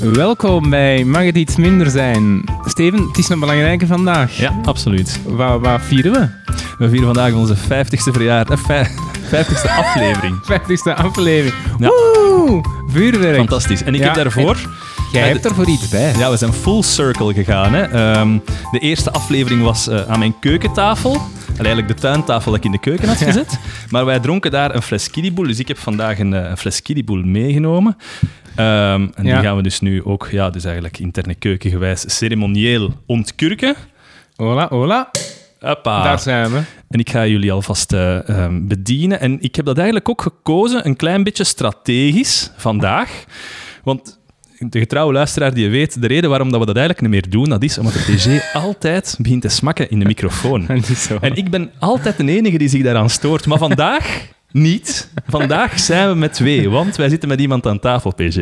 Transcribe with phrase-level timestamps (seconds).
[0.00, 2.44] Welkom bij Mag het iets minder zijn?
[2.64, 4.36] Steven, het is een belangrijke vandaag.
[4.36, 5.20] Ja, absoluut.
[5.26, 6.28] Wat vieren we?
[6.78, 8.86] We vieren vandaag onze 50ste verjaardag, eh,
[9.30, 10.36] 50ste aflevering.
[10.52, 11.54] 50ste aflevering.
[11.78, 11.88] Ja.
[11.88, 12.60] Woe!
[12.88, 13.36] Vuurwerk.
[13.36, 13.82] Fantastisch.
[13.82, 14.56] En ik Ja, heb daarvoor...
[15.12, 16.12] Jij hebt er voor iets bij.
[16.18, 17.72] Ja, we zijn full circle gegaan.
[17.74, 17.82] Hè.
[17.82, 18.38] Ehm,
[18.70, 21.12] de eerste aflevering was eh, aan mijn keukentafel.
[21.56, 23.58] En eigenlijk de tuintafel dat ik in de keuken had gezet.
[23.90, 25.46] Maar wij dronken daar een fles kiddieboel.
[25.46, 27.96] Dus ik heb vandaag een, eh, een fles kiddieboel meegenomen.
[28.60, 29.34] Ehm, en Ja.
[29.34, 33.74] die gaan we dus nu ook, ja, dus eigenlijk interne keukengewijs, ceremonieel ontkurken.
[34.36, 35.10] Hola, hola.
[35.60, 36.02] Hoppa.
[36.02, 36.60] Daar zijn we.
[36.88, 39.20] En ik ga jullie alvast eh, ehm, bedienen.
[39.20, 43.24] En ik heb dat eigenlijk ook gekozen, een klein beetje strategisch vandaag.
[43.84, 44.18] Want
[44.58, 47.48] de getrouwe luisteraar die weet, de reden waarom dat we dat eigenlijk niet meer doen,
[47.48, 50.68] dat is omdat de PG altijd begint te smakken in de microfoon.
[51.20, 53.46] En ik ben altijd de enige die zich daaraan stoort.
[53.46, 55.08] Maar vandaag niet.
[55.26, 58.36] Vandaag zijn we met twee, want wij zitten met iemand aan tafel, PG.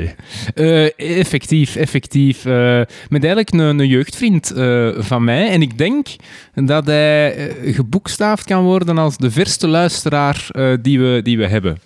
[0.54, 2.44] Eh, effectief, effectief.
[2.44, 5.48] eh, met eigenlijk een, een jeugdvriend eh, van mij.
[5.48, 6.06] En ik denk
[6.54, 10.46] dat hij geboekstaafd kan worden als de verste luisteraar
[10.82, 11.78] die, we, die we hebben.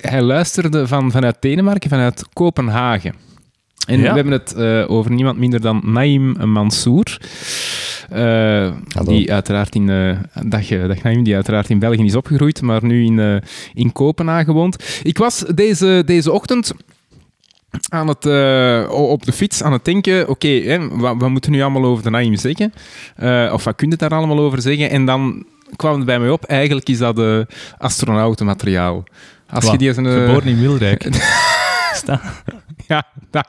[0.00, 3.14] Hij luisterde van, vanuit Denemarken, vanuit Kopenhagen.
[3.86, 4.08] En Ja.
[4.08, 4.56] we hebben het
[4.88, 7.18] over niemand minder dan Naim Mansour.
[8.12, 8.70] Eh,
[9.04, 9.86] die uiteraard in,
[10.44, 13.36] dag, eh, dag Naim, die uiteraard in België is opgegroeid, maar nu in, eh,
[13.74, 15.00] in Kopenhagen woont.
[15.02, 16.72] Ik was deze, deze ochtend
[17.88, 18.26] aan het,
[18.90, 22.10] op de fiets aan het denken, oké, wat, wat moeten we nu allemaal over de
[22.10, 22.72] Naim zeggen?
[23.52, 24.90] Of wat kun je daar allemaal over zeggen?
[24.90, 25.46] En dan
[25.76, 27.40] kwam het bij mij op, eigenlijk is dat uh,
[27.78, 29.04] astronautenmateriaal.
[29.50, 30.06] Als je die als een...
[30.06, 31.08] Geboren in Wilrijk.
[31.94, 32.20] Sta-
[32.92, 33.46] ja, dat,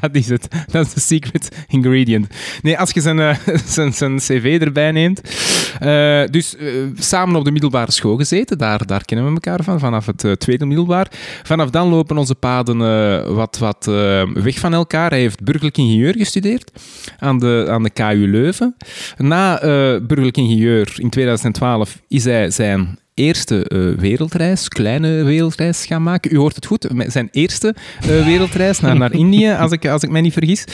[0.00, 0.48] dat, is het.
[0.70, 2.26] Dat is de secret ingredient.
[2.62, 3.36] Nee, als je zijn, eh,
[3.76, 5.20] zijn, zijn cv erbij neemt.
[5.80, 9.78] Eh, dus eh, samen op de middelbare school gezeten, daar, daar kennen we elkaar van,
[9.78, 11.06] vanaf het tweede middelbaar.
[11.42, 12.78] Vanaf dan lopen onze paden
[13.34, 13.84] wat, wat
[14.34, 15.10] weg van elkaar.
[15.10, 16.72] Hij heeft burgerlijk ingenieur gestudeerd
[17.18, 18.76] aan de, aan de KU Leuven.
[19.16, 19.58] Na
[20.00, 26.34] burgerlijk ingenieur in 2012 is hij zijn eerste eh, wereldreis, kleine wereldreis gaan maken.
[26.34, 30.10] U hoort het goed, zijn eerste eh, wereldreis naar, naar Indië, als ik, als ik
[30.10, 30.64] mij niet vergis.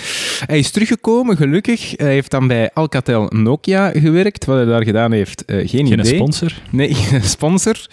[0.46, 1.92] Hij is teruggekomen, gelukkig.
[1.96, 4.44] Hij heeft dan bij Alcatel Nokia gewerkt.
[4.44, 6.14] Wat hij daar gedaan heeft, eh, geen, Geen idee.
[6.14, 6.52] sponsor.
[6.70, 7.86] Nee, geen sponsor.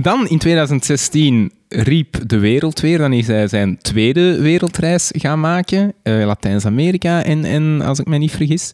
[0.00, 2.98] Dan in 2016 riep de wereld weer.
[2.98, 5.92] Dan is hij zijn tweede wereldreis gaan maken.
[6.02, 8.72] Latijns-Amerika en, en, als ik me niet vergis.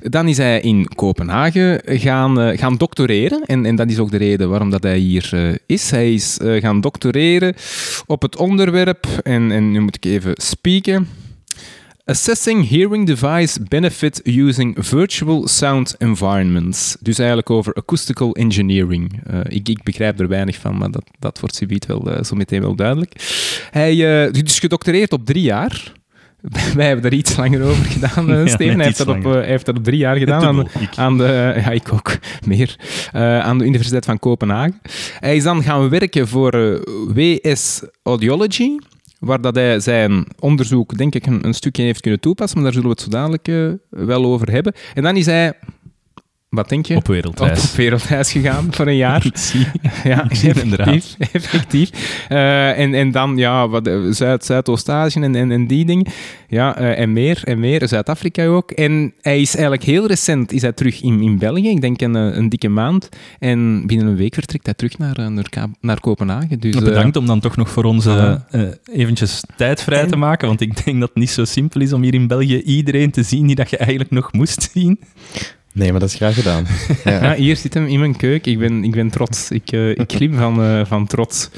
[0.00, 3.42] Dan is hij in Kopenhagen gaan, eh, gaan doctoreren.
[3.44, 5.90] En, en dat is ook de reden waarom dat hij hier eh, is.
[5.90, 7.54] Hij is eh, gaan doctoreren
[8.06, 9.06] op het onderwerp.
[9.22, 11.08] En, en nu moet ik even spieken.
[12.04, 16.96] Assessing hearing device benefit using virtual sound environments.
[17.00, 19.22] Dus eigenlijk over acoustical engineering.
[19.48, 22.74] Ik, ik begrijp er weinig van, maar dat, dat wordt subiet wel zo meteen wel
[22.74, 23.12] duidelijk.
[23.70, 25.92] Hij uh, dus gedoctoreerd op drie jaar.
[26.74, 28.76] Wij hebben er iets langer over gedaan, Ja, Steven.
[28.76, 31.52] hij, heeft dat op, uh, hij heeft dat op drie jaar gedaan aan, de...
[31.56, 32.16] Ja, ik ook.
[32.46, 32.76] Meer.
[33.14, 34.80] Uh, aan de Universiteit van Kopenhagen.
[35.18, 36.78] Hij is dan gaan werken voor uh,
[37.14, 38.78] WS Audiology
[39.18, 42.82] waar dat hij zijn onderzoek, denk ik, een, een, stukje heeft kunnen toepassen, maar daar
[42.82, 44.72] zullen we het zo dadelijk wel over hebben.
[44.94, 45.52] En dan is hij,
[46.54, 46.96] wat denk je?
[46.96, 47.62] Op wereldreis.
[47.62, 49.22] Op, op wereldreis gegaan voor een jaar.
[50.04, 51.14] Ja, het effectief.
[51.32, 51.90] effectief.
[52.28, 56.06] Uh, en, en dan, ja, wat, Zuid, Zuidoost-Azië en, en, en die dingen.
[56.48, 57.88] Ja, uh, en meer, en meer.
[57.88, 58.70] Zuid-Afrika ook.
[58.70, 61.68] En hij is eigenlijk heel recent is hij terug in, in België.
[61.68, 63.08] Ik denk een, een dikke maand.
[63.38, 66.60] En binnen een week vertrekt hij terug naar, naar, naar Kopenhagen.
[66.60, 68.34] Dus, Bedankt om dan toch nog voor ons uh,
[68.92, 71.92] eventjes tijd vrij En- te maken, want ik denk dat het niet zo simpel is
[71.92, 74.98] om hier in België iedereen te zien die dat je eigenlijk nog moest zien.
[75.74, 76.66] Nee, maar dat is graag gedaan.
[77.04, 77.34] Ja, Ja.
[77.34, 78.46] hier zit hem in mijn keuk.
[78.46, 79.50] Ik ben, ik ben trots.
[79.50, 81.50] Ik, eh, ik glim van, eh, van trots.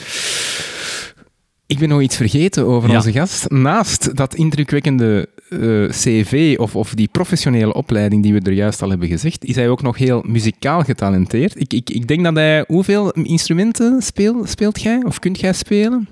[1.67, 2.97] Ik ben nog iets vergeten over Ja.
[2.97, 3.51] onze gast.
[3.51, 8.89] Naast dat indrukwekkende eh, cv of, of die professionele opleiding die we er juist al
[8.91, 11.61] hebben gezegd, is hij ook nog heel muzikaal getalenteerd.
[11.61, 12.65] Ik, ik, ik denk dat hij...
[12.67, 15.03] Hoeveel instrumenten speel, speelt jij?
[15.05, 16.09] Of kunt jij spelen?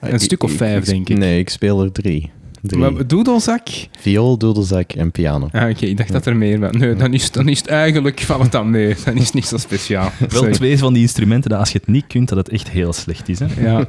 [0.00, 1.18] Een stuk of vijf, denk ik.
[1.18, 2.30] Nee, ik speel er drie.
[2.62, 2.80] Drie.
[2.90, 3.68] Maar doedelzak?
[4.00, 5.48] Viool, doedelzak en piano.
[5.52, 6.70] Ah, Oké, ik dacht dat er meer was.
[6.72, 8.20] Nee, dan is, dan is het eigenlijk...
[8.20, 8.94] Valt het dan mee.
[9.04, 10.10] Dan is het niet zo speciaal.
[10.18, 10.52] Wel Sorry.
[10.52, 13.28] twee van die instrumenten dat als je het niet kunt, dat het echt heel slecht
[13.28, 13.38] is.
[13.38, 13.46] Hè?
[13.60, 13.88] Ja.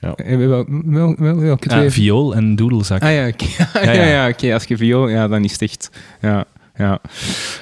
[0.00, 0.14] Ja.
[0.14, 1.84] Eh, Wel, wel, wel, welke twee?
[1.86, 3.02] Ah, viool en doedelzak.
[3.02, 3.44] Ah ja, oké.
[3.84, 4.04] ja, ja.
[4.06, 4.52] ja, oké.
[4.54, 5.90] Als je viool, ja, dan is het echt...
[6.20, 6.44] Ja,
[6.76, 7.00] ja.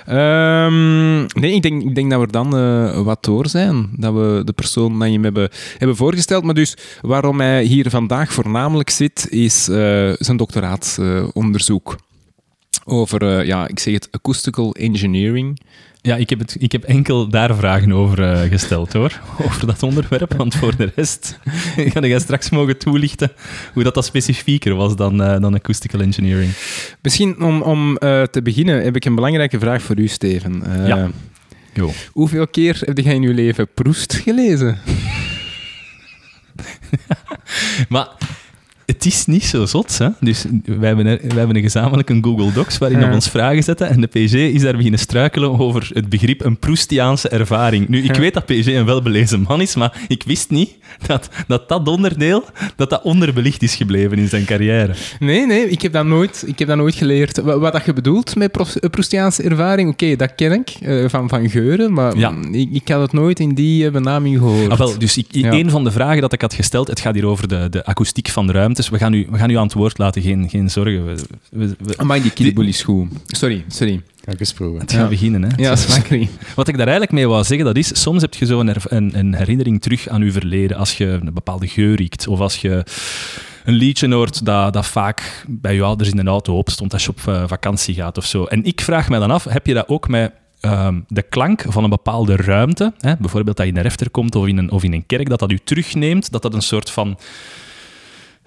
[0.06, 3.90] Ehm, nee, ik denk, ik denk dat we dan eh, wat door zijn.
[3.96, 6.44] Dat we de persoon naar je hebben, hebben voorgesteld.
[6.44, 11.96] Maar dus waarom hij hier vandaag voornamelijk zit, is eh, zijn doctoraatsonderzoek.
[12.84, 15.60] over, eh, ja, ik zeg het, acoustical engineering.
[16.02, 19.20] Ja, ik heb, het, ik heb enkel daar vragen over eh, gesteld hoor.
[19.44, 20.34] Over dat onderwerp.
[20.34, 21.38] Want voor de rest
[21.92, 23.32] ga jij straks mogen toelichten
[23.72, 26.52] hoe dat, dat specifieker was dan, eh, dan acoustical engineering.
[27.02, 30.62] Misschien om, om eh, te beginnen heb ik een belangrijke vraag voor u, Steven.
[30.86, 31.10] Ja.
[32.12, 34.78] Hoeveel keer heb jij in uw leven Proest gelezen?
[37.88, 38.08] Maar
[38.90, 39.98] het is niet zo zot.
[39.98, 40.08] Hè?
[40.20, 43.08] Dus wij hebben, er- wij hebben een gezamenlijk een Google Docs waarin Ja.
[43.08, 43.88] we ons vragen zetten.
[43.88, 47.88] En de PG is daar beginnen struikelen over het begrip een Proustiaanse ervaring.
[47.88, 48.20] Nu, ik Ja.
[48.20, 50.70] weet dat PG een welbelezen man is, maar ik wist niet
[51.06, 52.44] dat dat, dat onderdeel
[52.76, 54.94] dat dat onderbelicht is gebleven in zijn carrière.
[55.18, 57.40] Nee, nee, ik heb dat nooit, ik heb dat nooit geleerd.
[57.40, 58.52] Wa- Wat, dat je bedoelt met
[58.90, 62.34] Proustiaanse ervaring, oké, dat ken ik eh, van, van geuren, maar Ja.
[62.52, 64.70] ik, ik had het nooit in die eh, benaming gehoord.
[64.70, 67.26] Ah, wel, dus ik, een van de vragen dat ik had gesteld, het gaat hier
[67.26, 68.88] over de, de akoestiek van de ruimtes.
[68.88, 71.04] We gaan u, we gaan u aan het woord laten, geen, geen zorgen.
[71.06, 71.16] We,
[71.50, 73.08] we, we- Amai, die is goed.
[73.26, 74.02] Sorry, sorry.
[74.24, 74.80] Ga ik eens proeven.
[74.80, 75.48] het gaat beginnen, hè.
[75.56, 76.30] Ja, smakelijk.
[76.54, 78.82] Wat ik daar eigenlijk mee wou zeggen, dat is, soms heb je zo een, her-
[78.92, 80.76] een, een herinnering terug aan je verleden.
[80.76, 82.84] Als je een bepaalde geur riekt, of als je
[83.64, 87.10] een liedje hoort dat, dat vaak bij je ouders in een auto opstond als je
[87.10, 88.44] op eh, vakantie gaat of zo.
[88.44, 91.84] En ik vraag me dan af, heb je dat ook met ehm, de klank van
[91.84, 92.92] een bepaalde ruimte?
[93.00, 93.14] Hè?
[93.18, 95.38] Bijvoorbeeld dat je in een refter komt of in een, of in een kerk, dat
[95.38, 97.18] dat u terugneemt, dat dat een soort van...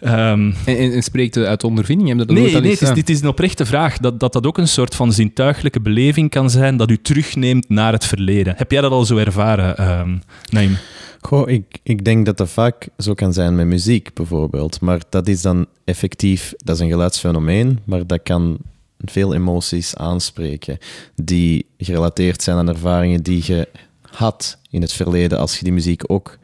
[0.03, 2.09] ehm, En, en, en spreekt u uit ondervinding?
[2.09, 3.97] Heb je dat Nee, nee eens het is, dit is een oprechte vraag.
[3.97, 7.91] Dat, dat dat ook een soort van zintuiglijke beleving kan zijn dat u terugneemt naar
[7.91, 8.53] het verleden.
[8.57, 10.15] Heb jij dat al zo ervaren, ehm
[10.50, 10.77] Naim?
[11.21, 14.81] Goh, ik, ik denk dat dat vaak zo kan zijn met muziek bijvoorbeeld.
[14.81, 18.57] Maar dat is dan effectief, dat is een geluidsfenomeen, maar dat kan
[19.05, 20.77] veel emoties aanspreken
[21.15, 23.67] die gerelateerd zijn aan ervaringen die je
[24.01, 26.38] had in het verleden als je die muziek ook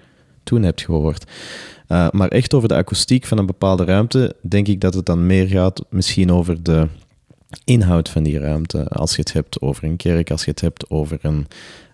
[0.43, 1.25] toen hebt gehoord.
[1.91, 5.25] Uh, maar echt over de akoestiek van een bepaalde ruimte, denk ik dat het dan
[5.25, 6.87] meer gaat misschien over de
[7.65, 8.87] inhoud van die ruimte.
[8.87, 11.47] Als je het hebt over een kerk, als je het hebt over een,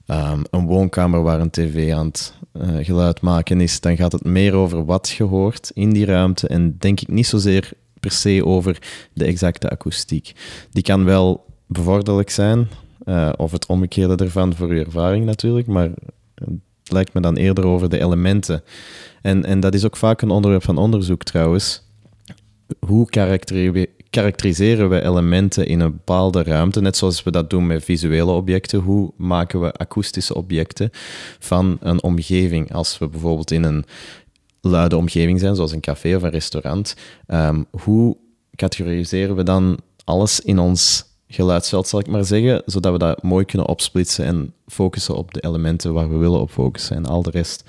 [0.07, 4.23] um, een woonkamer waar een tv aan het uh, geluid maken is, dan gaat het
[4.23, 8.45] meer over wat je hoort in die ruimte en denk ik niet zozeer per se
[8.45, 8.81] over
[9.13, 10.31] de exacte akoestiek.
[10.71, 12.67] Die kan wel bevorderlijk zijn,
[13.05, 15.89] uh, of het omgekeerde ervan voor je ervaring natuurlijk, maar
[16.91, 18.63] lijkt me dan eerder over de elementen.
[19.21, 21.83] En, en dat is ook vaak een onderwerp van onderzoek trouwens.
[22.79, 23.09] Hoe
[24.09, 28.79] karakteriseren we elementen in een bepaalde ruimte, net zoals we dat doen met visuele objecten?
[28.79, 30.89] Hoe maken we akoestische objecten
[31.39, 32.73] van een omgeving?
[32.73, 33.85] Als we bijvoorbeeld in een
[34.61, 36.95] luide omgeving zijn, zoals een café of een restaurant,
[37.27, 38.17] um, hoe
[38.55, 43.45] categoriseren we dan alles in ons geluidsveld, zal ik maar zeggen, zodat we dat mooi
[43.45, 47.29] kunnen opsplitsen en focussen op de elementen waar we willen op focussen en al de
[47.29, 47.63] rest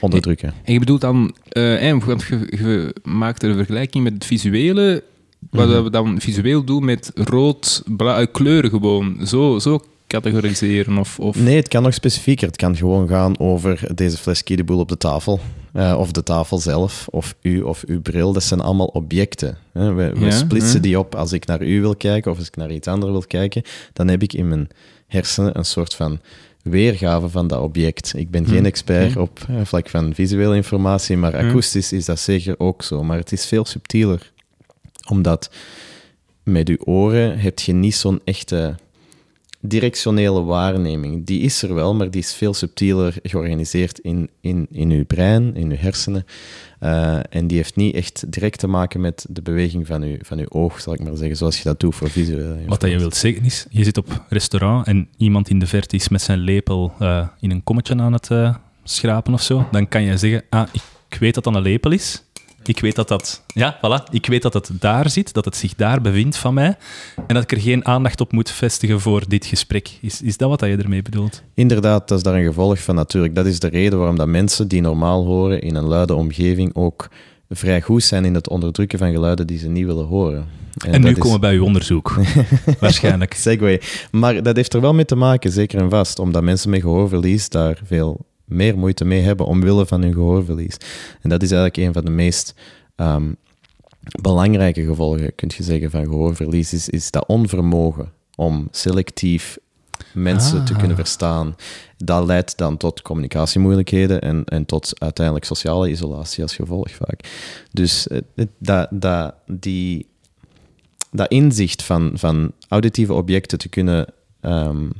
[0.00, 0.54] onderdrukken.
[0.64, 5.02] En je bedoelt dan, uh, want je, je maakt er een vergelijking met het visuele,
[5.50, 5.84] wat mm -hmm.
[5.84, 10.98] we dan visueel doen met rood, blauw, kleuren gewoon, zo, zo categoriseren?
[10.98, 11.36] Of, of...
[11.36, 12.46] Nee, het kan nog specifieker.
[12.46, 15.40] Het kan gewoon gaan over deze fles kiedeboel op de tafel.
[15.74, 18.32] Uh, of de tafel zelf, of u of uw bril.
[18.32, 19.58] Dat zijn allemaal objecten.
[19.72, 19.92] Hè.
[19.92, 20.80] We, we ja, splitsen ja.
[20.80, 21.14] die op.
[21.14, 23.62] Als ik naar u wil kijken of als ik naar iets anders wil kijken,
[23.92, 24.68] dan heb ik in mijn
[25.06, 26.20] hersenen een soort van
[26.62, 28.12] weergave van dat object.
[28.16, 29.18] Ik ben geen expert Hm.
[29.18, 33.02] op uh, vlak van visuele informatie, maar akoestisch is dat zeker ook zo.
[33.02, 34.32] Maar het is veel subtieler,
[35.08, 35.50] omdat
[36.42, 38.74] met uw oren heb je niet zo'n echte
[39.60, 41.26] directionele waarneming.
[41.26, 45.56] Die is er wel, maar die is veel subtieler georganiseerd in, in, in uw brein,
[45.56, 46.24] in uw hersenen.
[46.80, 50.38] Uh, en die heeft niet echt direct te maken met de beweging van uw, van
[50.38, 52.98] uw oog, zal ik maar zeggen, zoals je dat doet voor visuele Wat dat je
[52.98, 56.38] wilt zeggen is, je zit op restaurant en iemand in de verte is met zijn
[56.38, 58.54] lepel uh, in een kommetje aan het uh,
[58.84, 59.68] schrapen of zo.
[59.70, 60.68] Dan kan je zeggen, ah,
[61.08, 62.22] ik weet dat dat een lepel is.
[62.64, 64.10] Ik weet dat dat, ja, voilà.
[64.10, 66.76] Ik weet dat het daar zit, dat het zich daar bevindt van mij.
[67.26, 69.98] En dat ik er geen aandacht op moet vestigen voor dit gesprek.
[70.00, 71.42] Is, is dat wat je ermee bedoelt?
[71.54, 73.34] Inderdaad, dat is daar een gevolg van natuurlijk.
[73.34, 77.08] Dat is de reden waarom dat mensen die normaal horen in een luide omgeving ook
[77.48, 80.46] vrij goed zijn in het onderdrukken van geluiden die ze niet willen horen.
[80.84, 81.18] En, en nu is...
[81.18, 82.14] komen we bij uw onderzoek,
[82.80, 83.34] waarschijnlijk.
[83.34, 83.80] Segway.
[84.10, 87.48] Maar dat heeft er wel mee te maken, zeker en vast, omdat mensen met gehoorverlies
[87.48, 90.76] daar veel meer moeite mee hebben omwille van hun gehoorverlies.
[91.20, 92.54] En dat is eigenlijk een van de meest
[92.96, 93.36] um,
[94.20, 99.58] belangrijke gevolgen, kun je zeggen, van gehoorverlies, is, is dat onvermogen om selectief
[100.14, 100.66] mensen ah.
[100.66, 101.56] te kunnen verstaan.
[101.96, 107.20] Dat leidt dan tot communicatiemoeilijkheden en, en tot uiteindelijk sociale isolatie als gevolg vaak.
[107.72, 108.06] Dus
[108.58, 110.06] dat, dat, die,
[111.10, 114.06] dat inzicht van, van auditieve objecten te kunnen
[114.40, 114.90] um,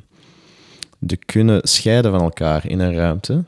[1.07, 3.45] te kunnen scheiden van elkaar in een ruimte.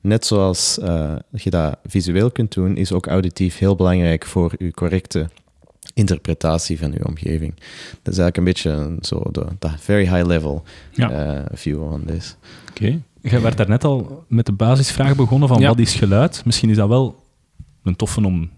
[0.00, 4.70] Net zoals uh, je dat visueel kunt doen, is ook auditief heel belangrijk voor je
[4.70, 5.28] correcte
[5.94, 7.54] interpretatie van uw omgeving.
[8.02, 11.10] Dat is eigenlijk een beetje zo de, de very high level Ja.
[11.10, 12.36] eh, view on this.
[12.70, 13.00] Oké.
[13.22, 15.68] Je werd daarnet al met de basisvraag begonnen van Ja.
[15.68, 16.42] wat is geluid.
[16.44, 17.22] Misschien is dat wel
[17.82, 18.50] een toffe om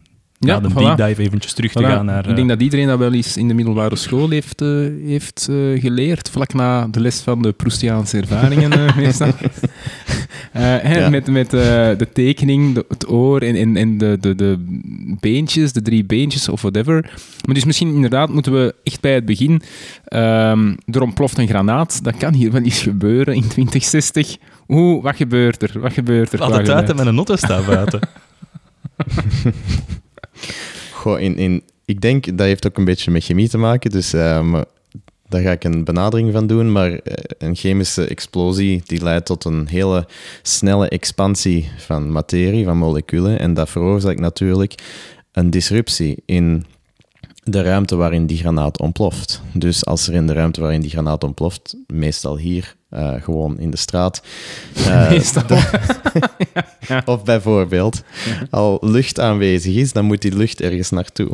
[0.46, 0.74] Ja, de voilà.
[0.74, 1.86] deep dive eventjes terug te Voilà.
[1.86, 2.18] gaan naar...
[2.18, 4.68] Ik denk eh, dat iedereen dat wel eens in de middelbare school heeft, eh,
[5.04, 9.28] heeft eh, geleerd, vlak na de les van de Proustiaanse ervaringen meestal.
[10.52, 11.08] Hè, Ja.
[11.08, 14.64] Met, met de tekening, de- het oor en, en, en de, de, de
[15.20, 17.00] beentjes, de drie beentjes of whatever.
[17.46, 19.62] Maar dus misschien inderdaad moeten we echt bij het begin...
[20.04, 24.36] ehm er ontploft een granaat, dat kan hier wel eens gebeuren in 2060.
[24.68, 25.80] Oeh, wat gebeurt er?
[25.80, 26.38] Wat gebeurt er?
[26.38, 28.00] Laat het uit en met een notte staan buiten.
[30.92, 34.12] Goh, in, in, ik denk dat heeft ook een beetje met chemie te maken, dus
[34.12, 34.62] ehm,
[35.32, 36.72] daar ga ik een benadering van doen.
[36.72, 40.06] Maar eh, een chemische explosie die leidt tot een hele
[40.42, 43.38] snelle expansie van materie, van moleculen.
[43.38, 44.74] En dat veroorzaakt natuurlijk
[45.32, 46.64] een disruptie in
[47.42, 49.42] de ruimte waarin die granaat ontploft.
[49.52, 53.70] Dus als er in de ruimte waarin die granaat ontploft, meestal hier, eh, gewoon in
[53.70, 54.22] de straat,
[54.86, 55.58] eh, Meestal.
[57.04, 58.02] of bijvoorbeeld
[58.50, 61.30] al lucht aanwezig is, dan moet die lucht ergens naartoe.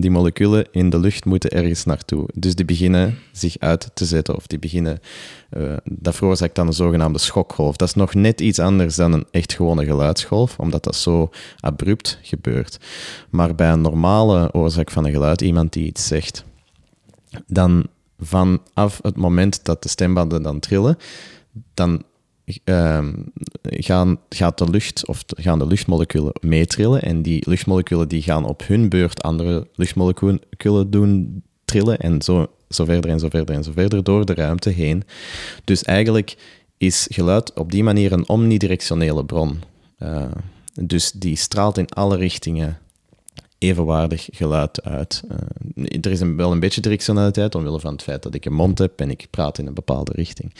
[0.00, 2.28] Die moleculen in de lucht moeten ergens naartoe.
[2.34, 5.00] Dus die beginnen zich uit te zetten of die beginnen...
[5.50, 7.76] eh, dat veroorzaakt dan een zogenaamde schokgolf.
[7.76, 12.18] Dat is nog net iets anders dan een echt gewone geluidsgolf, omdat dat zo abrupt
[12.22, 12.78] gebeurt.
[13.30, 16.44] Maar bij een normale oorzaak van een geluid, iemand die iets zegt,
[17.46, 17.86] dan
[18.18, 20.96] vanaf het moment dat de stembanden dan trillen,
[21.74, 22.02] dan
[22.64, 23.12] ehm,
[23.62, 27.02] gaan, gaat de lucht, of gaan de luchtmoleculen meetrillen.
[27.02, 31.98] En die luchtmoleculen die gaan op hun beurt andere luchtmoleculen doen trillen.
[31.98, 35.02] En zo, zo verder en zo verder en zo verder door de ruimte heen.
[35.64, 36.36] Dus eigenlijk
[36.76, 39.62] is geluid op die manier een omnidirectionele bron.
[39.98, 40.24] Eh,
[40.80, 42.78] dus die straalt in alle richtingen
[43.58, 45.22] evenwaardig geluid uit.
[45.28, 48.52] Eh, er is een, wel een beetje directionaliteit omwille van het feit dat ik een
[48.52, 50.52] mond heb en ik praat in een bepaalde richting.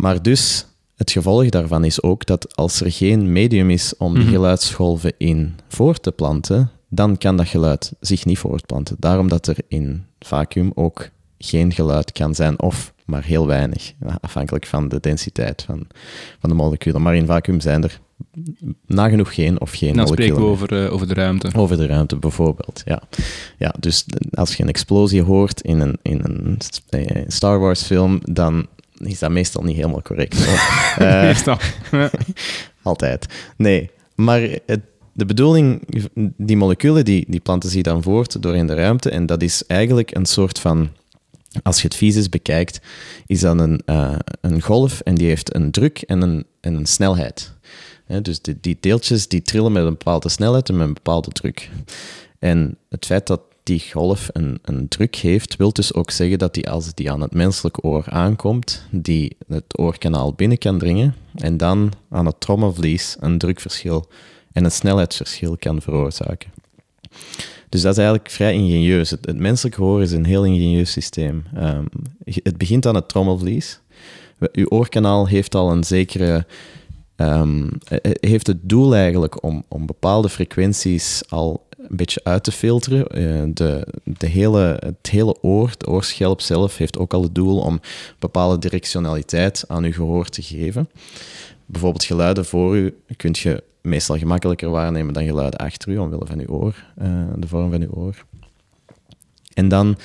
[0.00, 0.66] Maar dus,
[0.96, 4.32] het gevolg daarvan is ook dat als er geen medium is om die Mhm.
[4.32, 8.96] geluidsgolven in voor te planten, dan kan dat geluid zich niet voortplanten.
[8.98, 14.66] Daarom dat er in vacuüm ook geen geluid kan zijn, of maar heel weinig, afhankelijk
[14.66, 15.86] van de densiteit van,
[16.40, 17.02] van de moleculen.
[17.02, 18.00] Maar in vacuüm zijn er
[18.86, 20.34] nagenoeg geen of geen Dan moleculen.
[20.34, 21.50] spreken we over, eh, over de ruimte.
[21.54, 23.02] Over de ruimte bijvoorbeeld, ja.
[23.58, 23.74] ja.
[23.78, 24.04] Dus
[24.34, 28.66] als je een explosie hoort in een, in een eh, Star Wars film, dan
[29.04, 30.38] is dat meestal niet helemaal correct.
[30.98, 31.58] Eh, Meestal.
[32.82, 33.26] Altijd.
[33.56, 34.80] Nee, maar het,
[35.12, 35.82] de bedoeling,
[36.36, 39.66] die moleculen die, die planten zich dan voort door in de ruimte en dat is
[39.66, 40.88] eigenlijk een soort van,
[41.62, 42.80] als je het fysisch bekijkt,
[43.26, 46.86] is dat een, eh, een golf en die heeft een druk en een, en een
[46.86, 47.52] snelheid.
[48.22, 51.70] Dus die, die deeltjes die trillen met een bepaalde snelheid en met een bepaalde druk.
[52.38, 56.54] En het feit dat die golf een, een druk heeft, wil dus ook zeggen dat
[56.54, 61.56] die als die aan het menselijk oor aankomt, die het oorkanaal binnen kan dringen en
[61.56, 64.06] dan aan het trommelvlies een drukverschil
[64.52, 66.50] en een snelheidsverschil kan veroorzaken.
[67.68, 69.10] Dus dat is eigenlijk vrij ingenieus.
[69.10, 71.44] Het, menselijk gehoor is een heel ingenieus systeem.
[71.54, 71.84] Ehm,
[72.24, 73.80] het begint aan het trommelvlies.
[74.52, 76.46] Uw oorkanaal heeft al een zekere
[77.16, 82.52] ehm, eh, heeft het doel eigenlijk om, om bepaalde frequenties al een beetje uit te
[82.52, 83.06] filteren.
[83.06, 87.58] Eh, de, de hele, het hele oor, de oorschelp zelf, heeft ook al het doel
[87.58, 87.80] om
[88.18, 90.88] bepaalde directionaliteit aan uw gehoor te geven.
[91.66, 96.38] Bijvoorbeeld geluiden voor u kunt je meestal gemakkelijker waarnemen dan geluiden achter u, omwille van
[96.38, 98.24] uw oor, eh, de vorm van uw oor.
[99.54, 99.98] En dan,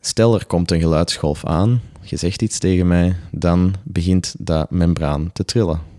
[0.00, 5.30] stel er komt een geluidsgolf aan, je zegt iets tegen mij, dan begint dat membraan
[5.32, 5.89] te trillen.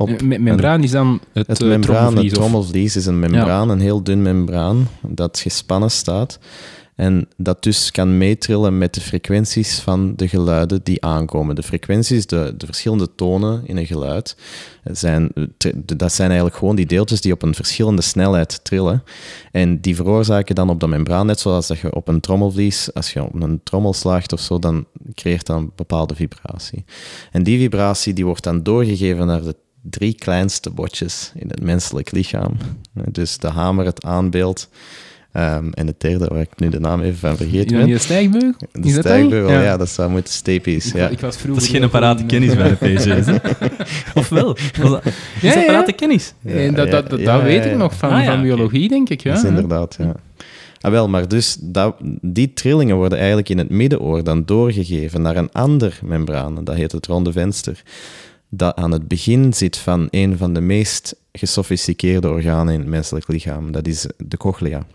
[0.00, 3.18] Op Eh, me- membraan is dan het, het eh, membraan, trommelvlies, het trommelvlies is een
[3.18, 6.38] membraan, een heel dun membraan dat gespannen staat.
[6.94, 11.54] En dat dus kan meetrillen met de frequenties van de geluiden die aankomen.
[11.54, 14.36] De frequenties, de, de verschillende tonen in een geluid,
[14.84, 15.30] zijn,
[15.96, 19.02] dat zijn eigenlijk gewoon die deeltjes die op een verschillende snelheid trillen.
[19.52, 23.12] En die veroorzaken dan op de membraan, net zoals dat je op een trommelvlies, als
[23.12, 26.84] je op een trommel slaagt of zo, dan creëert dat een bepaalde vibratie.
[27.32, 32.10] En die vibratie die wordt dan doorgegeven naar de drie kleinste botjes in het menselijk
[32.12, 32.56] lichaam.
[32.92, 34.68] Dus de hamer, het aanbeeld
[35.32, 37.86] ehm, en het derde, waar ik nu de naam even van vergeten ben.
[37.86, 38.68] de stijgbeugel?
[38.72, 39.76] De stijgbeugel, ja.
[39.76, 40.86] dat zou moeten stepies.
[40.86, 41.08] Ik, Ja.
[41.08, 43.26] ik was vroeger Dat is geen parate goed, kennis eh, bij de PG's.
[43.32, 43.36] hè?
[44.14, 44.56] Of wel?
[44.78, 45.66] Was dat, is Ja, dat ja.
[45.66, 46.34] parate kennis?
[46.44, 47.70] En dat, dat, dat, Ja, dat ja, weet ja.
[47.70, 49.22] ik nog van, Ah, ja, van biologie, denk ik.
[49.22, 49.34] Ja.
[49.34, 50.14] Dat is inderdaad, ja.
[50.80, 55.36] Ah, wel, maar dus dat, die trillingen worden eigenlijk in het middenoor dan doorgegeven naar
[55.36, 57.82] een ander membraan, dat heet het ronde venster,
[58.48, 63.28] dat aan het begin zit van een van de meest gesofisticeerde organen in het menselijk
[63.28, 63.72] lichaam.
[63.72, 64.86] Dat is de cochlea.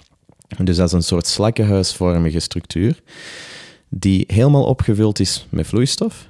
[0.64, 3.02] Dus dat is een soort slakkenhuisvormige structuur
[3.90, 6.30] die helemaal opgevuld is met vloeistof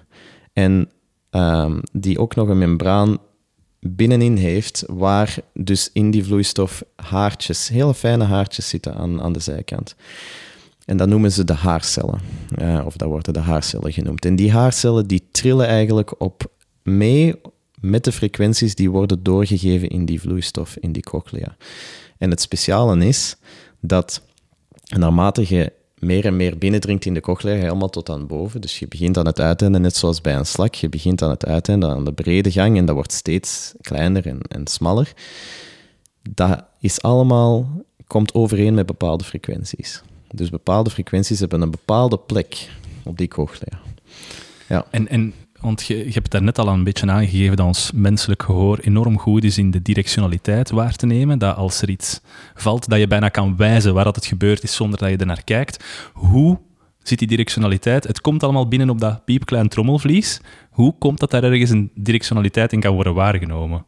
[0.53, 0.89] en
[1.29, 3.17] ehm, die ook nog een membraan
[3.79, 9.39] binnenin heeft, waar dus in die vloeistof haartjes, hele fijne haartjes zitten aan, aan de
[9.39, 9.95] zijkant.
[10.85, 12.19] En dat noemen ze de haarcellen,
[12.55, 14.25] eh, of dat worden de haarcellen genoemd.
[14.25, 16.51] En die haarcellen die trillen eigenlijk op
[16.83, 17.35] mee
[17.79, 21.55] met de frequenties die worden doorgegeven in die vloeistof, in die cochlea.
[22.17, 23.35] En het speciale is
[23.79, 24.21] dat
[24.97, 28.61] naarmate je meer en meer binnendringt in de cochlea, helemaal tot aan boven.
[28.61, 30.75] Dus je begint aan het uiteinde, net zoals bij een slak.
[30.75, 34.41] Je begint aan het uiteinde, aan de brede gang, en dat wordt steeds kleiner en,
[34.41, 35.13] en smaller.
[36.29, 40.01] Dat is allemaal, komt overeen met bepaalde frequenties.
[40.31, 42.69] Dus bepaalde frequenties hebben een bepaalde plek
[43.03, 43.79] op die cochlea.
[44.67, 44.85] Ja.
[44.89, 48.43] En, en want je, je hebt daar net al een beetje aangegeven dat ons menselijk
[48.43, 51.39] gehoor enorm goed is in de directionaliteit waar te nemen.
[51.39, 52.21] Dat als er iets
[52.55, 55.25] valt, dat je bijna kan wijzen waar dat het gebeurd is zonder dat je er
[55.25, 55.83] naar kijkt.
[56.13, 56.59] Hoe
[57.03, 58.07] zit die directionaliteit?
[58.07, 60.41] Het komt allemaal binnen op dat piepklein trommelvlies.
[60.69, 63.85] Hoe komt dat daar ergens een directionaliteit in kan worden waargenomen?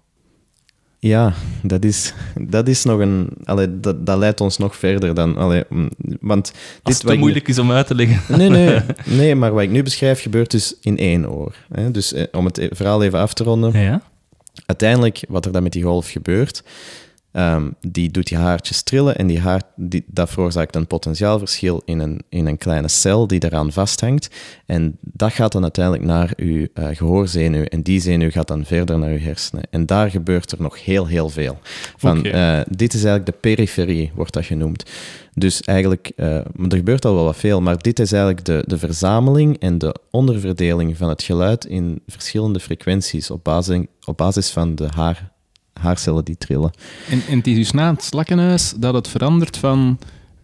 [1.06, 3.30] Ja, dat is, dat is nog een...
[3.44, 5.38] Allee, dat, dat leidt ons nog verder dan...
[5.38, 8.22] Allee, mm, want dit Als het te moeilijk is om uit te leggen.
[8.38, 8.80] Nee, nee,
[9.20, 11.56] nee, maar wat ik nu beschrijf gebeurt dus in één oor.
[11.72, 11.92] Hè?
[11.92, 13.80] Dus eh, om het verhaal even af te ronden.
[13.80, 14.02] Ja?
[14.66, 16.64] Uiteindelijk, wat er dan met die golf gebeurt,
[17.36, 22.00] Ehm, die doet die haartjes trillen en die haar, die, dat veroorzaakt een potentiaalverschil in
[22.00, 24.30] een, in een kleine cel die eraan vasthangt.
[24.66, 29.00] En dat gaat dan uiteindelijk naar uw uh, gehoorzenuw en die zenuw gaat dan verder
[29.00, 29.64] naar uw hersenen.
[29.70, 31.58] En daar gebeurt er nog heel, heel veel.
[31.98, 32.60] Van, okay.
[32.60, 34.84] uh, dit is eigenlijk de periferie, wordt dat genoemd.
[35.34, 38.78] Dus eigenlijk, uh, er gebeurt al wel wat veel, maar dit is eigenlijk de, de
[38.78, 44.76] verzameling en de onderverdeling van het geluid in verschillende frequenties op basis, op basis van
[44.76, 45.34] de haar
[45.80, 46.72] haarcellen die trillen.
[47.10, 50.00] En, en het is dus na het slakkenhuis dat het verandert van...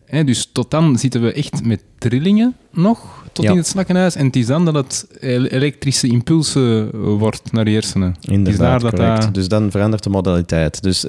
[0.05, 3.51] Hè, dus tot dan zitten we echt met trillingen nog, tot ja.
[3.51, 4.15] in het slakkenhuis.
[4.15, 8.15] En het is dan dat het elektrische impulsen wordt naar de hersenen.
[8.21, 9.33] Inderdaad, dat dat...
[9.33, 10.81] Dus dan verandert de modaliteit.
[10.81, 11.05] Dus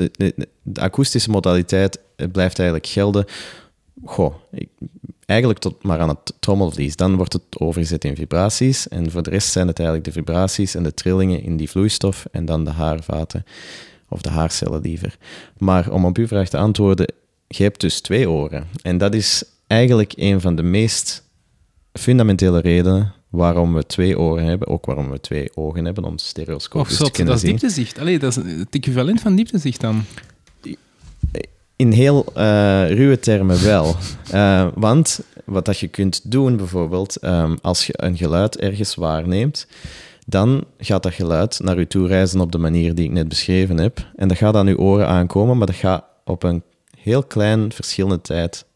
[0.63, 1.99] de akoestische modaliteit
[2.33, 3.25] blijft eigenlijk gelden.
[4.05, 4.69] Goh, ik,
[5.27, 6.97] eigenlijk tot maar aan het trommelvlies.
[6.97, 8.89] Dan wordt het overgezet in vibraties.
[8.89, 12.25] En voor de rest zijn het eigenlijk de vibraties en de trillingen in die vloeistof
[12.31, 13.45] en dan de haarvaten
[14.13, 15.17] of de haarcellen liever.
[15.59, 17.13] Maar om op uw vraag te antwoorden,
[17.47, 18.67] je hebt dus twee oren.
[18.83, 21.23] En dat is eigenlijk een van de meest
[21.93, 26.97] fundamentele redenen waarom we twee oren hebben, ook waarom we twee ogen hebben, om stereoscopisch
[26.97, 27.53] te kunnen dat zien.
[27.53, 27.99] Dat is dieptezicht.
[27.99, 30.05] Allee, dat is het equivalent van dieptezicht dan.
[31.77, 33.97] In heel uh, ruwe termen wel.
[34.35, 39.67] Uh, want wat dat je kunt doen, bijvoorbeeld, um, als je een geluid ergens waarneemt,
[40.27, 43.79] dan gaat dat geluid naar u toe reizen op de manier die ik net beschreven
[43.79, 44.07] heb.
[44.17, 46.63] En dat gaat aan uw oren aankomen, maar dat gaat op een
[46.99, 48.67] heel klein verschillende tijd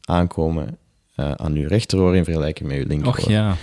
[0.00, 0.78] aankomen
[1.16, 3.18] uh, aan uw rechteroor in vergelijking met uw linkeroor.
[3.18, 3.56] Och ja.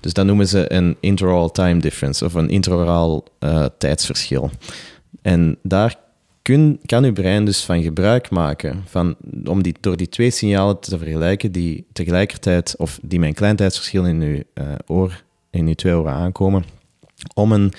[0.00, 4.50] Dus dat noemen ze een interoral time difference of een interoral uh, tijdsverschil.
[5.22, 5.96] En daar
[6.42, 10.80] kun, kan uw brein dus van gebruik maken van, om die, door die twee signalen
[10.80, 15.74] te vergelijken die tegelijkertijd, of die een klein tijdsverschil in uw uh, oor in die
[15.74, 16.64] twee oren aankomen,
[17.34, 17.72] om een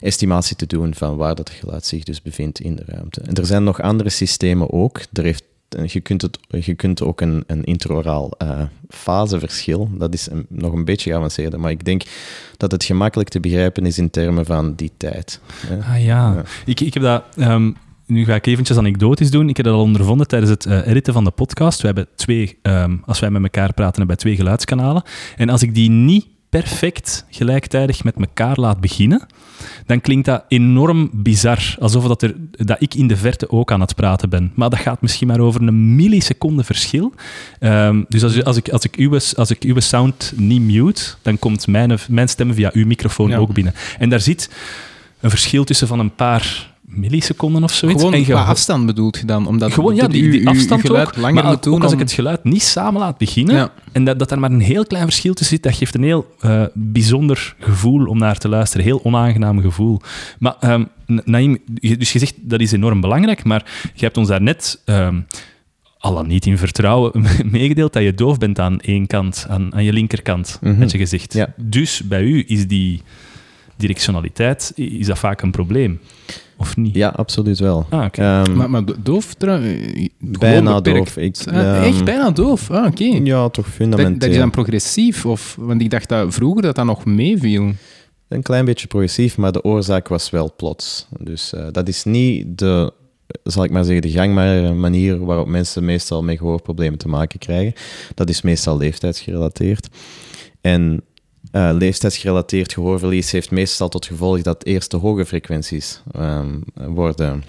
[0.00, 3.20] estimatie te doen van waar dat geluid zich dus bevindt in de ruimte.
[3.20, 5.00] En er zijn nog andere systemen ook.
[5.12, 5.44] Er heeft,
[5.86, 10.72] je, kunt het, je kunt ook een, een intraoraal uh, faseverschil, dat is een, nog
[10.72, 12.02] een beetje geavanceerder, maar ik denk
[12.56, 15.40] dat het gemakkelijk te begrijpen is in termen van die tijd.
[15.68, 15.76] Ja.
[15.76, 16.44] Ah ja, ja.
[16.64, 17.24] Ik, ik heb dat...
[17.36, 17.76] Um
[18.06, 19.48] nu ga ik eventjes anekdotisch doen.
[19.48, 21.80] Ik heb dat al ondervonden tijdens het uh, editen van de podcast.
[21.80, 25.02] We hebben twee, um, als wij met elkaar praten, hebben wij twee geluidskanalen.
[25.36, 29.26] En als ik die niet perfect gelijktijdig met elkaar laat beginnen,
[29.86, 31.76] dan klinkt dat enorm bizar.
[31.78, 34.52] Alsof dat, er, dat ik in de verte ook aan het praten ben.
[34.54, 37.12] Maar dat gaat misschien maar over een milliseconde verschil.
[37.60, 41.38] Um, dus als, als, ik, als, ik uw, als ik uw sound niet mute, dan
[41.38, 43.36] komt mijn, mijn stem via uw microfoon ja.
[43.36, 43.74] ook binnen.
[43.98, 44.50] En daar zit
[45.20, 47.98] een verschil tussen van een paar milliseconden of zoiets.
[48.02, 49.46] Gewoon en qua afstand bedoelt je dan?
[49.46, 51.16] Omdat gewoon, ja, die, die afstand ook.
[51.16, 53.72] langer maar ook als ik het geluid niet samen laat beginnen, Ja.
[53.92, 56.34] en dat, dat er maar een heel klein verschil tussen zit, dat geeft een heel
[56.40, 58.84] eh, bijzonder gevoel om naar te luisteren.
[58.86, 60.00] Heel onaangenaam gevoel.
[60.38, 60.54] Maar
[61.74, 64.82] je- dus je zegt dat is enorm belangrijk, maar je hebt ons daarnet...
[64.84, 65.22] net
[66.00, 69.84] al dan niet in vertrouwen meegedeeld dat je doof bent aan één kant, aan, aan
[69.84, 70.80] je linkerkant, Mhm.
[70.80, 71.18] had je.
[71.28, 71.54] Ja.
[71.56, 73.02] Dus bij u is die
[73.76, 76.00] directionaliteit, is dat vaak een probleem?
[76.60, 76.94] Of niet?
[76.94, 77.86] Ja, absoluut wel.
[77.90, 78.06] Ah.
[78.12, 81.16] Ehm, Maar, maar do- doof eh, bijna doof.
[81.16, 82.70] Ik, Ah, ehm, echt bijna doof?
[82.70, 83.04] Ah, oké.
[83.04, 84.18] Ja, toch Dat, fundamenteel.
[84.18, 85.26] dat is dan progressief?
[85.26, 87.72] Of, want ik dacht dat vroeger dat dat nog meeviel.
[88.28, 91.06] Een klein beetje progressief, maar de oorzaak was wel plots.
[91.20, 92.92] Dus eh, dat is niet de
[93.42, 97.72] zal ik maar zeggen, de gangbare manier waarop mensen meestal met gehoorproblemen te maken krijgen.
[98.14, 99.88] Dat is meestal leeftijdsgerelateerd.
[100.60, 101.02] En
[101.52, 107.44] uh, leeftijdsgerelateerd gehoorverlies heeft meestal tot gevolg dat eerst de hoge frequenties um, worden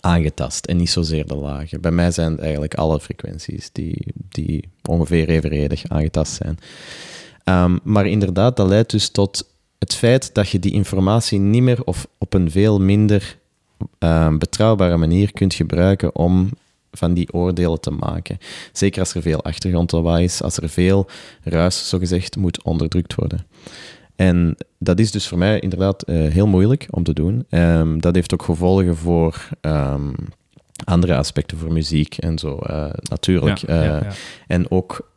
[0.00, 1.78] aangetast en niet zozeer de lage.
[1.78, 6.58] Bij mij zijn het eigenlijk alle frequenties die, die ongeveer evenredig aangetast zijn.
[7.44, 11.84] Um, maar inderdaad, dat leidt dus tot het feit dat je die informatie niet meer
[11.84, 13.38] of op een veel minder
[13.98, 16.50] um, betrouwbare manier kunt gebruiken om
[16.98, 18.38] van die oordelen te maken.
[18.72, 21.08] Zeker als er veel achtergrondlawaai is, als er veel
[21.42, 23.46] ruis, zogezegd, moet onderdrukt worden.
[24.16, 27.46] En dat is dus voor mij inderdaad uh, heel moeilijk om te doen.
[27.50, 30.14] Um, dat heeft ook gevolgen voor um,
[30.84, 33.58] andere aspecten, voor muziek en zo, uh, natuurlijk.
[33.58, 34.12] Ja, ja, ja.
[34.46, 35.10] En ook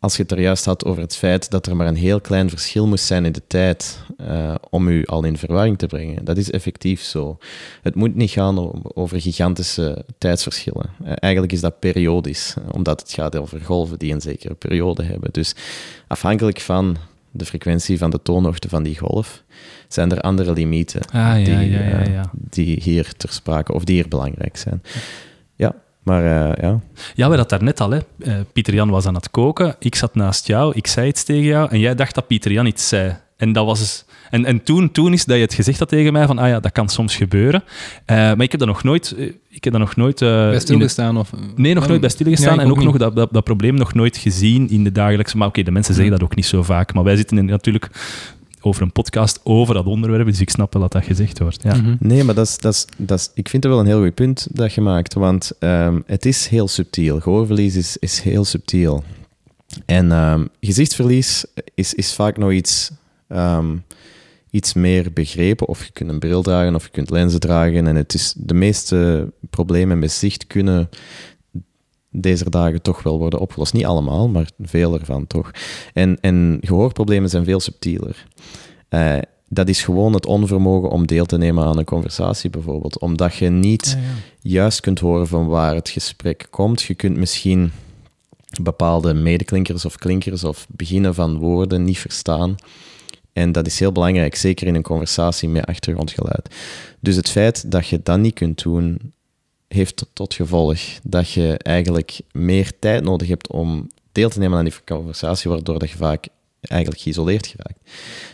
[0.00, 2.48] als je het er juist had over het feit dat er maar een heel klein
[2.48, 6.24] verschil moest zijn in de tijd uh, om u al in verwarring te brengen.
[6.24, 7.38] Dat is effectief zo.
[7.82, 10.90] Het moet niet gaan over gigantische tijdsverschillen.
[11.02, 15.32] Uh, eigenlijk is dat periodisch, omdat het gaat over golven die een zekere periode hebben.
[15.32, 15.54] Dus
[16.06, 16.96] afhankelijk van
[17.30, 19.42] de frequentie van de toonhoogte van die golf,
[19.88, 23.94] zijn er andere limieten ah, die, ja, ja, ja, die hier ter sprake of die
[23.94, 24.82] hier belangrijk zijn.
[25.56, 26.80] Ja, maar uh, ja.
[27.14, 27.90] Ja, we dat daarnet al.
[27.90, 27.98] Hè.
[28.18, 29.76] Uh, Pieter Jan was aan het koken.
[29.78, 30.72] Ik zat naast jou.
[30.74, 31.70] Ik zei iets tegen jou.
[31.70, 33.16] En jij dacht dat Pieter Jan iets zei.
[33.36, 36.12] En, dat was dus, en, en toen, toen is dat je het gezegd had tegen
[36.12, 37.62] mij van ah ja, dat kan soms gebeuren.
[37.62, 39.16] Uh, maar ik heb dat nog nooit...
[39.48, 40.18] Ik heb dat nog nooit...
[40.18, 41.16] bij stilgestaan?
[41.16, 42.54] Of, nee, nog nooit bij stilgestaan.
[42.54, 45.36] Ja, en ook, ook nog dat, dat, dat, probleem nog nooit gezien in de dagelijkse...
[45.36, 46.94] Maar oké, okay, de mensen zeggen dat ook niet zo vaak.
[46.94, 47.90] Maar wij zitten in, natuurlijk
[48.60, 51.62] over een podcast over dat onderwerp, dus ik snap wel dat dat gezegd wordt.
[51.62, 51.74] Ja.
[51.74, 51.96] Mm -hmm.
[51.98, 54.14] Nee, maar dat is, dat is, dat is, ik vind het wel een heel goed
[54.14, 57.20] punt dat je maakt, want um, het is heel subtiel.
[57.20, 59.04] Gehoorverlies is, is heel subtiel.
[59.86, 61.44] En um, gezichtsverlies
[61.74, 62.90] is, is vaak nog iets,
[63.28, 63.84] um,
[64.50, 65.68] iets meer begrepen.
[65.68, 67.86] Of je kunt een bril dragen of je kunt lenzen dragen.
[67.86, 70.88] En het is, de meeste problemen met zicht kunnen
[72.10, 73.72] deze dagen toch wel worden opgelost.
[73.72, 75.50] Niet allemaal, maar veel ervan toch.
[75.92, 78.26] En, en gehoorproblemen zijn veel subtieler.
[78.90, 79.18] Uh,
[79.48, 82.98] dat is gewoon het onvermogen om deel te nemen aan een conversatie, bijvoorbeeld.
[82.98, 84.14] Omdat je niet ja, ja.
[84.40, 86.82] juist kunt horen van waar het gesprek komt.
[86.82, 87.72] Je kunt misschien
[88.62, 92.54] bepaalde medeklinkers of klinkers of beginnen van woorden niet verstaan.
[93.32, 96.54] En dat is heel belangrijk, zeker in een conversatie met achtergrondgeluid.
[97.00, 99.12] Dus het feit dat je dat niet kunt doen,
[99.74, 104.64] heeft tot, gevolg dat je eigenlijk meer tijd nodig hebt om deel te nemen aan
[104.64, 106.26] die conversatie, waardoor dat je vaak
[106.60, 107.78] eigenlijk geïsoleerd geraakt.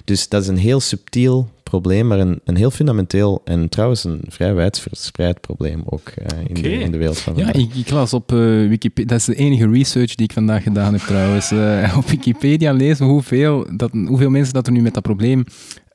[0.04, 4.20] Dus dat is een heel subtiel probleem, maar een, een heel fundamenteel en trouwens een
[4.28, 6.62] vrij wijdverspreid probleem ook uh, in, okay.
[6.62, 7.54] de, in, de, wereld van vandaag.
[7.54, 10.62] Ja, ik, ik las op uh, Wikipedia, dat is de enige research die ik vandaag
[10.62, 14.94] gedaan heb trouwens, uh, op Wikipedia lezen hoeveel, dat, hoeveel mensen dat er nu met
[14.94, 15.44] dat probleem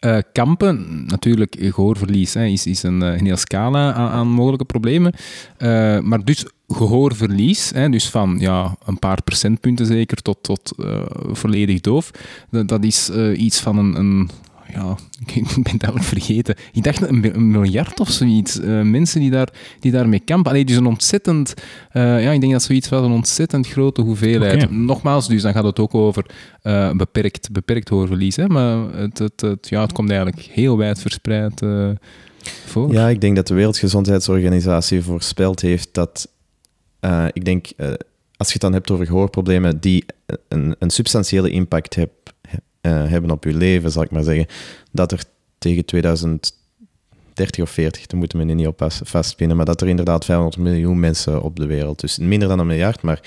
[0.06, 5.14] uh, kampen, natuurlijk gehoorverlies hè, is, is een, een hele scala aan, aan mogelijke problemen,
[5.58, 11.02] uh, maar dus gehoorverlies, hè, dus van ja, een paar procentpunten zeker tot, tot uh,
[11.32, 12.12] volledig doof,
[12.50, 14.30] dat, dat is iets van een, een
[14.74, 14.96] ja,
[15.36, 16.56] ik ben het eigenlijk vergeten.
[16.72, 18.60] Ik dacht een, een miljard of zoiets.
[18.60, 20.52] Uh, mensen die, daar, die daarmee kampen.
[20.52, 21.54] Allee, dus een ontzettend...
[21.94, 24.64] Uh, ja, ik denk dat zoiets wel een ontzettend grote hoeveelheid.
[24.64, 24.76] Okay.
[24.76, 26.26] Nogmaals, dus dan gaat het ook over
[26.64, 28.36] uh, beperkt, beperkt hoorverlies.
[28.36, 31.62] Hè, maar het, het, het, ja, het komt eigenlijk heel wijd verspreid
[32.66, 32.92] voor.
[32.92, 36.30] Ja, ik denk dat de Wereldgezondheidsorganisatie voorspeld heeft dat...
[37.34, 37.68] ik denk,
[38.38, 40.06] als je het dan hebt over gehoorproblemen die
[40.48, 42.16] een, een substantiële impact hebben
[42.82, 44.46] uh, hebben op je leven, zal ik maar zeggen,
[44.92, 45.24] dat er
[45.58, 46.54] tegen 2030
[47.62, 51.00] of 40, daar moeten we nu niet op vastpinnen, maar dat er inderdaad 500 miljoen
[51.00, 53.22] mensen op de wereld, dus minder dan een miljard, maar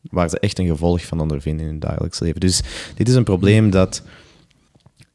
[0.00, 2.40] waar ze echt een gevolg van ondervinden in hun dagelijks leven.
[2.40, 2.62] Dus
[2.94, 4.02] dit is een probleem dat,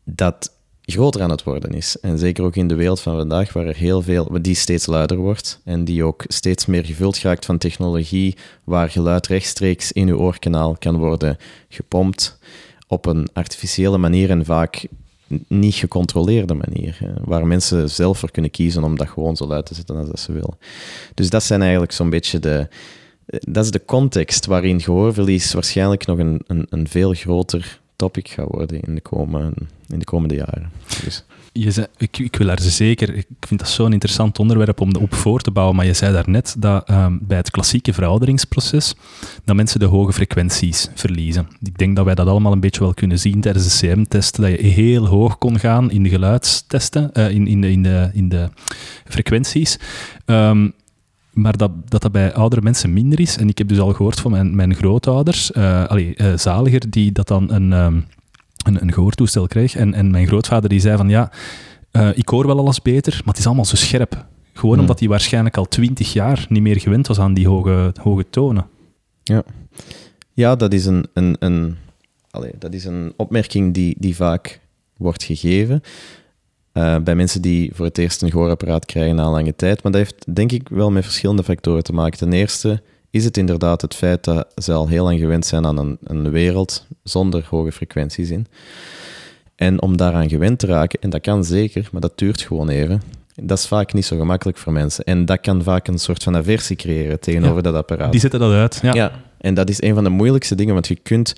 [0.03, 0.51] dat
[0.85, 1.99] groter aan het worden is.
[1.99, 5.17] En zeker ook in de wereld van vandaag, waar er heel veel, die steeds luider
[5.17, 10.17] wordt en die ook steeds meer gevuld raakt van technologie, waar geluid rechtstreeks in uw
[10.17, 11.37] oorkanaal kan worden
[11.69, 12.39] gepompt
[12.87, 14.87] op een artificiële manier en vaak
[15.47, 19.75] niet gecontroleerde manier, waar mensen zelf voor kunnen kiezen om dat gewoon zo luid te
[19.75, 20.57] zetten als ze willen.
[21.13, 22.67] Dus dat zijn eigenlijk zo'n beetje de...
[23.27, 28.47] Dat is de context waarin gehoorverlies waarschijnlijk nog een, een, een veel groter topic gaat
[28.49, 29.53] worden in de, komen,
[29.87, 30.71] in de komende jaren.
[31.03, 34.95] Dus je zei, ik, ik, wil daar zeker, ik vind dat zo'n interessant onderwerp om
[34.95, 38.95] op voor te bouwen, maar je zei daarnet dat um, bij het klassieke verouderingsproces
[39.43, 41.47] dat mensen de hoge frequenties verliezen.
[41.63, 44.51] Ik denk dat wij dat allemaal een beetje wel kunnen zien tijdens de CM-testen, dat
[44.51, 48.29] je heel hoog kon gaan in de geluidstesten, uh, in, in, de, in, de, in
[48.29, 48.49] de
[49.05, 49.79] frequenties.
[50.25, 50.73] Um,
[51.35, 53.37] maar dat, dat dat bij oudere mensen minder is.
[53.37, 57.11] En ik heb dus al gehoord van mijn, mijn grootouders, uh, allee, uh, zaliger, die
[57.11, 57.71] dat dan een...
[57.71, 58.05] Um,
[58.65, 59.75] een, een gehoortoestel kreeg.
[59.75, 61.31] En, en mijn grootvader die zei van ja,
[61.91, 64.25] uh, ik hoor wel alles beter, maar het is allemaal zo scherp.
[64.53, 64.81] Gewoon Hmm.
[64.81, 68.67] omdat hij waarschijnlijk al twintig jaar niet meer gewend was aan die hoge, hoge tonen.
[70.33, 71.75] Ja, dat is een, een, een,
[72.29, 74.59] allee, dat is een opmerking die, die vaak
[74.97, 75.81] wordt gegeven
[76.75, 79.83] eh, bij mensen die voor het eerst een gehoorapparaat krijgen na lange tijd.
[79.83, 82.17] Maar dat heeft denk ik wel met verschillende factoren te maken.
[82.17, 85.77] Ten eerste is het inderdaad het feit dat ze al heel lang gewend zijn aan
[85.77, 88.47] een, een wereld zonder hoge frequenties in.
[89.55, 93.01] En om daaraan gewend te raken, en dat kan zeker, maar dat duurt gewoon even,
[93.35, 95.03] dat is vaak niet zo gemakkelijk voor mensen.
[95.03, 98.11] En dat kan vaak een soort van aversie creëren tegenover dat apparaat.
[98.11, 98.79] Die zetten dat uit.
[98.81, 98.93] Ja.
[98.93, 99.11] Ja.
[99.37, 101.35] en dat is een van de moeilijkste dingen, want je kunt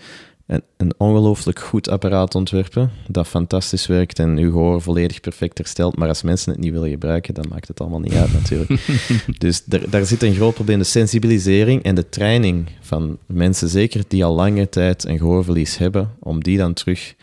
[0.48, 5.98] een, een ongelooflijk goed apparaat ontwerpen dat fantastisch werkt en je gehoor volledig perfect herstelt,
[5.98, 8.88] maar als mensen het niet willen gebruiken, dan maakt het allemaal niet uit natuurlijk.
[9.38, 14.04] dus daar, daar zit een groot probleem, de sensibilisering en de training van mensen, zeker
[14.08, 17.16] die al lange tijd een gehoorverlies hebben, om die dan terug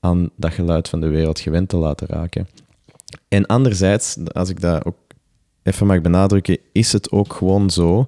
[0.00, 2.48] aan dat geluid van de wereld gewend te laten raken.
[3.28, 4.96] En anderzijds, als ik dat ook
[5.62, 8.06] even mag benadrukken, is het ook gewoon zo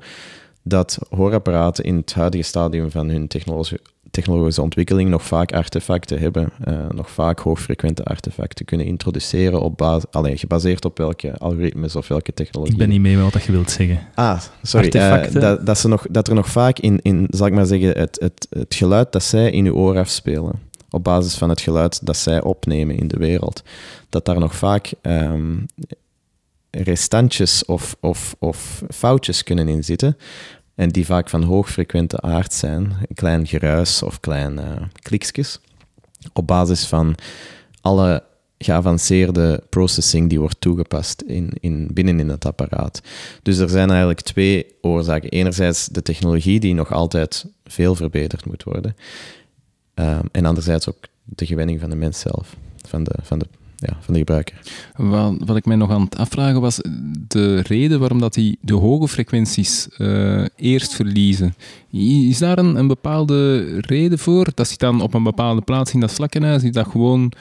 [0.62, 3.80] dat hoorapparaten in het huidige stadium van hun technologische,
[4.12, 10.04] technologische ontwikkeling nog vaak artefacten hebben, eh, nog vaak hoogfrequente artefacten kunnen introduceren, op basis,
[10.10, 12.72] alleen, gebaseerd op welke algoritmes of welke technologie.
[12.72, 13.98] Ik ben niet mee met wat je wilt zeggen.
[14.14, 14.88] Ah, sorry.
[14.88, 15.40] eh, Artefacten.
[15.40, 18.18] dat, dat, ze nog, dat er nog vaak in, in zal ik maar zeggen, het,
[18.20, 20.52] het, het geluid dat zij in uw oor afspelen,
[20.90, 23.62] op basis van het geluid dat zij opnemen in de wereld,
[24.08, 25.56] dat daar nog vaak ehm,
[26.70, 30.16] restantjes of, of, of foutjes kunnen in zitten.
[30.74, 32.82] En die vaak van hoogfrequente aard zijn.
[32.82, 34.60] Een klein geruis of klein
[35.02, 35.60] kliksjes.
[36.32, 37.14] Op basis van
[37.80, 38.22] alle
[38.58, 43.02] geavanceerde processing die wordt toegepast in, in, binnen in het apparaat.
[43.42, 45.30] Dus er zijn eigenlijk twee oorzaken.
[45.30, 48.96] Enerzijds de technologie die nog altijd veel verbeterd moet worden.
[49.94, 52.56] Ehm, en anderzijds ook de gewenning van de mens zelf,
[52.86, 53.46] van de, van de,
[53.86, 54.60] ja, van de gebruiker.
[54.96, 56.80] Wat, wat ik mij nog aan het afvragen was
[57.28, 61.54] de reden waarom dat die de hoge frequenties eh, eerst verliezen.
[61.90, 64.48] Is daar een, een bepaalde reden voor?
[64.54, 66.62] Dat zit dan op een bepaalde plaats in dat slakkenhuis?
[66.62, 67.32] Is dat gewoon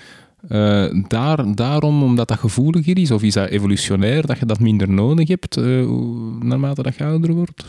[0.48, 3.12] eh, daar, daarom omdat dat gevoeliger is?
[3.12, 5.64] Of is dat evolutionair dat je dat minder nodig hebt eh,
[6.40, 7.66] naarmate dat je ouder wordt?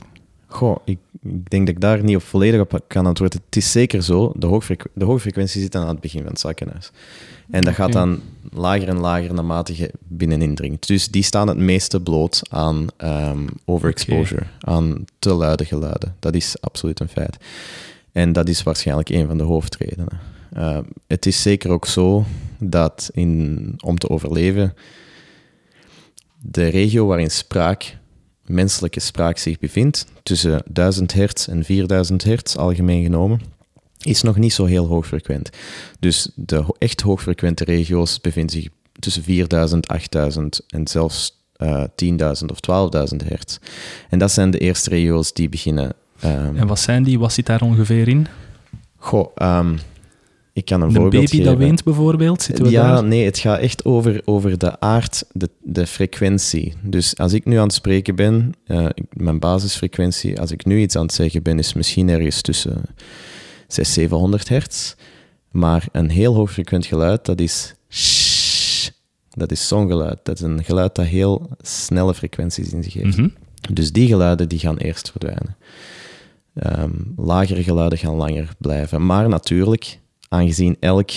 [0.46, 3.40] Goh, ik, ik denk dat ik daar niet op volledig op kan antwoorden.
[3.44, 6.30] Het is zeker zo, de, hoogfrequ de hoge frequentie zit dan aan het begin van
[6.30, 6.90] het zakkenhuis.
[7.52, 10.86] En dat gaat dan lager en lager naarmate je binnenin dringt.
[10.86, 16.16] Dus die staan het meeste bloot aan ehm, overexposure, aan te luide geluiden.
[16.18, 17.36] Dat is absoluut een feit.
[18.12, 20.20] En dat is waarschijnlijk een van de hoofdredenen.
[20.56, 22.24] Uh, het is zeker ook zo
[22.58, 24.74] dat in, om te overleven,
[26.40, 27.98] de regio waarin spraak
[28.44, 33.40] menselijke spraak zich bevindt, tussen 1000 hertz en 4000 hertz algemeen genomen,
[34.04, 35.50] is nog niet zo heel hoogfrequent.
[36.00, 42.50] Dus de ho- echt hoogfrequente regio's bevinden zich tussen 4000, 8000 en zelfs eh 10.000
[42.50, 42.58] of
[43.12, 43.58] 12.000 hertz.
[44.10, 45.92] En dat zijn de eerste regio's die beginnen.
[46.20, 47.18] ehm, En wat zijn die?
[47.18, 48.26] Wat zit daar ongeveer in?
[48.96, 49.76] goh, ehm,
[50.52, 51.44] ik kan een De voorbeeld baby geven.
[51.44, 52.42] dat weent bijvoorbeeld?
[52.42, 53.04] Zitten we ja, daar?
[53.04, 56.74] nee, het gaat echt over, over de aard, de, de frequentie.
[56.82, 60.96] Dus als ik nu aan het spreken ben, eh, mijn basisfrequentie, als ik nu iets
[60.96, 62.82] aan het zeggen ben, is misschien ergens tussen
[63.72, 64.94] 600, 700 hertz.
[65.50, 68.90] Maar een heel hoogfrequent geluid, dat is shh.
[69.30, 70.18] Dat is zo'n geluid.
[70.22, 73.16] Dat is een geluid dat heel snelle frequenties in zich heeft.
[73.16, 73.28] Mhm.
[73.72, 75.56] Dus die geluiden die gaan eerst verdwijnen.
[76.54, 79.06] Ehm, lagere geluiden gaan langer blijven.
[79.06, 81.10] Maar natuurlijk, aangezien elk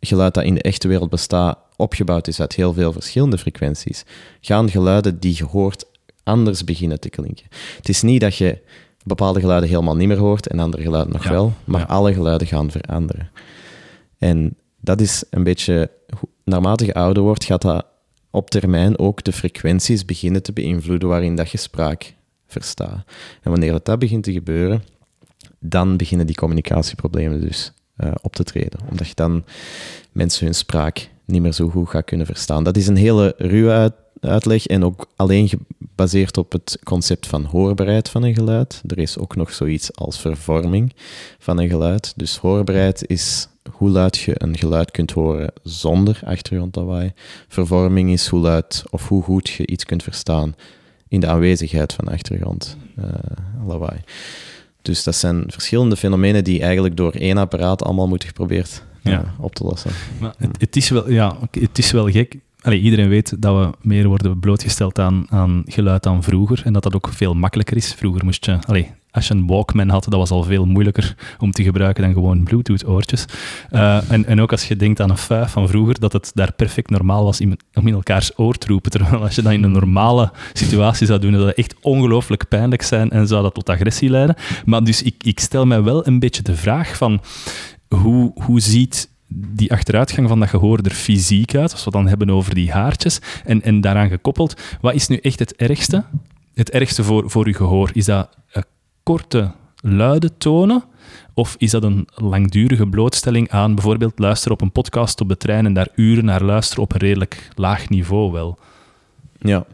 [0.00, 4.04] geluid dat in de echte wereld bestaat opgebouwd is uit heel veel verschillende frequenties,
[4.40, 5.84] gaan geluiden die je hoort
[6.22, 7.46] anders beginnen te klinken.
[7.76, 8.58] Het is niet dat je
[9.04, 11.86] bepaalde geluiden helemaal niet meer hoort en andere geluiden nog Ja, wel, maar ja.
[11.86, 13.30] alle geluiden gaan veranderen.
[14.18, 15.90] En dat is een beetje,
[16.44, 17.86] naarmate je ouder wordt, gaat dat
[18.30, 22.14] op termijn ook de frequenties beginnen te beïnvloeden waarin dat je spraak
[22.46, 23.04] verstaat.
[23.42, 24.82] En wanneer dat, dat begint te gebeuren,
[25.58, 28.80] dan beginnen die communicatieproblemen dus eh, op te treden.
[28.90, 29.44] Omdat je dan
[30.12, 32.64] mensen hun spraak niet meer zo goed gaat kunnen verstaan.
[32.64, 37.44] Dat is een hele ruwe uit- uitleg en ook alleen gebaseerd op het concept van
[37.44, 38.82] hoorbaarheid van een geluid.
[38.86, 40.92] Er is ook nog zoiets als vervorming
[41.38, 42.12] van een geluid.
[42.16, 47.12] Dus hoorbaarheid is hoe luid je een geluid kunt horen zonder achtergrondlawaai.
[47.48, 50.54] Vervorming is hoe luid of hoe goed je iets kunt verstaan
[51.08, 54.00] in de aanwezigheid van achtergrondlawaai.
[54.82, 59.34] Dus dat zijn verschillende fenomenen die eigenlijk door één apparaat allemaal moeten geprobeerd eh, Ja.
[59.38, 59.90] op te lossen.
[60.20, 62.36] Maar het, het, is wel, ja, het is wel gek.
[62.62, 66.82] Allee, iedereen weet dat we meer worden blootgesteld aan, aan geluid dan vroeger en dat
[66.82, 67.94] dat ook veel makkelijker is.
[67.94, 68.58] Vroeger moest je...
[69.12, 72.42] Als je een Walkman had, dat was al veel moeilijker om te gebruiken dan gewoon
[72.42, 73.24] Bluetooth-oortjes.
[73.70, 76.52] Uh, en, en ook als je denkt aan een fuif van vroeger, dat het daar
[76.52, 78.90] perfect normaal was om in elkaars oor te roepen.
[78.90, 82.82] Terwijl als je dat in een normale situatie zou doen, zou dat echt ongelooflijk pijnlijk
[82.82, 84.36] zijn en zou dat tot agressie leiden.
[84.64, 87.20] Maar dus ik, ik stel mij wel een beetje de vraag van
[87.88, 92.30] hoe, hoe ziet die achteruitgang van dat gehoor er fysiek uit, als we dan hebben
[92.30, 96.04] over die haartjes, en, en daaraan gekoppeld, wat is nu echt het ergste?
[96.54, 98.28] Het ergste voor, voor uw gehoor, is dat
[99.02, 100.84] korte, luide tonen?
[101.34, 105.66] Of is dat een langdurige blootstelling aan bijvoorbeeld luisteren op een podcast op de trein
[105.66, 108.58] en daar uren naar luisteren op een redelijk laag niveau wel?
[109.38, 109.66] Ja,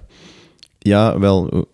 [0.78, 1.68] ja wel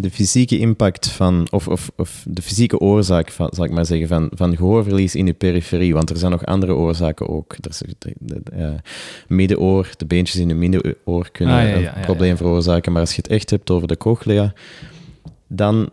[0.00, 4.08] de fysieke impact van, of, of, of de fysieke oorzaak, van, zal ik maar zeggen,
[4.08, 7.52] van, van gehoorverlies in de periferie, want er zijn nog andere oorzaken ook.
[7.52, 8.76] Er is de, de, de
[9.28, 13.30] middenoor, de beentjes in de middenoor kunnen ah, een probleem veroorzaken, maar als je het
[13.30, 14.52] echt hebt over de cochlea,
[15.46, 15.90] dan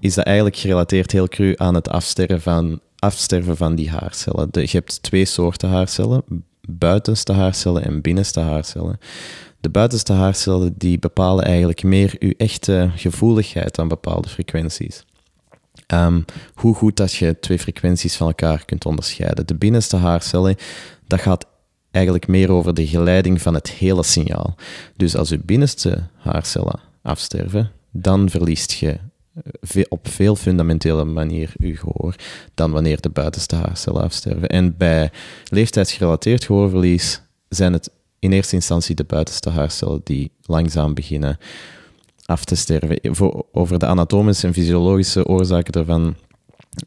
[0.00, 4.48] is dat eigenlijk gerelateerd heel cru aan het afsterven van, afsterven van die haarcellen.
[4.52, 6.22] je hebt twee soorten haarcellen,
[6.68, 8.98] buitenste haarcellen en binnenste haarcellen.
[9.62, 15.04] De buitenste haarcellen die bepalen eigenlijk meer uw echte gevoeligheid aan bepaalde frequenties.
[15.86, 16.20] Ehm,
[16.54, 19.46] hoe goed dat je twee frequenties van elkaar kunt onderscheiden.
[19.46, 20.56] De binnenste haarcellen,
[21.06, 21.46] dat gaat
[21.90, 24.54] eigenlijk meer over de geleiding van het hele signaal.
[24.96, 28.98] Dus als uw binnenste haarcellen afsterven, dan verliest je
[29.74, 32.14] eh, op veel fundamentele manier uw gehoor
[32.54, 34.48] dan wanneer de buitenste haarcellen afsterven.
[34.48, 35.10] En bij
[35.44, 37.90] leeftijdsgerelateerd gehoorverlies zijn het
[38.22, 41.38] in eerste instantie de buitenste haarcellen die langzaam beginnen
[42.24, 43.00] af te sterven.
[43.52, 46.14] over de anatomische en fysiologische oorzaken daarvan,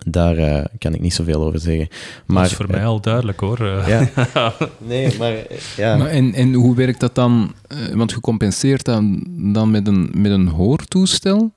[0.05, 1.87] daar uh, kan ik niet zoveel over zeggen.
[2.25, 3.63] Maar, dat is voor mij al duidelijk hoor.
[3.87, 4.09] Ja.
[4.77, 5.33] nee, maar
[5.77, 5.97] ja.
[5.97, 7.53] Maar en, en hoe werkt dat dan?
[7.93, 11.53] Want gecompenseerd dan, dan met, een, met een hoortoestel,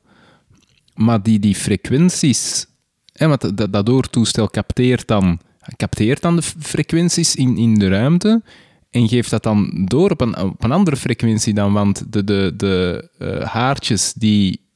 [0.94, 2.66] maar die, die frequenties,
[3.12, 5.40] hè, want dat, dat hoortoestel capteert dan,
[5.76, 8.42] capteert dan de frequenties in, in de ruimte
[8.90, 12.52] en geeft dat dan door op een, op een andere frequentie dan, want de, de,
[12.56, 14.66] de uh, haartjes die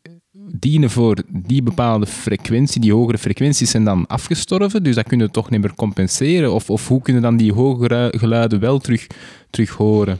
[0.58, 5.32] dienen voor die bepaalde frequentie, die hogere frequenties zijn dan afgestorven, dus dat kunnen we
[5.32, 6.52] toch niet meer compenseren?
[6.52, 9.06] Of, of hoe kunnen dan die hogere geluiden wel terug,
[9.50, 10.18] terug horen?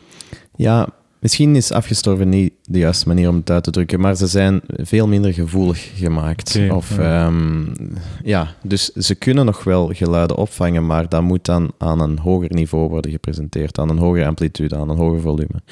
[0.57, 0.89] Ja,
[1.23, 4.61] Misschien is afgestorven niet de juiste manier om het uit te drukken, maar ze zijn
[4.67, 6.59] veel minder gevoelig gemaakt.
[6.71, 7.27] of, ja.
[7.27, 7.65] Ehm,
[8.23, 12.55] ja, dus ze kunnen nog wel geluiden opvangen, maar dat moet dan aan een hoger
[12.55, 15.63] niveau worden gepresenteerd, aan een hogere amplitude, aan een hoger volume.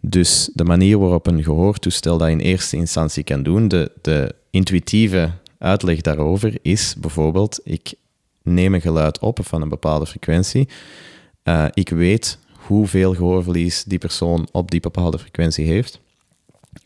[0.00, 5.30] Dus de manier waarop een gehoortoestel dat in eerste instantie kan doen, de, de intuïtieve
[5.58, 7.94] uitleg daarover is bijvoorbeeld, ik
[8.42, 10.68] neem een geluid op van een bepaalde frequentie.
[11.44, 12.38] Uh, ik weet
[12.68, 16.00] hoeveel gehoorverlies die persoon op die bepaalde frequentie heeft.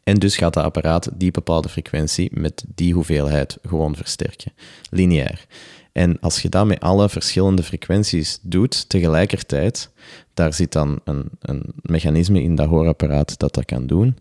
[0.04, 4.52] En dus gaat het apparaat die bepaalde frequentie met die hoeveelheid gewoon versterken,
[4.90, 5.46] lineair.
[5.92, 9.90] En als je dat met alle verschillende frequenties doet tegelijkertijd,
[10.34, 14.16] daar zit dan een, een mechanisme in dat hoorapparaat dat dat kan doen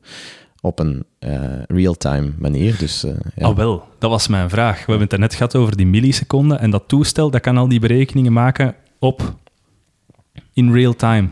[0.61, 2.77] op een uh, real-time manier.
[2.77, 3.49] Dus, ja.
[3.49, 4.85] Oh wel, dat was mijn vraag.
[4.85, 7.79] We hebben het net gehad over die milliseconden en dat toestel dat kan al die
[7.79, 9.35] berekeningen maken op
[10.53, 11.27] in real time.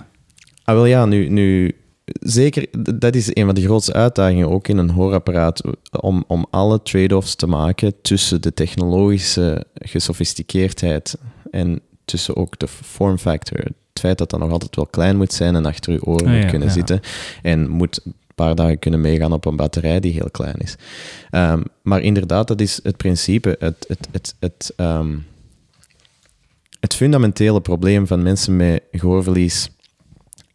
[0.69, 1.75] Ah, wel ja, nu, nu
[2.19, 5.61] zeker, dat is een van de grootste uitdagingen ook in een hoorapparaat,
[5.99, 11.17] om, om alle trade-offs te maken tussen de technologische gesofisticeerdheid
[11.51, 13.57] en tussen ook de form factor.
[13.57, 16.33] Het feit dat dat nog altijd wel klein moet zijn en achter je oren ah,
[16.33, 16.99] moet kunnen zitten
[17.41, 20.75] en moet een paar dagen kunnen meegaan op een batterij die heel klein is.
[21.31, 23.55] Um, maar inderdaad, dat is het principe.
[23.59, 25.25] Het, het, het, het, um,
[26.79, 29.69] het fundamentele probleem van mensen met gehoorverlies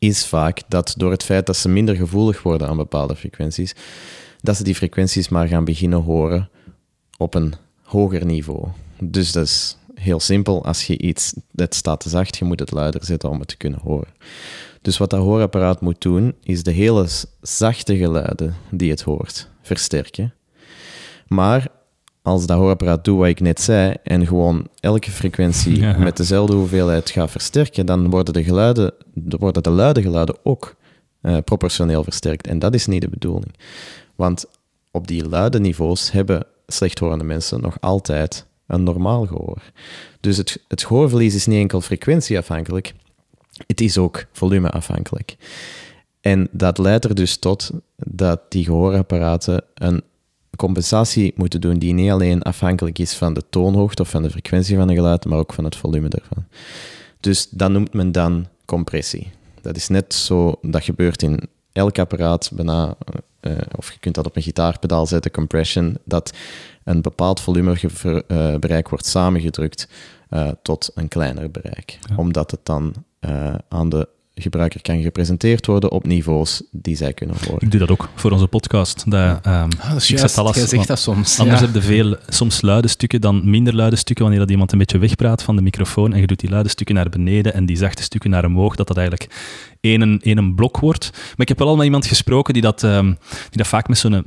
[0.08, 3.74] is vaak dat door het feit dat ze minder gevoelig worden aan bepaalde frequenties,
[4.40, 6.50] dat ze die frequenties maar gaan beginnen horen
[7.16, 8.68] op een hoger niveau.
[8.98, 10.64] Dus dat is heel simpel.
[10.64, 13.56] Als je iets, het staat te zacht, je moet het luider zetten om het te
[13.56, 14.14] kunnen horen.
[14.82, 17.06] Dus wat dat hoorapparaat moet doen, is de hele
[17.40, 20.34] zachte geluiden die het hoort versterken.
[21.26, 21.68] Maar
[22.24, 27.10] als dat hoorapparaat doet wat ik net zei en gewoon elke frequentie met dezelfde hoeveelheid
[27.10, 30.74] gaat versterken, dan worden de, geluiden, worden de luide geluiden ook
[31.22, 32.46] uh, proportioneel versterkt.
[32.46, 33.54] En dat is niet de bedoeling.
[34.14, 34.44] Want
[34.90, 39.62] op die luide niveaus hebben slechthorende mensen nog altijd een normaal gehoor.
[40.20, 42.94] Dus het, het gehoorverlies is niet enkel frequentieafhankelijk,
[43.66, 45.36] het is ook volumeafhankelijk.
[46.20, 50.02] En dat leidt er dus tot dat die gehoorapparaten een
[50.56, 54.76] compensatie moeten doen die niet alleen afhankelijk is van de toonhoogte of van de frequentie
[54.76, 56.44] van een geluid, maar ook van het volume ervan.
[57.20, 59.30] Dus dat noemt men dan compressie.
[59.60, 61.40] Dat is net zo, dat gebeurt in
[61.72, 62.96] elk apparaat bijna,
[63.40, 66.32] eh, of je kunt dat op een gitaarpedaal zetten, compression, dat
[66.84, 69.88] een bepaald volumebereik wordt samengedrukt
[70.28, 71.98] eh, tot een kleiner bereik.
[72.08, 72.16] Ja.
[72.16, 77.36] Omdat het dan eh, aan de gebruiker kan gepresenteerd worden op niveaus die zij kunnen
[77.46, 77.60] horen.
[77.62, 79.10] Ik doe dat ook voor onze podcast.
[79.10, 80.34] Dat, ehm, Ah, dat is ik juist.
[80.34, 81.38] zet alles, Jij zegt dat soms.
[81.38, 81.66] Anders ja.
[81.66, 84.98] heb je veel, soms luide stukken dan minder luide stukken, wanneer dat iemand een beetje
[84.98, 88.02] wegpraat van de microfoon en je doet die luide stukken naar beneden en die zachte
[88.02, 89.28] stukken naar omhoog, dat dat eigenlijk
[89.84, 91.10] één, één blok wordt.
[91.12, 93.98] Maar ik heb wel al met iemand gesproken die dat, ehm, die dat vaak met
[93.98, 94.22] zo'n eh,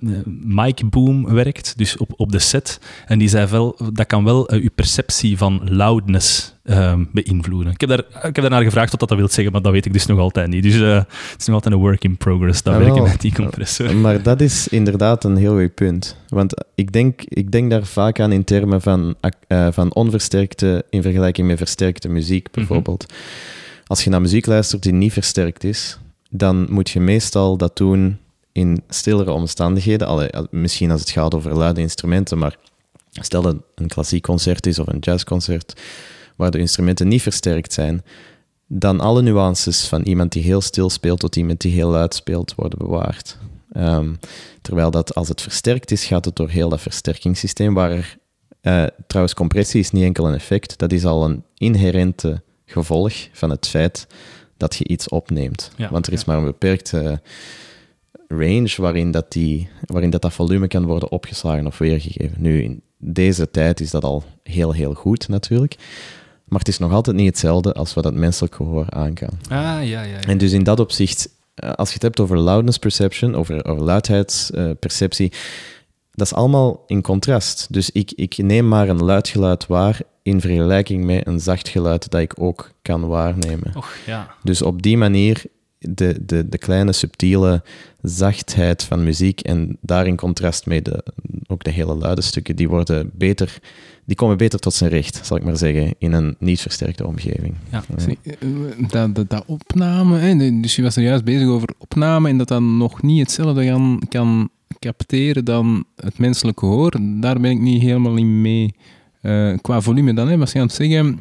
[0.45, 2.79] mic boom werkt, dus op, op de set.
[3.05, 7.73] En die zei wel, dat kan wel eh, uw perceptie van loudness ehm, beïnvloeden.
[7.73, 9.71] Ik heb, daar, ik heb daar naar gevraagd wat dat, dat wil zeggen, maar dat
[9.71, 10.63] weet ik dus nog altijd niet.
[10.63, 13.33] Dus eh, het is nog altijd een work in progress, dat Ah, werken met die
[13.33, 13.95] compressor.
[13.95, 16.17] Maar dat is inderdaad een heel goed punt.
[16.27, 19.15] Want ik denk, ik denk daar vaak aan in termen van,
[19.47, 23.05] eh, van onversterkte in vergelijking met versterkte muziek, bijvoorbeeld.
[23.87, 25.97] Als je naar muziek luistert die niet versterkt is,
[26.29, 28.17] dan moet je meestal dat doen
[28.51, 30.07] in stillere omstandigheden.
[30.07, 32.57] Allee, al- misschien als het gaat over luide instrumenten, maar
[33.11, 35.81] stel dat een klassiek concert is of een jazzconcert,
[36.35, 38.03] waar de instrumenten niet versterkt zijn,
[38.67, 42.55] dan alle nuances van iemand die heel stil speelt tot iemand die heel luid speelt
[42.55, 43.37] worden bewaard.
[43.71, 44.13] Ehm,
[44.61, 48.17] terwijl dat als het versterkt is, gaat het door heel dat versterkingssysteem, waar er,
[48.61, 53.49] eh, trouwens compressie is niet enkel een effect, dat is al een inherente gevolg van
[53.49, 54.07] het feit
[54.57, 55.71] dat je iets opneemt.
[55.75, 56.25] Ja, Want er is ja.
[56.27, 57.21] maar een beperkte
[58.27, 62.41] range waarin, dat, die, waarin dat, dat volume kan worden opgeslagen of weergegeven.
[62.41, 65.75] Nu, in deze tijd is dat al heel, heel goed natuurlijk.
[66.43, 69.29] Maar het is nog altijd niet hetzelfde als wat het menselijk gehoor aan kan.
[69.49, 70.01] Ah, ja, ja.
[70.01, 70.19] ja.
[70.19, 73.83] En dus in dat opzicht, eh, als je het hebt over loudness perception, over, over
[73.83, 75.31] luidheidsperceptie,
[76.11, 77.67] dat is allemaal in contrast.
[77.69, 82.11] Dus ik, ik neem maar een luid geluid waar in vergelijking met een zacht geluid
[82.11, 83.71] dat ik ook kan waarnemen.
[83.75, 84.35] Och, ja.
[84.43, 85.45] Dus op die manier
[85.79, 87.63] de, de, de kleine subtiele
[88.01, 91.03] zachtheid van muziek en daar in contrast mee de,
[91.47, 93.57] ook de hele luide stukken, die worden beter,
[94.05, 97.55] die komen beter tot zijn recht, zal ik maar zeggen, in een niet versterkte omgeving.
[97.71, 97.83] Ja.
[97.95, 98.37] Eh,
[98.89, 102.47] dat, dat, dat opname, hè, dus je was er juist bezig over opname en dat
[102.47, 104.49] dat nog niet hetzelfde kan, kan
[104.79, 106.97] capteren dan het menselijke gehoor.
[107.01, 108.75] Daar ben ik niet helemaal in mee.
[109.27, 111.19] Eh, qua volume dan, hè, was je aan het zeggen,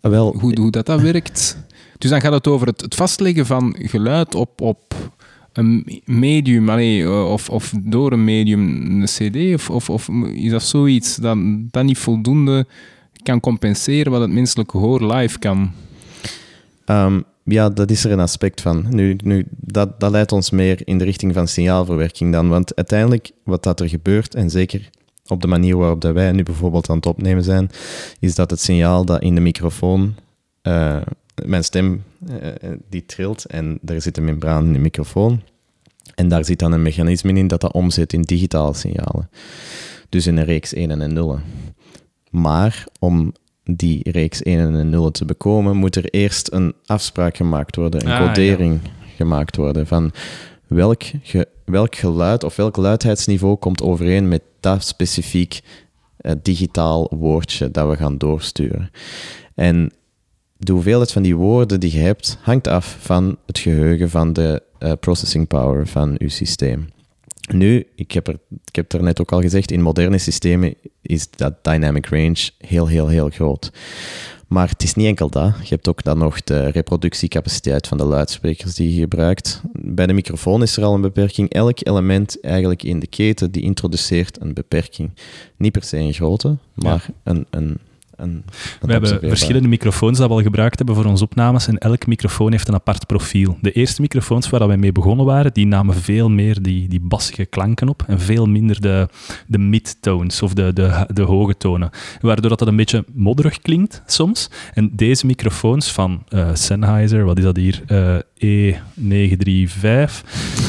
[0.00, 1.56] Ah, Wel, hoe, hoe dat, dat werkt.
[1.98, 4.94] Dus dan gaat het over het, het vastleggen van geluid op, op
[5.52, 8.60] een medium, allee, of, of door een medium,
[9.00, 11.38] een cd, of, of, of is dat zoiets dat,
[11.70, 12.66] dat niet voldoende
[13.22, 15.70] kan compenseren wat het menselijke gehoor live kan?
[16.84, 18.86] Ehm, ja, dat is er een aspect van.
[18.90, 22.48] Nu, nu, dat, dat leidt ons meer in de richting van signaalverwerking dan.
[22.48, 24.90] Want uiteindelijk, wat dat er gebeurt, en zeker
[25.30, 27.70] op de manier waarop dat wij nu bijvoorbeeld aan het opnemen zijn,
[28.18, 30.14] is dat het signaal dat in de microfoon,
[30.62, 30.96] eh,
[31.44, 35.40] mijn stem, eh, die trilt en er zit een membraan in de microfoon.
[36.14, 39.30] En daar zit dan een mechanisme in dat dat omzet in digitale signalen.
[40.08, 41.38] Dus in een reeks 1 en 0.
[42.30, 43.32] Maar om
[43.64, 48.12] die reeks 1 en 0 te bekomen, moet er eerst een afspraak gemaakt worden, een
[48.12, 48.80] Ah, codering
[49.16, 50.12] gemaakt worden van
[50.70, 51.02] welk,
[51.64, 55.60] welk geluid of welk luidheidsniveau komt overeen met dat specifiek
[56.16, 58.90] eh, digitaal woordje dat we gaan doorsturen.
[59.54, 59.92] En
[60.56, 64.62] de hoeveelheid van die woorden die je hebt, hangt af van het geheugen, van de
[64.78, 66.88] eh, processing power van je systeem.
[67.52, 71.30] Nu, ik heb, er, ik heb er net ook al gezegd, in moderne systemen is
[71.30, 73.72] dat dynamic range heel, heel, heel groot.
[74.50, 75.54] Maar het is niet enkel dat.
[75.62, 79.60] Je hebt ook dan nog de reproductiecapaciteit van de luidsprekers die je gebruikt.
[79.72, 81.50] Bij de microfoon is er al een beperking.
[81.50, 85.10] Elk element eigenlijk in de keten die introduceert een beperking.
[85.56, 87.78] Niet per se een grote, maar een, een, een,
[88.20, 89.28] een We hebben observeerbare.
[89.28, 92.74] verschillende microfoons dat we al gebruikt hebben voor onze opnames en elk microfoon heeft een
[92.74, 93.58] apart profiel.
[93.60, 97.44] De eerste microfoons waar wij mee begonnen waren, die namen veel meer die, die bassige
[97.44, 99.08] klanken op en veel minder de,
[99.46, 101.90] de midtones of de, de, de hoge tonen.
[102.20, 104.50] Waardoor dat, dat een beetje modderig klinkt soms.
[104.74, 107.82] En deze microfoons van eh, Sennheiser, wat is dat hier?
[107.86, 108.44] Eh, E935.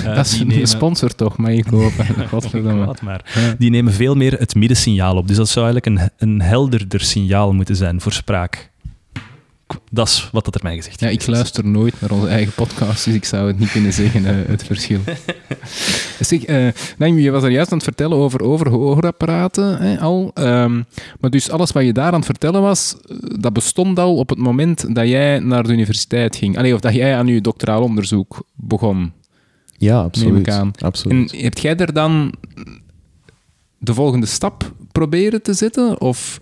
[0.06, 2.06] eh, dat is een nemen- sponsor toch, mag ik hopen.
[2.30, 2.96] Godverdomme.
[3.02, 3.32] Maar.
[3.36, 3.56] Ja.
[3.58, 5.28] Die nemen veel meer het middensignaal op.
[5.28, 8.71] Dus dat zou eigenlijk een, een helderder signaal moeten zijn voor spraak.
[9.92, 13.06] Dat is wat dat er mij gezegd Ja, ik luister nooit naar onze eigen podcast,
[13.06, 15.00] dus ik zou het niet kunnen zeggen, eh, het verschil.
[16.20, 16.68] zeg, eh
[16.98, 20.32] Naim, je was er juist aan het vertellen over, over hoorapparaten hè, al.
[20.34, 20.82] Ehm,
[21.20, 24.30] maar dus alles wat je daar aan het vertellen was, eh, dat bestond al op
[24.30, 26.58] het moment dat jij naar de universiteit ging.
[26.58, 29.12] Allee, of dat jij aan je doctoraal onderzoek begon.
[29.78, 30.50] Ja, absoluut.
[30.50, 30.72] aan.
[30.78, 31.32] absoluut.
[31.32, 32.34] En heb jij er dan
[33.78, 36.02] de volgende stap proberen te zetten?
[36.02, 36.40] Of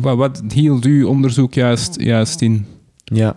[0.00, 2.66] wat, hield uw onderzoek juist, juist in?
[3.04, 3.36] Ja.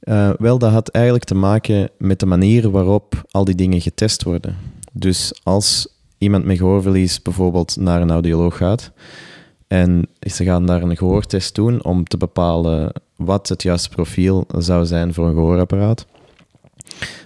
[0.00, 4.22] Eh, wel, dat had eigenlijk te maken met de manier waarop al die dingen getest
[4.22, 4.56] worden.
[4.92, 5.88] Dus als
[6.18, 8.92] iemand met gehoorverlies bijvoorbeeld naar een audioloog gaat
[9.66, 14.86] en ze gaan daar een gehoortest doen om te bepalen wat het juiste profiel zou
[14.86, 16.06] zijn voor een gehoorapparaat,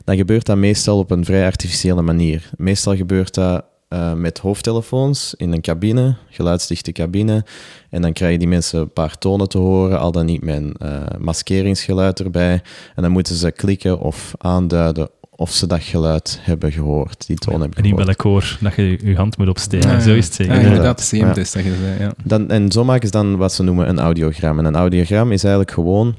[0.04, 2.50] dan gebeurt dat meestal op een vrij artificiële manier.
[2.56, 3.64] Meestal gebeurt dat
[3.94, 7.44] uh, met hoofdtelefoons in een cabine, geluidsdichte cabine.
[7.90, 10.76] En dan krijgen die mensen een paar tonen te horen, al dan niet met een
[10.82, 12.62] uh, maskeringsgeluid erbij.
[12.94, 15.08] En dan moeten ze klikken of aanduiden
[15.40, 18.00] of ze dat geluid hebben gehoord, die toon hebben En gehoord.
[18.00, 19.90] in welk hoor dat je je hand moet opsteken.
[19.90, 20.54] Ja, Zo is het zeker.
[20.54, 21.32] Ja, Ja, inderdaad, ja.
[21.32, 22.12] Dat je zei, ja.
[22.24, 24.58] Dan, en zo maken ze dan wat ze noemen een audiogram.
[24.58, 26.14] En een audiogram is eigenlijk gewoon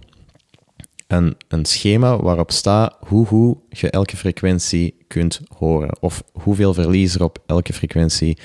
[1.11, 5.97] een, een schema waarop staat hoe, hoe je elke frequentie kunt horen.
[5.99, 8.37] Of hoeveel verlies er op elke frequentie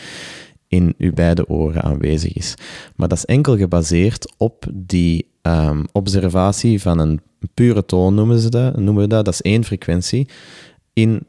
[0.68, 2.54] in uw beide oren aanwezig is.
[2.96, 7.20] Maar dat is enkel gebaseerd op die ehm, observatie van een
[7.54, 9.24] pure toon, noemen, ze dat, noemen we dat.
[9.24, 10.28] Dat is één frequentie
[10.92, 11.26] in,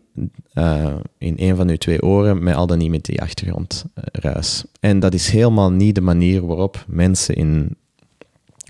[0.53, 4.63] eh, in een van uw twee oren, met al dan niet met die achtergrondruis.
[4.79, 7.77] En dat is helemaal niet de manier waarop mensen in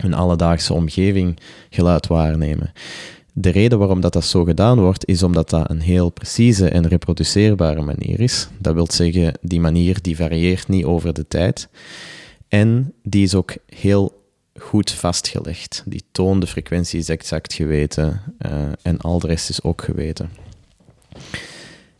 [0.02, 1.38] hun alledaagse omgeving
[1.70, 2.72] geluid waarnemen.
[3.32, 6.88] De reden waarom dat, dat zo gedaan wordt, is omdat dat een heel precieze en
[6.88, 8.48] reproduceerbare manier is.
[8.58, 11.68] Dat wil zeggen, die manier die varieert niet over de tijd.
[12.48, 14.22] En die is ook heel
[14.58, 15.82] goed vastgelegd.
[15.86, 20.30] Die toon, de frequentie is exact geweten eh, en al de rest is ook geweten.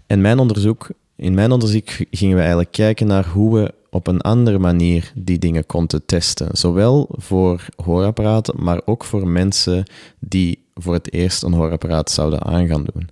[0.07, 4.20] En mijn onderzoek, in mijn onderzoek gingen we eigenlijk kijken naar hoe we op een
[4.20, 6.48] andere manier die dingen konden testen.
[6.52, 9.84] Zowel voor hoorapparaten, maar ook voor mensen
[10.18, 13.08] die voor het eerst een hoorapparaat zouden aan gaan doen.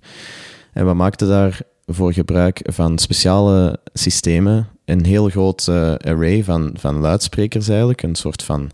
[0.73, 6.97] En we maakten daarvoor gebruik van speciale systemen, een heel groot eh, array van, van
[6.97, 8.71] luidsprekers eigenlijk, een soort van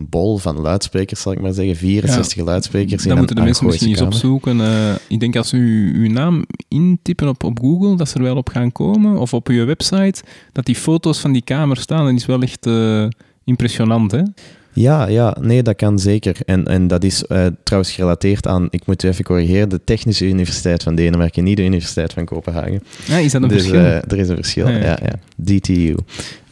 [0.00, 3.66] bol van luidsprekers, zal ik maar zeggen, 64 luidsprekers in Dan moeten de een mensen
[3.66, 4.60] misschien eens opzoeken.
[4.60, 8.36] eh, ik denk als u uw naam intippen op, op Google, dat ze er wel
[8.36, 9.18] op gaan komen.
[9.18, 10.22] Of op uw website,
[10.52, 12.04] dat die foto's van die kamer staan.
[12.04, 13.06] Dat is wel echt eh,
[13.44, 14.22] impressionant, hè?
[14.78, 16.36] Ja, ja, nee, dat kan zeker.
[16.44, 20.26] En, en dat is eh, trouwens gerelateerd aan, ik moet u even corrigeren, de Technische
[20.26, 22.82] Universiteit van Denemarken, niet de Universiteit van Kopenhagen.
[23.06, 23.80] Ja, is dat een dus verschil?
[23.84, 24.78] eh, er is een verschil, Ah, ja.
[24.80, 24.98] ja.
[25.02, 25.12] Ja,
[25.58, 25.94] DTU.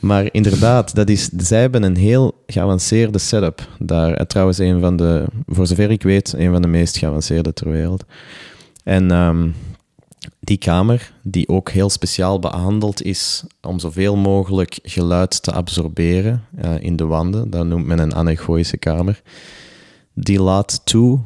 [0.01, 4.13] Maar inderdaad, dat is, zij hebben een heel geavanceerde setup daar.
[4.15, 7.71] Eh, trouwens, een van de, voor zover ik weet, een van de meest geavanceerde ter
[7.71, 8.05] wereld.
[8.85, 9.49] En ehm,
[10.45, 16.75] die kamer, die ook heel speciaal behandeld is om zoveel mogelijk geluid te absorberen eh,
[16.81, 19.23] in de wanden, dat noemt men een anechoïsche kamer,
[20.15, 21.21] die laat toe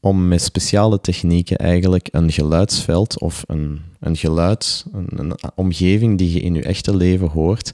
[0.00, 6.32] om met speciale technieken eigenlijk een geluidsveld of een, een geluid, een, een omgeving die
[6.32, 7.72] je in je echte leven hoort,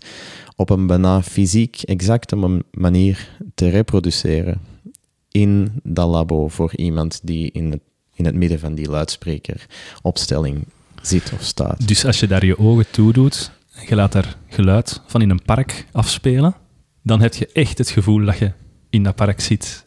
[0.57, 4.61] op een bijna fysiek exacte ma- manier te reproduceren
[5.31, 7.81] in dat labo voor iemand die in het,
[8.15, 10.65] in het midden van die luidsprekeropstelling
[11.03, 11.89] zit of staat.
[11.89, 15.31] Dus als je daar je ogen toe doet en je laat daar geluid van in
[15.31, 16.55] een park afspelen,
[17.03, 18.53] dan heb je echt het gevoel dat je
[18.91, 19.85] in dat park zit.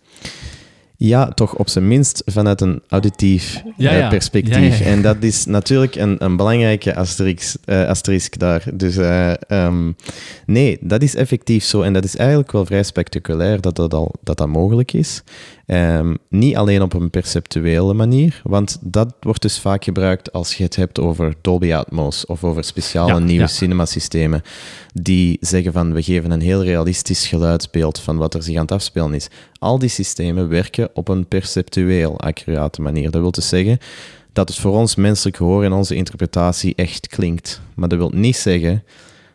[1.00, 4.10] Ja, toch op zijn minst vanuit een auditief Ja, eh, ja.
[4.10, 4.56] perspectief.
[4.56, 4.86] Ja, ja, ja.
[4.86, 8.64] En dat is natuurlijk een, een belangrijke asterisk, eh, asterisk daar.
[8.74, 9.92] Dus eh, ehm,
[10.46, 11.82] nee, dat is effectief zo.
[11.82, 15.24] En dat is eigenlijk wel vrij spectaculair dat dat, al, dat, dat mogelijk is.
[15.68, 20.64] Ehm, niet alleen op een perceptuele manier, want dat wordt dus vaak gebruikt als je
[20.64, 23.48] het hebt over Dolby Atmos of over speciale Ja, nieuwe ja.
[23.48, 24.42] cinemasystemen
[24.94, 28.72] die zeggen van we geven een heel realistisch geluidsbeeld van wat er zich aan het
[28.72, 29.28] afspelen is.
[29.60, 33.12] Al die systemen werken op een perceptueel accurate manier.
[33.12, 33.78] Dat wil dus zeggen
[34.34, 37.62] dat het voor ons menselijk gehoor en onze interpretatie echt klinkt.
[37.76, 38.84] Maar dat wil niet zeggen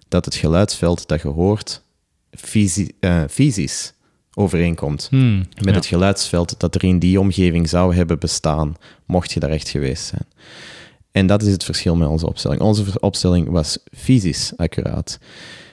[0.08, 1.82] dat het geluidsveld dat je hoort
[2.30, 3.92] fysi- eh, fysisch
[4.34, 5.72] overeenkomt Hmm, met ja.
[5.72, 8.74] het geluidsveld dat er in die omgeving zou hebben bestaan,
[9.06, 10.26] mocht je daar echt geweest zijn.
[11.10, 12.60] En dat is het verschil met onze opstelling.
[12.60, 15.18] Onze opstelling was fysisch accuraat.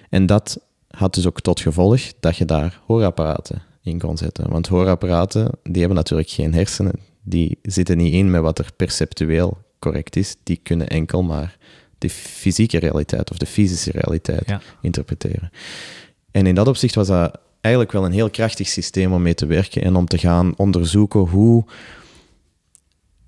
[0.10, 4.50] En dat had dus ook tot gevolg dat je daar hoorapparaten in kon zetten.
[4.50, 6.94] Want hoorapparaten, die hebben natuurlijk geen hersenen.
[7.24, 10.36] Die zitten niet in met wat er perceptueel correct is.
[10.44, 11.58] Die kunnen enkel maar
[11.98, 14.62] de fysieke realiteit of de fysische realiteit Ja.
[14.82, 15.52] interpreteren.
[16.32, 19.46] En in dat opzicht was dat eigenlijk wel een heel krachtig systeem om mee te
[19.46, 21.66] werken en om te gaan onderzoeken hoe,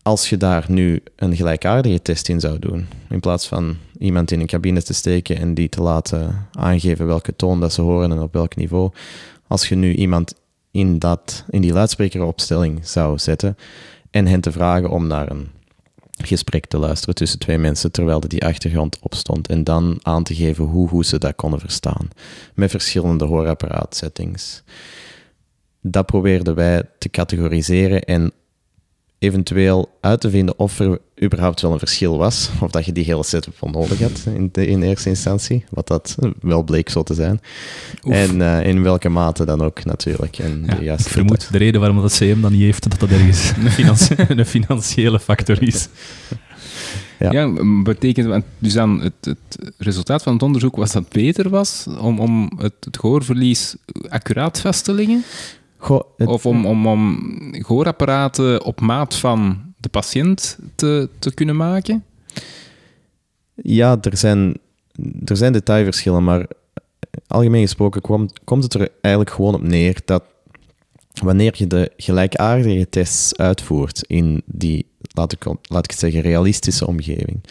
[0.01, 4.39] als je daar nu een gelijkaardige test in zou doen, in plaats van iemand in
[4.39, 8.19] een cabine te steken en die te laten aangeven welke toon dat ze horen en
[8.19, 8.91] op welk niveau,
[9.47, 10.33] als je nu iemand
[10.71, 13.57] in, dat, in die luidsprekeropstelling zou zetten
[14.11, 15.47] en hen te vragen om naar een
[16.25, 20.35] gesprek te luisteren tussen twee mensen terwijl er die achtergrond opstond en dan aan te
[20.35, 22.09] geven hoe, hoe ze dat konden verstaan
[22.53, 24.63] met verschillende hoorapparaatsettings.
[25.81, 28.31] Dat probeerden wij te categoriseren en
[29.21, 33.03] eventueel uit te vinden of er überhaupt wel een verschil was, of dat je die
[33.03, 37.03] hele setup wel nodig had in, de, in eerste instantie, wat dat wel bleek zo
[37.03, 37.39] te zijn.
[38.03, 38.13] Oef.
[38.13, 40.37] En eh, in welke mate dan ook natuurlijk.
[40.37, 43.09] En Ja, de ik vermoed de reden waarom dat CM dat niet heeft, dat dat
[43.09, 45.87] ergens een, financi- een financiële factor is.
[47.19, 47.31] Ja.
[47.31, 47.53] Ja,
[47.83, 52.19] betekent want dus dan het, het resultaat van het onderzoek was dat beter was om,
[52.19, 53.75] om het, het gehoorverlies
[54.09, 55.23] accuraat vast te leggen?
[55.81, 57.17] Goh, het- Of om, om, om
[57.51, 62.03] gehoorapparaten op maat van de patiënt te, te kunnen maken?
[63.55, 64.57] Ja, er zijn,
[65.25, 66.45] er zijn detailverschillen, maar
[67.27, 70.23] algemeen gesproken kwam- komt het er eigenlijk gewoon op neer dat
[71.23, 76.87] wanneer je de gelijkaardige tests uitvoert in die, laat ik, laat ik het zeggen, realistische
[76.87, 77.43] omgeving,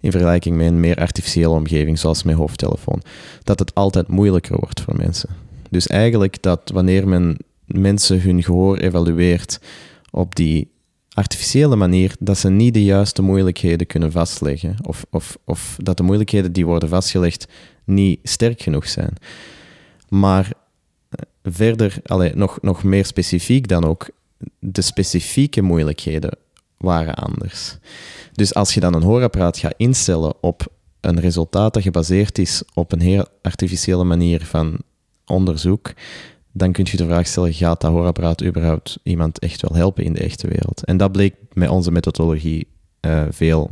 [0.00, 3.02] in vergelijking met een meer artificiële omgeving, zoals met hoofdtelefoon,
[3.42, 5.28] dat het altijd moeilijker wordt voor mensen.
[5.70, 7.36] Dus eigenlijk dat wanneer men
[7.66, 9.60] mensen hun gehoor evalueert
[10.10, 10.72] op die
[11.14, 14.76] artificiële manier, dat ze niet de juiste moeilijkheden kunnen vastleggen.
[14.82, 17.46] Of, of, of dat de moeilijkheden die worden vastgelegd
[17.84, 19.12] niet sterk genoeg zijn.
[20.08, 20.52] Maar
[21.08, 24.08] eh, verder, allee, nog, nog meer specifiek dan ook,
[24.58, 26.38] de specifieke moeilijkheden
[26.76, 27.78] waren anders.
[28.32, 30.66] Dus als je dan een hoorapparaat gaat instellen op
[31.00, 34.78] een resultaat dat gebaseerd is op een heel artificiële manier van
[35.26, 35.92] onderzoek,
[36.56, 40.12] dan kun je de vraag stellen, gaat dat hoorapparaat überhaupt iemand echt wel helpen in
[40.12, 40.84] de echte wereld?
[40.84, 42.66] En dat bleek met onze methodologie
[43.00, 43.70] eh, veel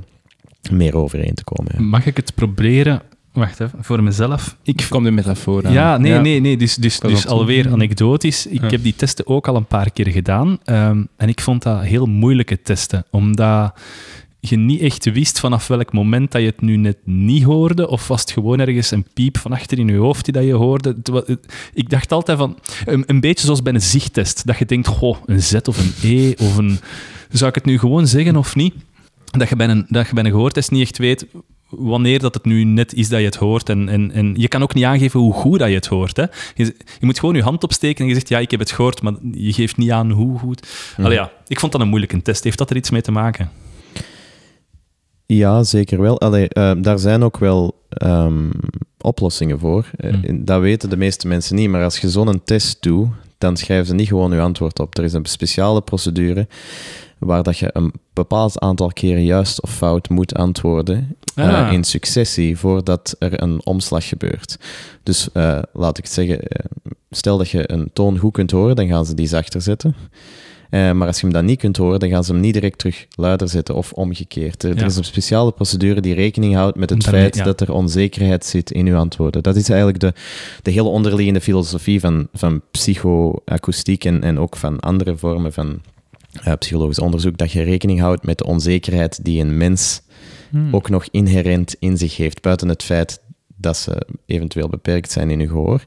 [0.70, 1.72] meer overeen te komen.
[1.76, 1.82] ja.
[1.82, 3.02] Mag ik het proberen?
[3.32, 4.56] Wacht even, voor mezelf.
[4.62, 5.72] Ik Komt de metafoor aan?
[5.72, 6.56] Ja, nee, nee, nee.
[6.56, 8.46] Dus, dus, dus alweer anekdotisch.
[8.46, 8.66] Ik Ja.
[8.68, 10.58] heb die testen ook al een paar keer gedaan.
[10.64, 13.04] ehm, en ik vond dat heel moeilijke testen.
[13.10, 13.72] Omdat
[14.48, 17.88] je niet echt wist vanaf welk moment dat je het nu net niet hoorde.
[17.88, 20.52] Of was het gewoon ergens een piep van achter in je hoofd die dat je
[20.52, 20.96] hoorde.
[21.74, 22.58] Ik dacht altijd van...
[22.84, 24.46] Een, een beetje zoals bij een zichttest.
[24.46, 26.78] Dat je denkt, goh, een Z of een E of een...
[27.30, 28.74] Zou ik het nu gewoon zeggen of niet?
[29.24, 31.26] Dat je bij een, dat je bij een gehoortest niet echt weet
[31.68, 33.68] wanneer dat het nu net is dat je het hoort.
[33.68, 36.16] En, en, en je kan ook niet aangeven hoe goed dat je het hoort.
[36.16, 36.24] Hè.
[36.54, 36.64] Je,
[36.98, 39.14] je moet gewoon je hand opsteken en je zegt, ja, ik heb het gehoord, maar
[39.32, 40.68] je geeft niet aan hoe goed.
[40.96, 42.44] Allee, ja, ik vond dat een moeilijke test.
[42.44, 43.50] Heeft dat er iets mee te maken?
[45.36, 46.20] Ja, zeker wel.
[46.20, 48.50] Allee, eh, daar zijn ook wel ehm,
[49.00, 49.86] oplossingen voor.
[49.96, 50.44] Eh, Hmm.
[50.44, 53.08] Dat weten de meeste mensen niet, maar als je zo'n test doet,
[53.38, 54.98] dan schrijven ze niet gewoon je antwoord op.
[54.98, 56.46] Er is een speciale procedure
[57.18, 61.72] waar dat je een bepaald aantal keren juist of fout moet antwoorden eh, Ah.
[61.72, 64.58] in successie voordat er een omslag gebeurt.
[65.02, 66.38] Dus eh, laat ik het zeggen,
[67.10, 69.94] stel dat je een toon goed kunt horen, dan gaan ze die zachter zetten.
[70.72, 72.78] Eh, maar als je hem dan niet kunt horen, dan gaan ze hem niet direct
[72.78, 74.62] terug luider zetten of omgekeerd.
[74.62, 77.44] Er, er is een speciale procedure die rekening houdt met het feit ja.
[77.44, 79.42] dat er onzekerheid zit in uw antwoorden.
[79.42, 80.12] Dat is eigenlijk de,
[80.62, 85.80] de hele onderliggende filosofie van, van psychoakoestiek en, en ook van andere vormen van
[86.42, 90.02] eh, psychologisch onderzoek, dat je rekening houdt met de onzekerheid die een mens
[90.52, 90.74] Hmm.
[90.74, 93.20] ook nog inherent in zich heeft, buiten het feit
[93.56, 95.84] dat ze eventueel beperkt zijn in hun gehoor,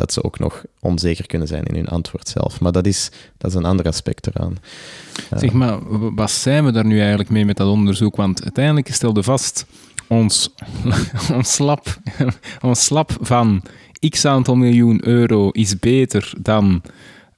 [0.00, 2.60] dat ze ook nog onzeker kunnen zijn in hun antwoord zelf.
[2.60, 4.56] Maar dat is, dat is een ander aspect eraan.
[5.36, 5.78] Zeg maar,
[6.14, 8.16] wat zijn we daar nu eigenlijk mee met dat onderzoek?
[8.16, 9.66] Want uiteindelijk stelde vast,
[10.06, 10.54] ons,
[11.36, 11.96] ons, slap,
[12.70, 13.62] ons slap van
[14.08, 16.82] x aantal miljoen euro is beter dan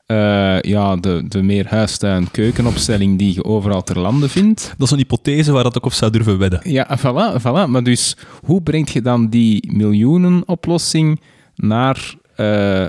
[0.07, 4.75] eh, ja, de, de meer huistuin-keukenopstelling die je overal ter lande vindt.
[4.79, 6.61] Dat is een hypothese waar dat ook op zou durven wedden.
[6.63, 7.69] Ja, voilà, voilà.
[7.69, 11.21] Maar dus, hoe breng je dan die miljoenenoplossing
[11.57, 12.87] naar eh,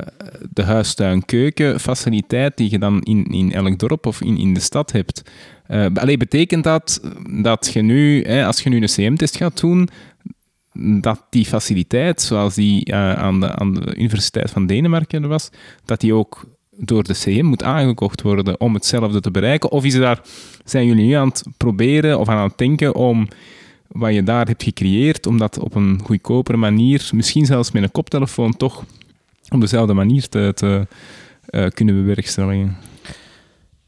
[0.53, 5.21] de huistuin-keuken-faciliteit die je dan in, in elk dorp of in, in de stad hebt?
[5.93, 9.89] Allee, betekent dat dat je nu, hè, als je nu een CM-test gaat doen,
[11.01, 15.49] dat die faciliteit, zoals die eh, aan, de, aan de Universiteit van Denemarken was,
[15.85, 16.45] dat die ook
[16.77, 19.71] door de CM moet aangekocht worden om hetzelfde te bereiken?
[19.71, 20.21] Of is daar,
[20.63, 23.27] zijn jullie nu aan het proberen of aan het denken om
[23.87, 27.91] wat je daar hebt gecreëerd, om dat op een goedkopere manier, misschien zelfs met een
[27.91, 28.83] koptelefoon, toch
[29.53, 30.87] op dezelfde manier te, te
[31.45, 32.77] eh, kunnen bewerkstelligen?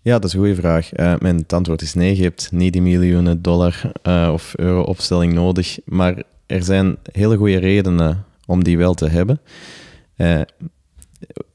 [0.01, 0.93] Ja, dat is een goede vraag.
[0.93, 5.34] Eh, mijn antwoord is nee, je hebt niet die miljoenen dollar eh, of euro opstelling
[5.34, 5.80] nodig.
[5.86, 9.39] Maar er zijn hele goede redenen om die wel te hebben.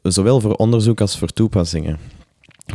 [0.03, 1.99] Zowel voor onderzoek als voor toepassingen.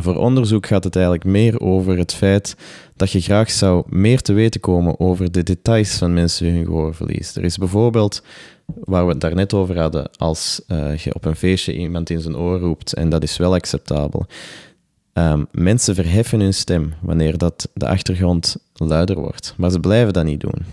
[0.02, 2.56] Voor onderzoek gaat het eigenlijk meer over het feit
[2.96, 7.36] dat je graag zou meer te weten komen over de details van mensen hun gehoorverlies.
[7.36, 8.24] Er is bijvoorbeeld,
[8.66, 12.38] waar we het daarnet over hadden, als eh, je op een feestje iemand in zijn
[12.38, 14.26] oor roept, en dat is wel acceptabel.
[15.13, 20.26] Ehm, mensen verheffen hun stem wanneer dat de achtergrond luider wordt, maar ze blijven dat
[20.26, 20.66] niet doen.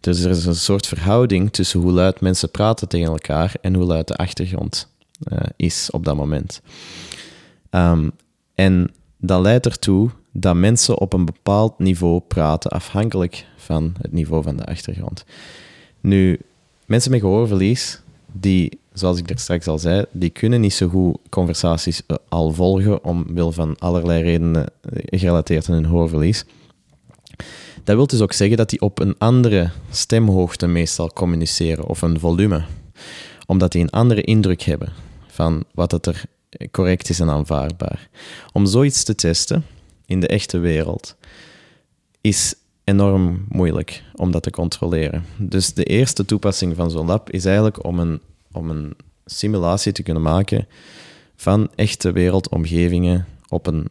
[0.00, 3.84] Dus er is een soort verhouding tussen hoe luid mensen praten tegen elkaar en hoe
[3.84, 4.88] luid de achtergrond
[5.22, 6.60] eh, is op dat moment.
[7.70, 8.08] Ehm,
[8.54, 14.42] en dat leidt ertoe dat mensen op een bepaald niveau praten, afhankelijk van het niveau
[14.42, 15.24] van de achtergrond.
[16.00, 16.40] Nu,
[16.86, 18.00] mensen met gehoorverlies,
[18.32, 22.52] die, zoals ik er straks al zei, die kunnen niet zo goed conversaties eh, al
[22.52, 26.44] volgen, omwille van allerlei redenen eh, gerelateerd aan hun hoorverlies.
[27.84, 32.20] Dat wil dus ook zeggen dat die op een andere stemhoogte meestal communiceren, of een
[32.20, 32.64] volume.
[33.46, 34.92] Omdat die een andere indruk hebben
[35.26, 36.24] van wat het er
[36.70, 38.08] correct is en aanvaardbaar.
[38.52, 39.64] Om zoiets te testen
[40.06, 41.16] in de echte wereld
[42.20, 42.54] is
[42.84, 45.24] enorm moeilijk om dat te controleren.
[45.36, 48.20] Dus de eerste toepassing van zo'n lab is eigenlijk om een,
[48.52, 50.66] om een simulatie te kunnen maken
[51.36, 53.88] van echte wereldomgevingen op een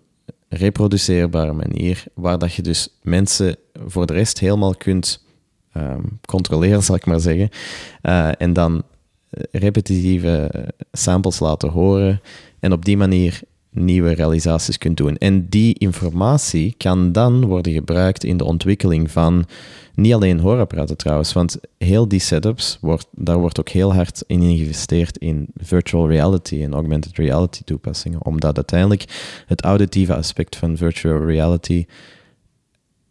[0.50, 5.26] reproduceerbare manier, waar dat je dus mensen voor de rest helemaal kunt
[5.72, 7.50] ehm, controleren, zal ik maar zeggen.
[8.04, 8.84] Uh, en dan
[9.52, 10.52] repetitieve
[10.92, 12.22] samples laten horen
[12.60, 13.42] en op die manier
[13.74, 15.18] nieuwe realisaties kunt doen.
[15.18, 19.46] En die informatie kan dan worden gebruikt in de ontwikkeling van
[19.96, 24.42] niet alleen hoorapparaten trouwens, want heel die setups, wordt, daar wordt ook heel hard in
[24.42, 29.06] geïnvesteerd in virtual reality en augmented reality toepassingen, omdat uiteindelijk
[29.46, 31.86] het auditieve aspect van virtual reality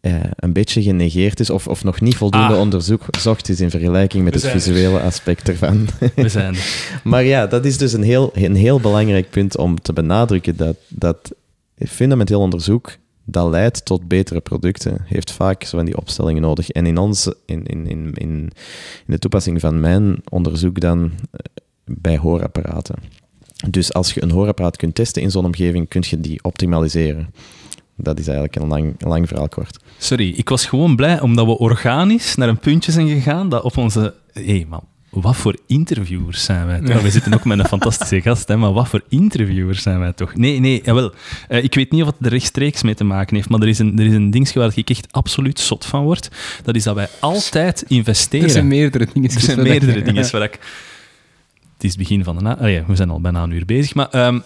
[0.02, 2.60] uh, een beetje genegeerd is of, of nog niet voldoende ah.
[2.60, 5.88] onderzocht is in vergelijking met het visuele aspect ervan.
[6.14, 6.56] We zijn
[7.04, 10.76] maar ja, dat is dus een heel, een heel belangrijk punt om te benadrukken dat,
[10.88, 11.32] dat
[11.76, 16.70] fundamenteel onderzoek dat leidt tot betere producten, heeft vaak zo van die opstellingen nodig.
[16.70, 18.52] En in, ons, in, in, in, in
[19.06, 21.38] de toepassing van mijn onderzoek dan eh,
[21.84, 22.96] bij hoorapparaten.
[23.70, 27.28] Dus als je een hoorapparaat kunt testen in zo'n omgeving, kun je die optimaliseren.
[27.96, 29.78] Dat is eigenlijk een lang, lang verhaal kort.
[29.98, 33.76] Sorry, ik was gewoon blij omdat we organisch naar een puntje zijn gegaan dat op
[33.76, 34.14] onze...
[34.32, 37.02] Hé hey man, wat voor interviewers zijn wij toch?
[37.02, 40.34] We zitten ook met een fantastische gast, hè, maar wat voor interviewers zijn wij toch?
[40.34, 41.12] Nee, nee, jawel.
[41.48, 43.78] Uh, ik weet niet of het er rechtstreeks mee te maken heeft, maar er is
[43.78, 46.30] een, er is een ding waar ik echt absoluut zot van word.
[46.62, 48.46] Dat is dat wij altijd investeren.
[48.46, 49.30] Er zijn meerdere dingen.
[49.30, 50.58] Er zijn meerdere dingen waar ik...
[51.74, 52.42] Het is het begin van de...
[52.42, 52.56] Na...
[52.60, 54.26] Oh ja, we zijn al bijna een uur bezig, maar...
[54.26, 54.42] Um,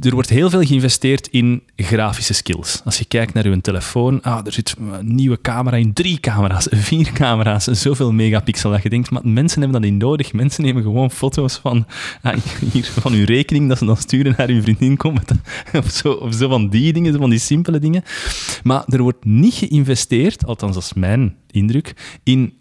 [0.00, 2.80] er wordt heel veel geïnvesteerd in grafische skills.
[2.84, 6.66] Als je kijkt naar je telefoon, ah, er zit een nieuwe camera in, drie camera's,
[6.88, 10.32] vier camera's, zoveel megapixel dat je denkt, maar mensen hebben dat niet nodig.
[10.32, 11.86] Mensen nemen gewoon foto's van,
[12.22, 12.36] ah,
[12.72, 14.98] hier, van hun rekening, dat ze dan sturen naar hun vriendin
[15.72, 18.02] of zo, of zo van die dingen, van die simpele dingen.
[18.62, 22.52] Maar er wordt niet geïnvesteerd, althans dat is mijn indruk, in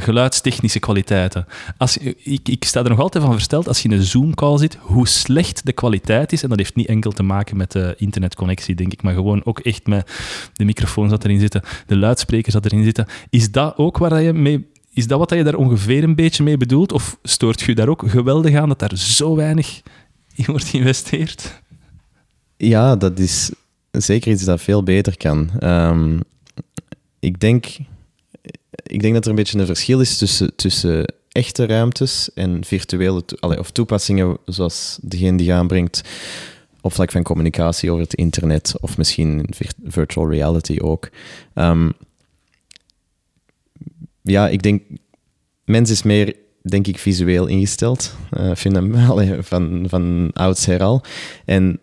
[0.00, 1.46] geluidstechnische kwaliteiten.
[1.76, 4.76] Als, ik, ik sta er nog altijd van versteld, als je in een Zoom-call zit,
[4.80, 6.42] hoe slecht de kwaliteit is.
[6.42, 9.58] En dat heeft niet enkel te maken met de internetconnectie, denk ik, maar gewoon ook
[9.58, 10.10] echt met
[10.52, 13.06] de microfoons dat erin zitten, de luidsprekers dat erin zitten.
[13.30, 14.72] Is dat ook waar je mee...
[14.92, 16.92] Is dat wat je daar ongeveer een beetje mee bedoelt?
[16.92, 19.82] Of stoort je daar ook geweldig aan dat daar zo weinig
[20.34, 21.62] in wordt geïnvesteerd?
[22.56, 23.50] Ja, dat is
[23.90, 25.50] zeker iets dat veel beter kan.
[25.60, 26.20] Um,
[27.20, 27.66] ik denk
[28.86, 33.24] ik denk dat er een beetje een verschil is tussen, tussen echte ruimtes en virtuele
[33.24, 36.02] to of toepassingen zoals degene die je aanbrengt
[36.80, 39.46] op vlak van communicatie over het internet of misschien
[39.84, 41.10] virtual reality ook.
[41.54, 41.92] Um,
[44.22, 44.82] ja, ik denk,
[45.64, 48.14] mens is meer, denk ik, visueel ingesteld.
[48.38, 48.78] Uh, vind
[49.46, 51.02] van, van oudsher al.
[51.44, 51.80] En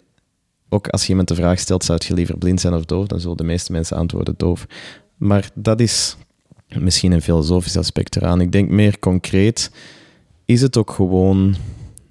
[0.70, 3.20] ook als je iemand de vraag stelt, zou je liever blind zijn of doof, dan
[3.20, 4.66] zullen de meeste mensen antwoorden doof.
[5.18, 6.16] Maar dat is
[6.80, 8.42] misschien een filosofisch aspect eraan.
[8.42, 9.72] Ik denk meer concreet
[10.46, 11.56] is het ook gewoon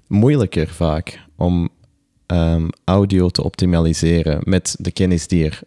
[0.07, 1.69] moeilijker vaak om
[2.27, 5.61] um, audio te optimaliseren met de kennis die er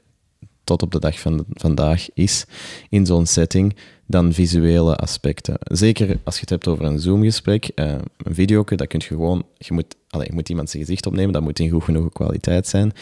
[0.65, 2.45] tot op de dag van vandaag is
[2.89, 3.77] in zo'n setting
[4.07, 5.57] dan visuele aspecten.
[5.61, 9.45] Zeker als je het hebt over een Zoom-gesprek, uh, een video, dat kun je gewoon,
[9.59, 12.67] je moet, allez, je moet iemand zijn gezicht opnemen, dat moet in goed genoeg kwaliteit
[12.69, 12.93] zijn.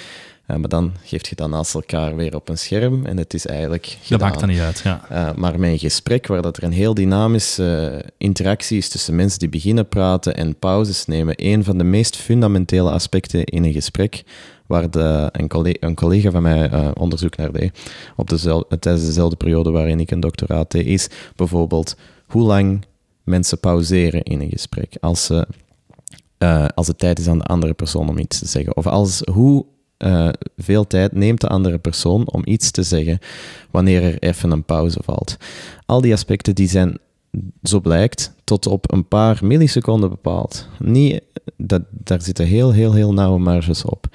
[0.52, 3.46] Uh, maar dan geef je dat naast elkaar weer op een scherm en het is
[3.46, 4.18] eigenlijk gedaan.
[4.18, 5.04] Dat maakt dan niet uit, ja.
[5.12, 9.38] Uh, maar met een gesprek waar dat er een heel dynamische interactie is tussen mensen
[9.38, 14.22] die beginnen praten en pauzes nemen, een van de meest fundamentele aspecten in een gesprek,
[14.66, 19.06] waar de, een, collega, een, collega, van mij uh, onderzoek naar deed, op dezelfde, tijdens
[19.06, 21.96] dezelfde periode waarin ik een doctoraat deed, is bijvoorbeeld
[22.26, 22.84] hoe lang
[23.24, 24.96] mensen pauzeren in een gesprek.
[25.00, 25.46] Als, ze,
[26.38, 28.76] uh, als het tijd is aan de andere persoon om iets te zeggen.
[28.76, 29.64] Of als, hoe
[30.04, 33.18] uh, veel tijd neemt de andere persoon om iets te zeggen
[33.70, 35.36] wanneer er even een pauze valt.
[35.86, 36.98] Al die aspecten die zijn,
[37.62, 40.68] zo blijkt, tot op een paar milliseconden bepaald.
[40.78, 41.22] Niet,
[41.56, 44.06] dat, daar zitten heel, heel, heel nauwe marges op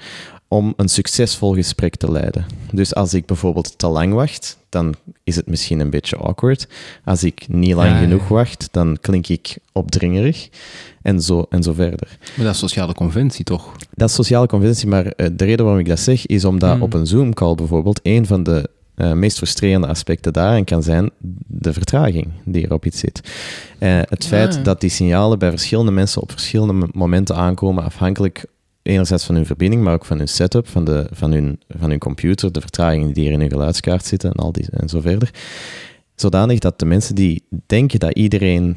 [0.48, 2.46] om een succesvol gesprek te leiden.
[2.72, 4.94] Dus als ik bijvoorbeeld te lang wacht, dan
[5.24, 6.68] is het misschien een beetje awkward.
[7.04, 8.34] Als ik niet lang Ja, genoeg ja.
[8.34, 10.48] wacht, dan klink ik opdringerig.
[11.02, 12.18] En zo, en zo verder.
[12.36, 13.72] Maar dat is sociale conventie, toch?
[13.94, 16.82] Dat is sociale conventie, maar eh, de reden waarom ik dat zeg, is omdat Hmm.
[16.82, 21.10] op een Zoom-call bijvoorbeeld een van de eh, meest frustrerende aspecten daarin kan zijn
[21.46, 23.20] de vertraging die er op iets zit.
[23.78, 24.60] Eh, het feit ja.
[24.62, 28.44] dat die signalen bij verschillende mensen op verschillende mo- momenten aankomen, afhankelijk
[28.88, 31.98] enerzijds van hun verbinding, maar ook van hun setup, van, de, van, hun, van hun
[31.98, 35.30] computer, de vertragingen die er in hun geluidskaart zitten en, al die, en zo verder.
[36.14, 38.76] Zodanig dat de mensen die denken dat iedereen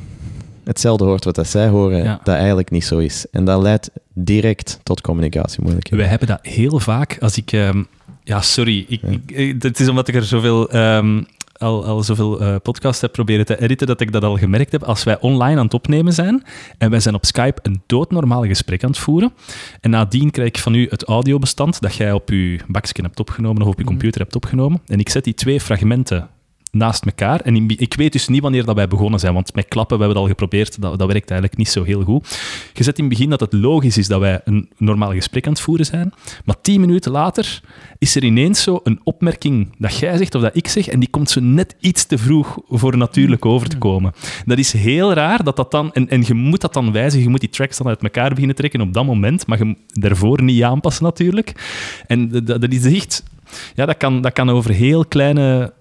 [0.64, 2.20] hetzelfde hoort wat dat zij horen, Ja.
[2.24, 3.26] dat eigenlijk niet zo is.
[3.32, 6.00] En dat leidt direct tot communicatiemoeilijkheden.
[6.00, 7.52] Wij hebben dat heel vaak als ik.
[7.52, 7.84] ehm,
[8.24, 8.86] ja, sorry.
[8.88, 10.70] Ik, ik- het is omdat ik er zoveel.
[10.70, 11.22] ehm,
[11.62, 14.84] al, al zoveel eh podcasts heb proberen te editen, dat ik dat al gemerkt heb.
[14.84, 16.44] Als wij online aan het opnemen zijn
[16.78, 19.34] en wij zijn op Skype een doodnormaal gesprek aan het voeren,
[19.82, 23.62] en nadien krijg ik van u het audiobestand dat jij op uw baksken hebt opgenomen
[23.62, 26.30] of op uw computer hebt opgenomen, en ik zet die twee fragmenten
[26.72, 27.40] naast elkaar.
[27.40, 30.22] En ik weet dus niet wanneer dat wij begonnen zijn, want met klappen we hebben
[30.22, 32.40] het al geprobeerd, dat, dat werkt eigenlijk niet zo heel goed.
[32.74, 35.52] Je zet in het begin dat het logisch is dat wij een normaal gesprek aan
[35.52, 36.14] het voeren zijn,
[36.46, 37.62] maar tien minuten later
[37.98, 41.10] is er ineens zo een opmerking dat jij zegt of dat ik zeg, en die
[41.10, 44.14] komt zo net iets te vroeg voor natuurlijk over te komen.
[44.46, 47.30] Dat is heel raar dat dat dan, en, en je moet dat dan wijzigen, je
[47.30, 50.64] moet die tracks dan uit elkaar beginnen trekken op dat moment, maar je daarvoor niet
[50.64, 51.54] aanpassen natuurlijk.
[52.08, 53.24] En dat, dat is echt,
[53.76, 55.74] ja, dat kan, dat kan over heel kleine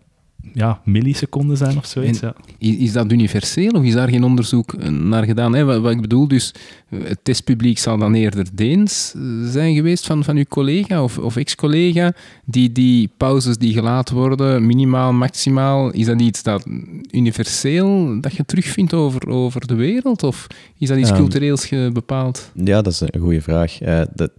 [0.55, 2.21] ja, milliseconden zijn of zoiets.
[2.21, 2.69] En- Ja.
[2.79, 5.55] Is, dat universeel of is daar geen onderzoek eh, naar gedaan?
[5.55, 5.65] Hè?
[5.65, 6.55] Wat, wat ik bedoel, dus
[6.89, 11.37] het testpubliek zal dan eerder Deens eh, zijn geweest van, van uw collega of, of
[11.37, 12.13] ex-collega.
[12.45, 16.67] Die, die pauzes die gelaten worden, minimaal, maximaal, is dat iets dat
[17.11, 20.23] universeel dat je terugvindt over, over de wereld?
[20.23, 20.47] Of
[20.79, 22.51] is dat iets Ehm, cultureels bepaald?
[22.55, 23.81] Ja, dat is een goede vraag.
[23.81, 24.31] Eh, dat,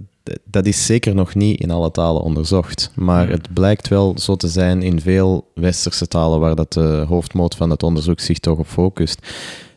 [0.43, 2.91] dat- is zeker nog niet in alle talen onderzocht.
[2.95, 3.31] Maar Hmm.
[3.31, 7.69] het blijkt wel zo te zijn in veel westerse talen waar dat de hoofdmoot van
[7.69, 9.27] het onderzoek zich toch op focust.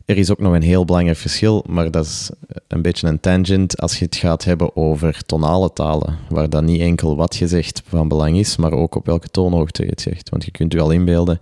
[0.04, 2.30] Er is ook nog een heel belangrijk verschil, maar dat is
[2.68, 6.80] een beetje een tangent als je het gaat hebben over tonale talen, waar dan niet
[6.80, 10.28] enkel wat je zegt van belang is, maar ook op welke toonhoogte je het zegt.
[10.28, 11.38] Want je kunt je al inbeelden,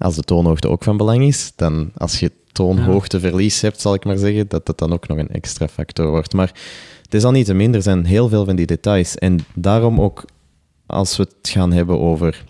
[0.00, 4.18] als de toonhoogte ook van belang is, dan als je toonhoogteverlies hebt, zal ik maar
[4.18, 6.32] zeggen, dat dat dan ook nog een extra factor wordt.
[6.32, 6.52] Maar
[7.02, 9.16] het is al niet te minder, er zijn heel veel van die details.
[9.16, 10.24] En daarom ook,
[10.86, 12.44] als we het gaan hebben over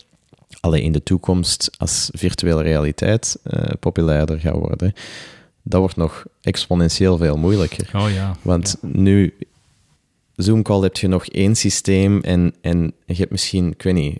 [0.61, 4.93] alleen in de toekomst, als virtuele realiteit eh, populairder gaat worden,
[5.63, 7.91] dat wordt nog exponentieel veel moeilijker.
[7.95, 8.37] Oh ja.
[8.43, 9.35] Want nu,
[10.43, 14.19] Zoom-call heb je nog één systeem en, en je hebt misschien, ik weet niet,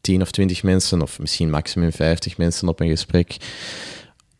[0.00, 3.36] 10 of 20 mensen, of misschien maximum 50 mensen op een gesprek.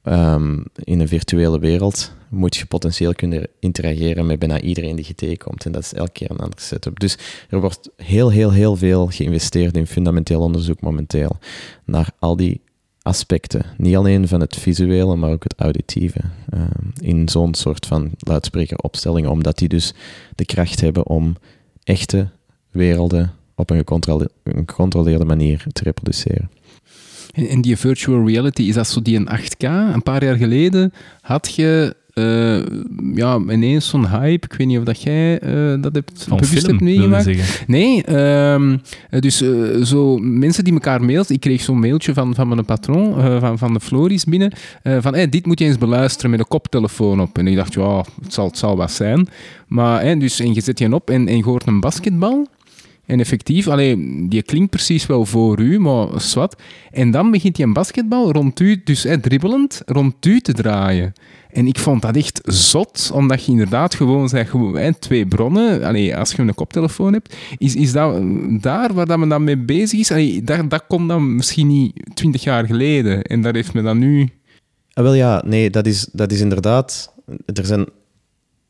[0.02, 5.14] Ehm, in een virtuele wereld moet je potentieel kunnen interageren met bijna iedereen die je
[5.14, 5.64] tegenkomt.
[5.64, 7.00] En dat is elke keer een andere setup.
[7.00, 7.18] Dus
[7.48, 11.38] er wordt heel, heel, heel veel geïnvesteerd in fundamenteel onderzoek momenteel
[11.84, 12.60] naar al die
[13.02, 13.64] aspecten.
[13.76, 16.20] Niet alleen van het visuele, maar ook het auditieve.
[16.50, 19.94] ehm, in zo'n soort van luidsprekeropstelling, omdat die dus
[20.34, 21.36] de kracht hebben om
[21.84, 22.28] echte
[22.70, 26.50] werelden op een gecontrole- een gecontroleerde manier te reproduceren.
[27.32, 29.62] En, en die virtual reality, is dat zo die een 8K?
[29.62, 32.60] Een paar jaar geleden had je eh,
[33.14, 34.46] ja, ineens zo'n hype.
[34.46, 37.64] Ik weet niet of dat jij eh, dat hebt Van bewust film, hebt meegemaakt.
[37.66, 38.76] Nee, ehm,
[39.10, 39.42] eh, dus
[39.82, 41.30] zo mensen die elkaar mailt.
[41.30, 44.52] Ik kreeg zo'n mailtje van, van mijn patroon, van, van de Floris binnen,
[44.82, 47.38] van hey, dit moet je eens beluisteren met een koptelefoon op.
[47.38, 49.28] En ik dacht, ja, het zal, het zal wat zijn.
[49.66, 52.46] Maar hè, dus, en je zet je op en, en je hoort een basketbal.
[53.10, 56.62] En effectief, allee, die klinkt precies wel voor u, maar zwart.
[56.90, 61.12] En dan begint die een basketbal rond u, dus hè, dribbelend, rond u te draaien.
[61.52, 65.84] En ik vond dat echt zot, omdat je inderdaad gewoon zegt, gewoon, twee bronnen.
[65.84, 68.22] Allee, als je een koptelefoon hebt, is, is dat
[68.62, 70.40] daar waar dat men dan mee bezig is?
[70.44, 73.22] Dat, dat komt dan misschien niet twintig jaar geleden.
[73.22, 74.28] En daar heeft men dan nu...
[74.92, 77.14] Ah, wel ja, nee, dat is, dat is inderdaad.
[77.54, 77.86] Er zijn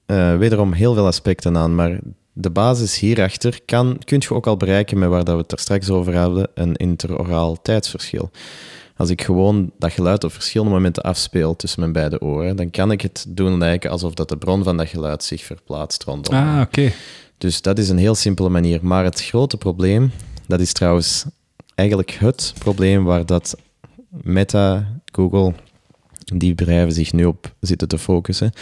[0.07, 2.01] eh, wederom heel veel aspecten aan, maar
[2.33, 5.59] de basis hierachter kan, kun je ook al bereiken met waar dat we het er
[5.59, 8.31] straks over hadden, een interoraal tijdsverschil.
[9.01, 12.91] Als ik gewoon dat geluid op verschillende momenten afspeel tussen mijn beide oren, dan kan
[12.91, 16.35] ik het doen lijken alsof dat de bron van dat geluid zich verplaatst rondom.
[16.35, 16.93] Ah, oké.
[17.39, 18.79] Dus dat is een heel simpele manier.
[18.83, 20.13] Maar het grote probleem,
[20.47, 21.25] dat is trouwens
[21.75, 23.57] eigenlijk het probleem waar dat
[24.09, 25.53] Meta, Google,
[26.35, 28.53] die bedrijven zich nu op zitten te focussen,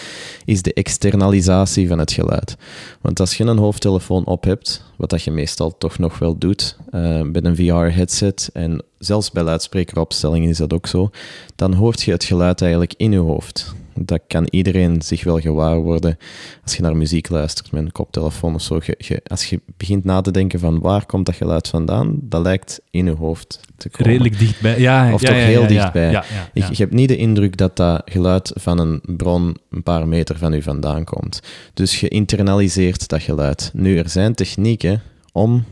[0.45, 2.57] is de externalisatie van het geluid.
[3.01, 6.77] Want als je een hoofdtelefoon op hebt, wat dat je meestal toch nog wel doet,
[6.91, 11.11] eh, met een VR-headset, en zelfs bij luidsprekeropstellingen is dat ook zo,
[11.57, 13.75] dan hoort je het geluid eigenlijk in je hoofd.
[14.05, 16.17] Dat kan iedereen zich wel gewaar worden
[16.63, 18.81] als je naar muziek luistert met een koptelefoon of zo.
[18.85, 22.43] Je, je- als je begint na te denken van waar komt dat geluid vandaan, dat
[22.43, 24.07] lijkt in je hoofd te komen.
[24.13, 24.81] Redelijk dichtbij.
[24.81, 26.11] Ja, Of ja, toch ja, heel dichtbij.
[26.53, 30.39] Ik, je hebt niet de indruk dat dat geluid van een bron een paar meter
[30.39, 31.41] van u vandaan komt.
[31.75, 33.71] Dus je internaliseert dat geluid.
[33.75, 35.65] Nu, er zijn technieken om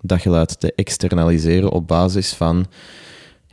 [0.00, 2.66] dat geluid te externaliseren op basis van...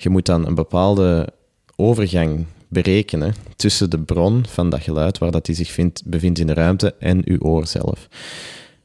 [0.01, 1.29] Je moet dan een bepaalde
[1.75, 6.47] overgang berekenen tussen de bron van dat geluid, waar dat die zich vindt, bevindt in
[6.47, 8.07] de ruimte, en uw oor zelf.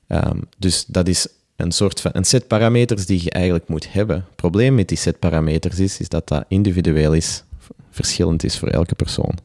[0.07, 1.26] Ehm, dus dat is
[1.57, 4.16] een soort van een set parameters die je eigenlijk moet hebben.
[4.16, 7.45] Het probleem met die set parameters is, is dat dat individueel is,
[7.91, 9.39] verschillend is voor elke persoon.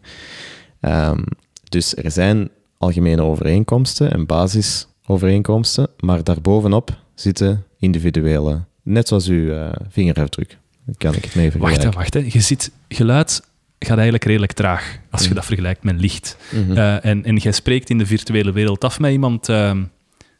[0.79, 1.23] Ehm,
[1.63, 9.71] dus er zijn algemene overeenkomsten en basisovereenkomsten, maar daarbovenop zitten individuele, net zoals uw eh,
[9.89, 10.57] vingerafdruk.
[10.97, 12.13] Kan ik het mee Wacht, wacht.
[12.13, 12.25] Hè.
[12.29, 13.41] Je ziet, geluid
[13.87, 15.35] gaat eigenlijk redelijk traag als je Mhm.
[15.35, 16.37] dat vergelijkt met licht.
[16.51, 16.77] Mhm.
[16.77, 19.83] Eh, en, en jij spreekt in de virtuele wereld af met iemand ehm,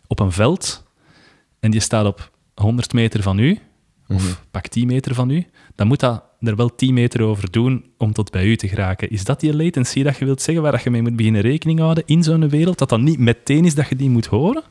[0.07, 0.83] op een veld
[1.59, 3.59] en die staat op 100 meter van u,
[4.07, 4.33] of Mhm.
[4.51, 8.13] pak 10 meter van u, dan moet dat er wel 10 meter over doen om
[8.13, 9.09] tot bij u te geraken.
[9.09, 11.79] Is dat die latency dat je wilt zeggen, waar dat je mee moet beginnen rekening
[11.79, 14.63] houden in zo'n wereld, dat dat niet meteen is dat je die moet horen?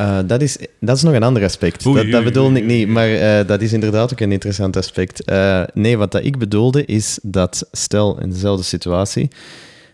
[0.00, 1.86] Eh, dat, is, dat is nog een ander aspect.
[1.86, 4.32] Oei, dat, dat oei, bedoel oei, ik niet, maar eh, dat is inderdaad ook een
[4.32, 5.24] interessant aspect.
[5.24, 9.28] Eh, nee, wat dat ik bedoelde is dat, stel in dezelfde situatie,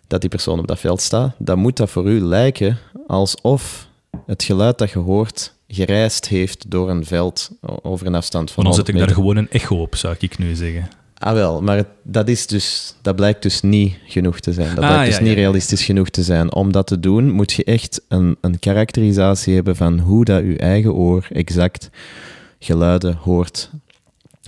[0.07, 3.89] dat die persoon op dat veld staat, dan moet dat voor u lijken alsof
[4.27, 7.51] het geluid dat je hoort gereisd heeft door een veld
[7.83, 10.17] over een afstand van Want dan zet 100 ik daar gewoon een echo op, zou
[10.19, 10.89] ik nu zeggen.
[11.19, 14.75] Ah wel, maar het- dat, is dus, dat blijkt dus niet genoeg te zijn.
[14.75, 15.41] Dat Ah, blijkt ja, dus niet ja, ja.
[15.41, 16.53] realistisch genoeg te zijn.
[16.55, 20.57] Om dat te doen, moet je echt een, een karakterisatie hebben van hoe dat je
[20.59, 21.91] eigen oor exact
[22.59, 23.71] geluiden hoort.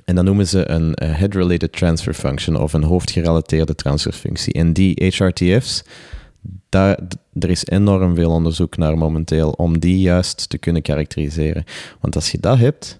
[0.05, 4.53] En dat noemen ze een eh, head-related transfer function of een hoofdgerelateerde transferfunctie.
[4.53, 5.83] En die HRTF's,
[6.69, 6.99] daar,
[7.39, 11.65] er is enorm veel onderzoek naar momenteel om die juist te kunnen karakteriseren.
[12.01, 12.99] Want als je dat hebt,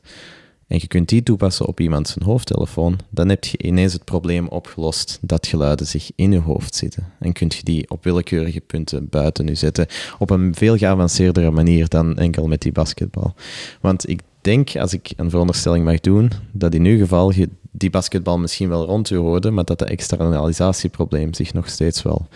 [0.69, 4.49] en je kunt die toepassen op iemand zijn hoofdtelefoon, dan heb je ineens het probleem
[4.49, 7.13] opgelost dat geluiden zich in je hoofd zitten.
[7.19, 9.87] En kun je die op willekeurige punten buiten je zetten,
[10.19, 13.35] op een veel geavanceerdere manier dan enkel met die basketbal.
[13.81, 17.91] Want ik denk, als ik een veronderstelling mag doen, dat in uw geval je die
[17.91, 22.29] basketbal misschien wel rond je hoorde, maar dat de externalisatieprobleem zich nog steeds wel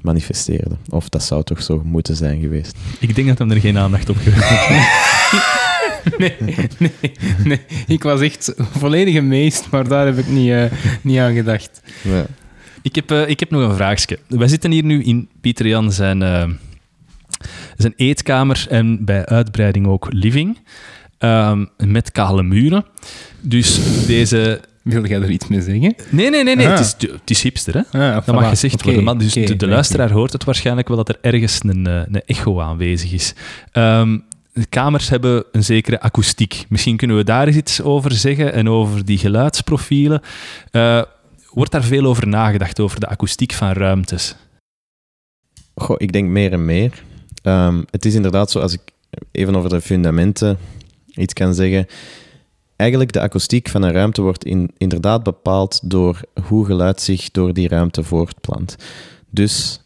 [0.00, 0.76] manifesteerde.
[0.90, 2.76] Of dat zou toch zo moeten zijn geweest.
[3.00, 5.60] Ik denk dat hem er geen aandacht op geeft.
[6.18, 6.34] Nee,
[6.78, 6.90] nee,
[7.44, 7.60] nee.
[7.86, 10.64] Ik was echt volledig amazed, maar daar heb ik niet, eh,
[11.02, 11.82] niet aan gedacht.
[12.02, 12.26] Ja.
[12.82, 14.18] Ik heb, eh, ik heb nog een vraagje.
[14.28, 16.44] Wij zitten hier nu in Pieter Jan zijn, eh,
[17.76, 20.58] zijn eetkamer en bij uitbreiding ook living.
[21.18, 22.84] ehm, met kale muren.
[23.40, 24.60] Dus deze...
[24.82, 25.94] Wil jij er iets mee zeggen?
[26.10, 26.66] Nee, nee, nee, nee.
[26.68, 26.72] Ah.
[26.78, 27.98] Het, is, het is hipster, hè?
[27.98, 29.04] Ah, Dat mag gezegd Oké, worden.
[29.04, 33.12] Maar dus de, luisteraar hoort het waarschijnlijk wel dat er ergens een, een echo aanwezig
[33.12, 33.34] is.
[33.72, 34.18] Ehm,
[34.52, 36.64] de kamers hebben een zekere akoestiek.
[36.68, 40.22] Misschien kunnen we daar eens iets over zeggen en over die geluidsprofielen.
[40.70, 41.02] Eh,
[41.50, 44.36] wordt daar veel over nagedacht, over de akoestiek van ruimtes?
[45.74, 47.02] Goh, ik denk meer en meer.
[47.42, 48.80] Ehm, het is inderdaad zo, als ik
[49.32, 50.58] even over de fundamenten
[51.06, 51.86] iets kan zeggen.
[52.76, 57.52] Eigenlijk de akoestiek van een ruimte wordt in, inderdaad bepaald door hoe geluid zich door
[57.52, 58.76] die ruimte voortplant.
[59.30, 59.81] Dus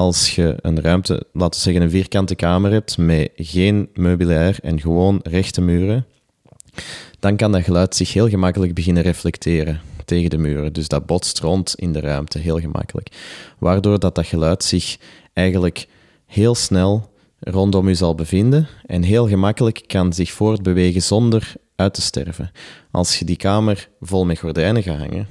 [0.00, 4.80] als je een ruimte, laten we zeggen een vierkante kamer hebt met geen meubilair en
[4.80, 6.06] gewoon rechte muren,
[7.18, 10.72] dan kan dat geluid zich heel gemakkelijk beginnen reflecteren tegen de muren.
[10.72, 13.08] Dus dat botst rond in de ruimte, heel gemakkelijk.
[13.58, 14.96] Waardoor dat, dat geluid zich
[15.32, 15.88] eigenlijk
[16.26, 22.02] heel snel rondom u zal bevinden en heel gemakkelijk kan zich voortbewegen zonder uit te
[22.02, 22.50] sterven.
[22.90, 25.28] Als je die kamer vol met gordijnen gaat hangen,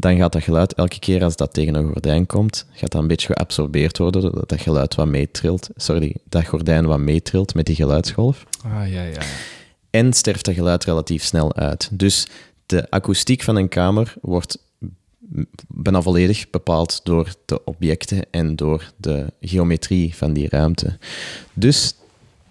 [0.00, 3.08] dan gaat dat geluid elke keer als dat tegen een gordijn komt, gaat dat een
[3.08, 7.74] beetje geabsorbeerd worden, doordat dat geluid wat meetrilt, sorry, dat gordijn wat meetrilt met die
[7.74, 8.44] geluidsgolf.
[8.64, 9.20] Ah, ja, ja.
[9.90, 11.88] En sterft dat geluid relatief snel uit.
[11.92, 12.26] Dus
[12.66, 14.58] de akoestiek van een kamer wordt
[15.68, 20.98] bijna volledig bepaald door de objecten en door de geometrie van die ruimte.
[21.52, 21.94] Dus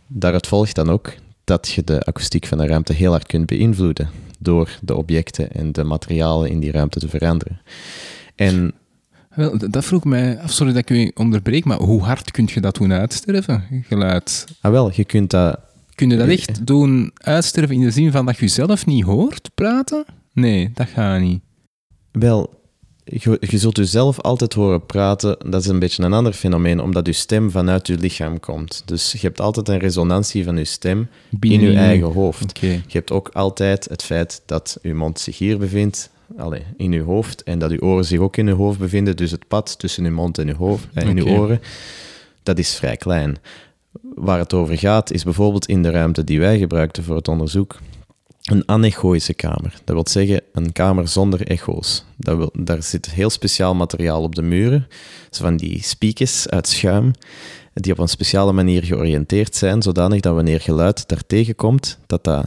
[0.08, 4.10] daaruit volgt dan ook dat je de akoestiek van een ruimte heel hard kunt beïnvloeden
[4.38, 7.62] door de objecten en de materialen in die ruimte te veranderen.
[8.36, 8.74] En
[9.36, 12.62] Wel, dat vroeg mij af, sorry dat ik u onderbreek, maar hoe hard kun je
[12.62, 14.46] dat doen uitsterven, geluid?
[14.62, 15.60] ah wel, je kunt dat
[15.96, 19.50] Kun je dat echt doen uitsterven in de zin van dat je zelf niet hoort
[19.56, 20.06] praten?
[20.34, 21.42] Nee, dat gaat niet.
[22.12, 22.62] Wel,
[23.10, 25.38] je, je zult jezelf altijd horen praten.
[25.49, 28.82] Dat is een beetje een ander fenomeen, omdat je stem vanuit je lichaam komt.
[28.86, 32.60] Dus je hebt altijd een resonantie van je stem in je eigen hoofd.
[32.60, 37.03] Je hebt ook altijd het feit dat je mond zich hier bevindt, allee, in uw
[37.03, 39.16] hoofd en dat uw oren zich ook in uw hoofd bevinden.
[39.16, 41.30] Dus het pad tussen uw mond en uw, hoofd, en in Oké.
[41.30, 41.62] uw oren,
[42.43, 43.38] dat is vrij klein.
[44.16, 47.76] Waar het over gaat, is bijvoorbeeld in de ruimte die wij gebruikten voor het onderzoek,
[48.48, 49.74] een anechoïsche kamer.
[49.84, 52.04] Dat wil zeggen een kamer zonder echo's.
[52.18, 54.88] Dat wil, daar zit heel speciaal materiaal op de muren,
[55.30, 57.12] zo van die spiekjes uit schuim,
[57.74, 62.45] die op een speciale manier georiënteerd zijn, zodanig dat wanneer geluid daartegen komt, dat dat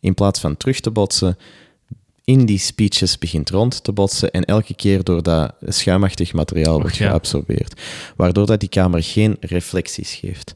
[0.00, 1.36] in plaats van terug te botsen,
[2.24, 6.96] in die speeches begint rond te botsen en elke keer door dat schuimachtig materiaal wordt
[6.96, 7.80] geabsorbeerd.
[8.16, 10.54] Waardoor dat die kamer geen reflecties geeft.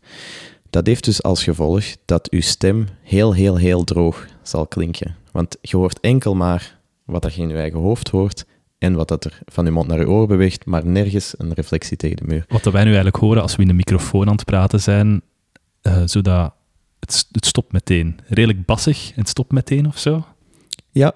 [0.72, 5.16] Dat heeft dus als gevolg dat uw stem heel, heel, heel droog zal klinken.
[5.32, 8.44] Want je hoort enkel maar wat dat je in je eigen hoofd hoort
[8.78, 11.96] en wat dat er van je mond naar je oor beweegt, maar nergens een reflectie
[11.96, 12.44] tegen de muur.
[12.48, 15.22] Wat wij nu eigenlijk horen als we in de microfoon aan het praten zijn,
[15.80, 16.54] eh, zodat
[17.00, 18.18] het, het stopt meteen.
[18.26, 20.26] Redelijk bassig en het stopt meteen of zo.
[20.90, 21.14] Ja,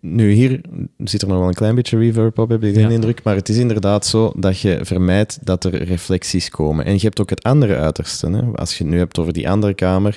[0.00, 0.60] nu hier
[0.98, 2.88] zit er nog wel een klein beetje reverb op, heb ik de Ja.
[2.88, 3.22] indruk.
[3.22, 6.84] Maar het is inderdaad zo dat je vermijdt dat er reflecties komen.
[6.84, 8.30] En je hebt ook het andere uiterste.
[8.30, 8.42] Hè?
[8.54, 10.16] Als je het nu hebt over die andere kamer,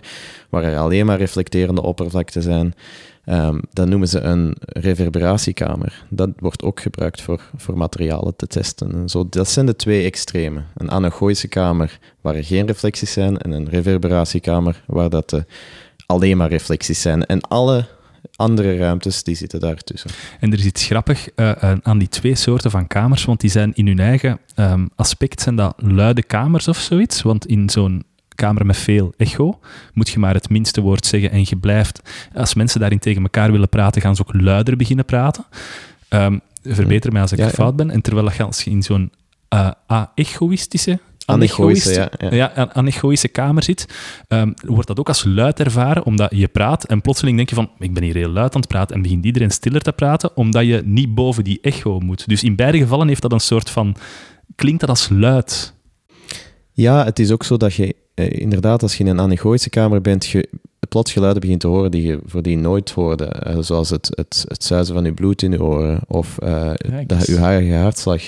[0.49, 2.73] waar er alleen maar reflecterende oppervlakten zijn,
[3.25, 6.05] ehm, dat noemen ze een reverberatiekamer.
[6.09, 8.91] Dat wordt ook gebruikt voor, voor materialen te testen.
[8.93, 10.65] En zo, dat zijn de twee extremen.
[10.75, 15.39] Een anechoïsche kamer waar er geen reflecties zijn en een reverberatiekamer waar dat eh,
[16.05, 17.25] alleen maar reflecties zijn.
[17.25, 17.85] En alle
[18.35, 20.09] andere ruimtes die zitten daartussen.
[20.39, 23.73] En er is iets grappig eh, aan die twee soorten van kamers, want die zijn
[23.73, 27.21] in hun eigen ehm, aspect zijn dat luide kamers of zoiets.
[27.21, 28.03] Want in zo'n
[28.35, 29.59] kamer met veel echo
[29.93, 32.01] moet je maar het minste woord zeggen en je blijft...
[32.33, 35.45] Als mensen daarin tegen elkaar willen praten, gaan ze ook luider beginnen praten.
[36.07, 37.51] Ehm, verbeter mij als ik Ja, ja.
[37.51, 37.89] fout ben.
[37.89, 39.11] En terwijl je als je in zo'n
[39.47, 40.99] eh aegoïstische...
[41.31, 42.51] Anechoïsche, ja, ja.
[42.55, 43.85] ja, anechoïsche kamer zit,
[44.27, 47.69] ehm, wordt dat ook als luid ervaren, omdat je praat en plotseling denk je van,
[47.79, 50.65] ik ben hier heel luid aan het praten en begint iedereen stiller te praten, omdat
[50.65, 52.27] je niet boven die echo moet.
[52.27, 53.95] Dus in beide gevallen heeft dat een soort van,
[54.55, 55.73] klinkt dat als luid.
[56.71, 57.95] Ja, het is ook zo dat je
[58.29, 60.49] eh, inderdaad, als je in een anechoïsche kamer bent, je
[60.91, 63.25] plots geluiden begint te horen die je voordien nooit hoorde.
[63.25, 66.71] Eh, zoals het, het, het zuizen van je bloed in je oren of eh
[67.07, 67.25] eens.
[67.25, 68.21] je hartslag.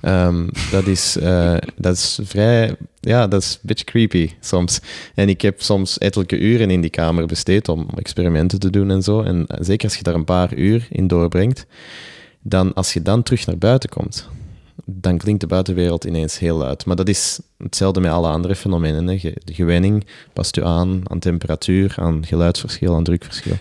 [0.00, 2.74] Ehm, dat, is, eh, dat is vrij...
[3.00, 4.80] Ja, dat is een beetje creepy soms.
[5.14, 9.02] En ik heb soms ettelijke uren in die kamer besteed om experimenten te doen en
[9.02, 9.22] zo.
[9.22, 11.66] En zeker als je daar een paar uur in doorbrengt,
[12.42, 14.28] dan als je dan terug naar buiten komt,
[14.84, 16.86] dan klinkt de buitenwereld ineens heel luid.
[16.86, 19.06] Maar dat is hetzelfde met alle andere fenomenen.
[19.06, 19.32] Hè.
[19.44, 23.56] De gewenning past u aan aan temperatuur, aan geluidsverschil, aan drukverschil.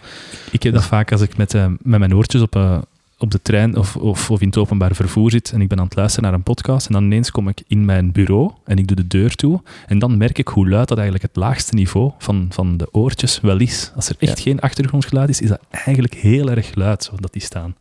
[0.52, 2.78] Ik heb dat vaak als ik met, eh, met mijn oortjes op, eh,
[3.18, 5.86] op de trein of, of, of in het openbaar vervoer zit en ik ben aan
[5.86, 8.88] het luisteren naar een podcast en dan ineens kom ik in mijn bureau en ik
[8.88, 12.12] doe de deur toe en dan merk ik hoe luid dat eigenlijk het laagste niveau
[12.18, 13.92] van, van de oortjes wel is.
[13.96, 14.44] Als er echt Ja.
[14.44, 17.76] geen achtergrondgeluid is, is dat eigenlijk heel erg luid, zo dat die staan.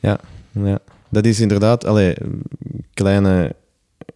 [0.00, 0.18] Ja,
[1.10, 2.16] dat is inderdaad, allee,
[2.94, 3.54] kleine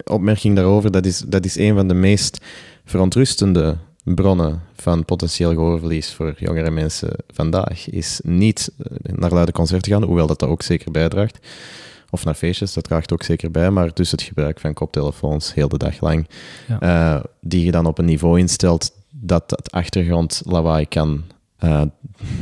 [0.04, 2.38] opmerking daarover, dat is, dat is een van de meest
[2.84, 9.92] verontrustende bronnen van potentieel gehoorverlies voor jongere mensen vandaag, is niet eh, naar luide concerten
[9.92, 11.38] gaan, hoewel dat, dat ook zeker bijdraagt.
[12.10, 15.68] Of naar feestjes, dat draagt ook zeker bij, maar dus het gebruik van koptelefoons heel
[15.68, 16.28] de dag lang,
[16.68, 16.80] Ja.
[16.80, 21.22] eh, die je dan op een niveau instelt dat het achtergrondlawaai kan
[21.60, 21.82] eh,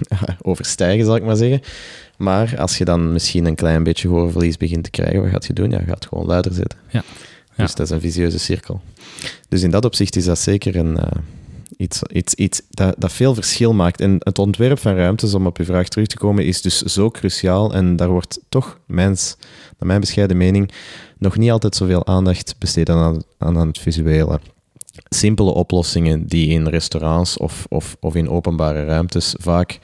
[0.43, 1.61] overstijgen, zal ik maar zeggen.
[2.17, 5.53] Maar als je dan misschien een klein beetje gehoorverlies begint te krijgen, wat gaat je
[5.53, 5.71] doen?
[5.71, 6.79] Ja, je gaat gewoon luider zitten.
[6.89, 7.05] Ja.
[7.57, 8.81] Dus dat is een visieuze cirkel.
[9.49, 11.21] Dus in dat opzicht is dat zeker een, eh,
[11.77, 14.01] iets, iets, iets dat, dat veel verschil maakt.
[14.01, 17.11] En het ontwerp van ruimtes, om op uw vraag terug te komen, is dus zo
[17.11, 17.75] cruciaal.
[17.75, 19.37] En daar wordt toch, mijns,
[19.79, 20.71] naar mijn bescheiden mening,
[21.19, 24.41] nog niet altijd zoveel aandacht besteed aan, aan, aan het visuele.
[25.09, 29.79] Simpele oplossingen die in restaurants of, of, of in openbare ruimtes vaak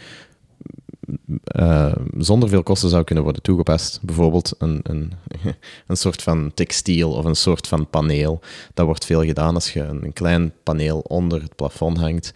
[1.44, 3.98] eh, zonder veel kosten zou kunnen worden toegepast.
[4.02, 5.12] Bijvoorbeeld een, een,
[5.86, 8.40] een soort van textiel of een soort van paneel.
[8.74, 12.34] Dat wordt veel gedaan als je een, een klein paneel onder het plafond hangt.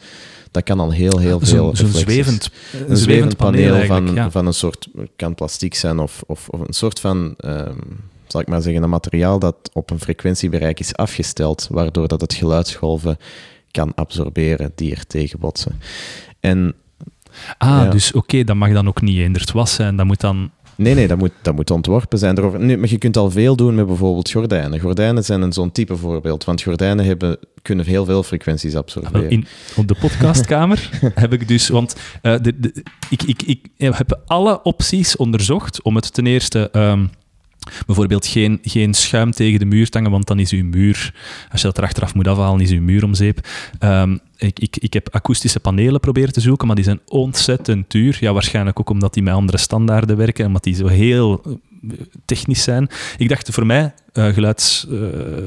[0.51, 2.01] Dat kan al heel, heel veel Zo'n reflecties.
[2.01, 2.51] zwevend,
[2.89, 4.31] Een zwevend paneel, van, ja.
[4.31, 7.79] van een soort, kan plastiek zijn of, of, of een soort van, ehm,
[8.33, 12.35] zal ik maar zeggen, een materiaal dat op een frequentiebereik is afgesteld, waardoor dat het
[12.35, 13.17] geluidsgolven
[13.71, 15.81] kan absorberen die er tegen botsen.
[16.41, 16.75] En
[17.59, 17.91] Ah, Ja.
[17.91, 19.97] dus oké, dat mag dan ook niet in het was zijn.
[19.97, 20.51] Dat moet dan...
[20.75, 22.35] Nee, nee, dat moet, dat moet ontworpen zijn.
[22.35, 22.61] Daarover.
[22.61, 24.81] Nu, maar je kunt al veel doen met bijvoorbeeld gordijnen.
[24.81, 29.31] Gordijnen zijn een zo'n type voorbeeld, want gordijnen hebben, kunnen heel veel frequenties Wel, absorberen.
[29.31, 29.47] in,
[29.77, 31.69] op de podcastkamer heb ik dus...
[31.69, 36.71] Want eh, de, de, ik, ik, ik heb alle opties onderzocht om het ten eerste...
[36.71, 37.07] ehm,
[37.87, 41.15] Bijvoorbeeld geen, geen schuim tegen de muur hangen, want dan is uw muur,
[41.51, 43.49] als je dat er achteraf moet afhalen, is uw muur om zeep.
[43.79, 48.17] Ehm, ik, ik, ik heb akoestische panelen proberen te zoeken, maar die zijn ontzettend duur.
[48.21, 51.53] Ja, waarschijnlijk ook omdat die met andere standaarden werken, omdat die zo heel eh,
[52.25, 52.89] technisch zijn.
[53.17, 55.01] Ik dacht voor mij, uh, geluids, uh,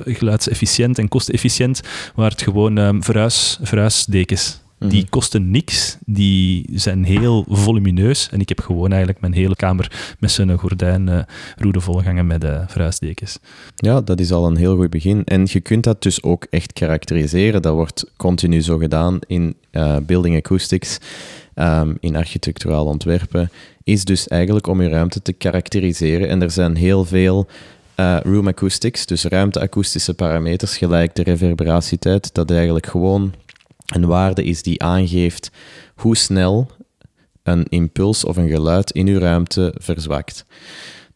[0.06, 1.81] geluidsefficiënt en kostefficiënt,
[2.15, 4.61] waren het gewoon um, verhuis, verhuisdekens.
[4.88, 5.10] Die Mhm.
[5.10, 8.30] kosten niks, die zijn heel volumineus.
[8.32, 11.20] En ik heb gewoon eigenlijk mijn hele kamer met zijn gordijn uh,
[11.58, 13.40] roede volgangen met uh, verhuisdekens.
[13.76, 15.24] Ja, dat is al een heel goed begin.
[15.24, 17.62] En je kunt dat dus ook echt karakteriseren.
[17.62, 20.98] Dat wordt continu zo gedaan in uh, building acoustics,
[21.56, 23.49] um, in architecturaal ontwerpen.
[23.84, 26.28] Is dus eigenlijk om je ruimte te karakteriseren.
[26.30, 27.48] En er zijn heel veel
[27.99, 33.34] uh, room acoustics, dus ruimteakoestische parameters, gelijk de reverberatietijd, dat eigenlijk gewoon
[33.91, 35.51] een waarde is die aangeeft
[35.95, 36.68] hoe snel
[37.43, 40.45] een impuls of een geluid in uw ruimte verzwakt.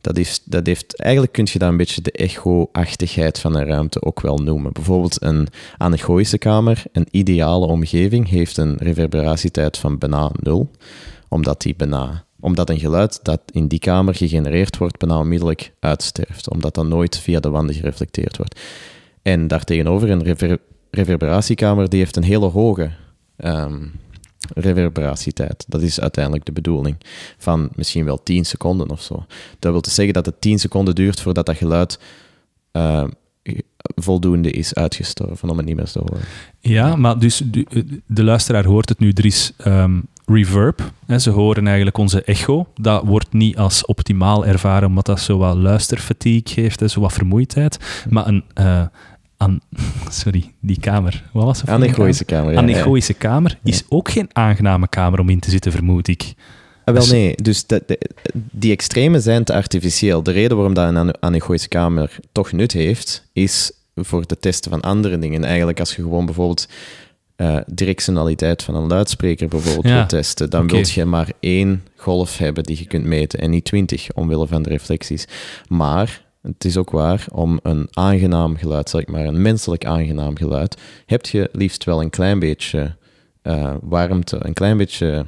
[0.01, 4.01] Dat heeft, dat heeft, eigenlijk kun je dat een beetje de echo-achtigheid van een ruimte
[4.01, 4.73] ook wel noemen.
[4.73, 5.47] Bijvoorbeeld een
[5.77, 10.71] anechoïsche kamer, een ideale omgeving, heeft een reverberatietijd van bijna nul,
[11.29, 16.49] omdat, die bijna, omdat een geluid dat in die kamer gegenereerd wordt, bijna onmiddellijk uitsterft,
[16.49, 18.59] omdat dat nooit via de wanden gereflecteerd wordt.
[19.21, 20.59] En daartegenover een rever
[20.95, 22.91] reverberatiekamer die heeft een hele hoge
[23.37, 23.91] um,
[24.53, 25.65] reverberatietijd.
[25.67, 26.95] Dat is uiteindelijk de bedoeling.
[27.37, 29.25] Van misschien wel 10 seconden of zo.
[29.59, 31.99] Dat wil dus zeggen dat het 10 seconden duurt voordat dat geluid
[32.71, 33.03] uh,
[33.95, 36.19] voldoende is uitgestorven om het niet meer te horen.
[36.59, 39.11] Ja, maar dus de, de luisteraar hoort het nu.
[39.11, 40.91] Er is um, reverb.
[41.05, 42.67] Hè, ze horen eigenlijk onze echo.
[42.75, 47.13] Dat wordt niet als optimaal ervaren, omdat dat zo wat luisterfatigue geeft, hè, zo wat
[47.13, 48.03] vermoeidheid.
[48.09, 48.43] Maar een...
[48.59, 48.85] Uh,
[49.37, 49.61] An
[50.09, 51.23] sorry, die kamer.
[51.33, 51.69] Wat was het?
[51.69, 52.51] Anechoïsche kamer.
[52.51, 53.19] Ja, Anechoïsche ja.
[53.19, 53.85] kamer is ja.
[53.89, 56.33] ook geen aangename kamer om in te zitten, vermoed ik.
[56.85, 57.99] Ah, wel nee, dus de, de,
[58.51, 60.23] die extremen zijn te artificieel.
[60.23, 64.81] De reden waarom dat een anechoïsche kamer toch nut heeft, is voor te testen van
[64.81, 65.43] andere dingen.
[65.43, 66.67] Eigenlijk als je gewoon bijvoorbeeld
[67.37, 69.95] uh, directionaliteit van een luidspreker bijvoorbeeld ja.
[69.95, 70.81] wil testen, dan okay.
[70.81, 74.63] wil je maar één golf hebben die je kunt meten en niet twintig, omwille van
[74.63, 75.27] de reflecties.
[75.67, 80.77] Maar het is ook waar, om een aangenaam geluid, zeg maar, een menselijk aangenaam geluid,
[81.05, 82.95] heb je liefst wel een klein beetje
[83.43, 85.25] uh, warmte, een klein beetje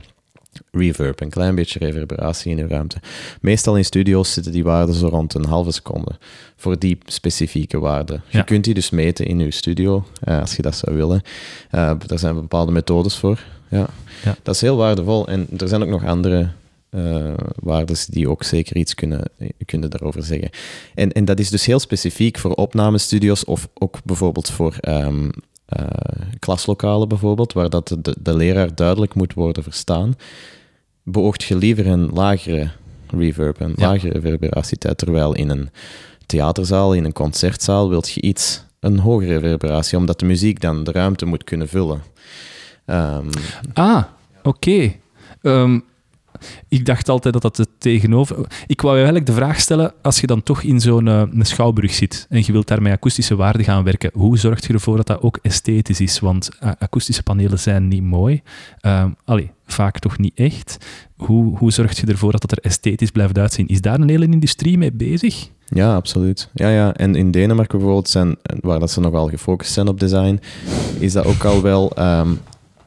[0.72, 2.98] reverb, een klein beetje reverberatie in je ruimte.
[3.41, 6.11] Meestal in studio's zitten die waarden zo rond een halve seconde
[6.56, 8.23] voor die specifieke waarden.
[8.27, 8.39] Ja.
[8.39, 11.22] Je kunt die dus meten in je studio, uh, als je dat zou willen.
[11.72, 13.39] Uh, daar zijn bepaalde methodes voor.
[13.69, 13.88] Ja.
[14.23, 14.35] ja.
[14.44, 15.27] Dat is heel waardevol.
[15.27, 16.49] En er zijn ook nog andere
[16.91, 19.31] uh, waardes die ook zeker iets kunnen,
[19.65, 20.49] kunnen daarover zeggen.
[20.95, 25.31] En, en dat is dus heel specifiek voor opnamestudio's of ook bijvoorbeeld voor um,
[25.80, 25.88] uh,
[26.39, 30.15] klaslokalen bijvoorbeeld, waar dat de, de leraar duidelijk moet worden verstaan.
[31.03, 32.69] Beoogt je liever een lagere
[33.07, 33.88] reverb, een ja.
[33.88, 35.69] lagere reverberatietijd, terwijl in een
[36.26, 40.91] theaterzaal, in een concertzaal, wilt je iets, een hogere reverberatie, omdat de muziek dan de
[40.91, 42.01] ruimte moet kunnen vullen.
[42.85, 43.30] Um,
[43.73, 44.03] ah,
[44.43, 44.47] oké.
[44.47, 44.99] Okay.
[45.41, 45.84] Um,
[46.68, 48.38] ik dacht altijd dat dat het tegenover...
[48.68, 51.23] Ik wou je eigenlijk de vraag stellen, als je dan toch in zo'n uh,
[51.81, 55.07] zit en je wilt daar met akoestische waarden gaan werken, hoe zorg je ervoor dat
[55.07, 56.19] dat ook esthetisch is?
[56.19, 58.41] Want uh, akoestische panelen zijn niet mooi.
[58.81, 60.77] Uh, allee, vaak toch niet echt.
[61.15, 63.68] Hoe, hoe zorg je ervoor dat dat er esthetisch blijft uitzien?
[63.68, 65.49] Is daar een hele industrie mee bezig?
[65.69, 66.49] Ja, absoluut.
[66.53, 66.93] Ja, ja.
[66.93, 70.39] En in Denemarken bijvoorbeeld, zijn, waar dat ze nogal gefocust zijn op design,
[70.99, 72.39] is dat ook al wel um,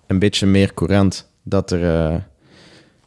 [0.07, 2.23] een beetje meer courant dat er,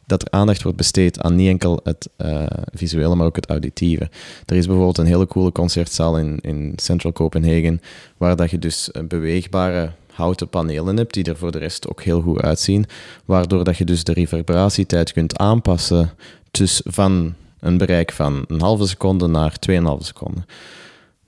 [0.06, 4.10] dat er aandacht wordt besteed aan niet enkel het uh, visuele, maar ook het auditieve.
[4.46, 7.80] Er is bijvoorbeeld een hele coole concertzaal in, in Central Copenhagen,
[8.16, 12.20] waar dat je dus beweegbare houten panelen hebt, die er voor de rest ook heel
[12.20, 12.86] goed uitzien,
[13.24, 16.10] waardoor dat je dus de reverberatietijd kunt aanpassen
[16.50, 20.46] dus van een bereik van een halve seconde naar 2,5 seconden.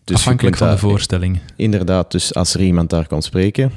[0.04, 1.40] Dus Afhankelijk van de voorstelling.
[1.56, 3.72] Inderdaad, dus als er iemand daar kon spreken,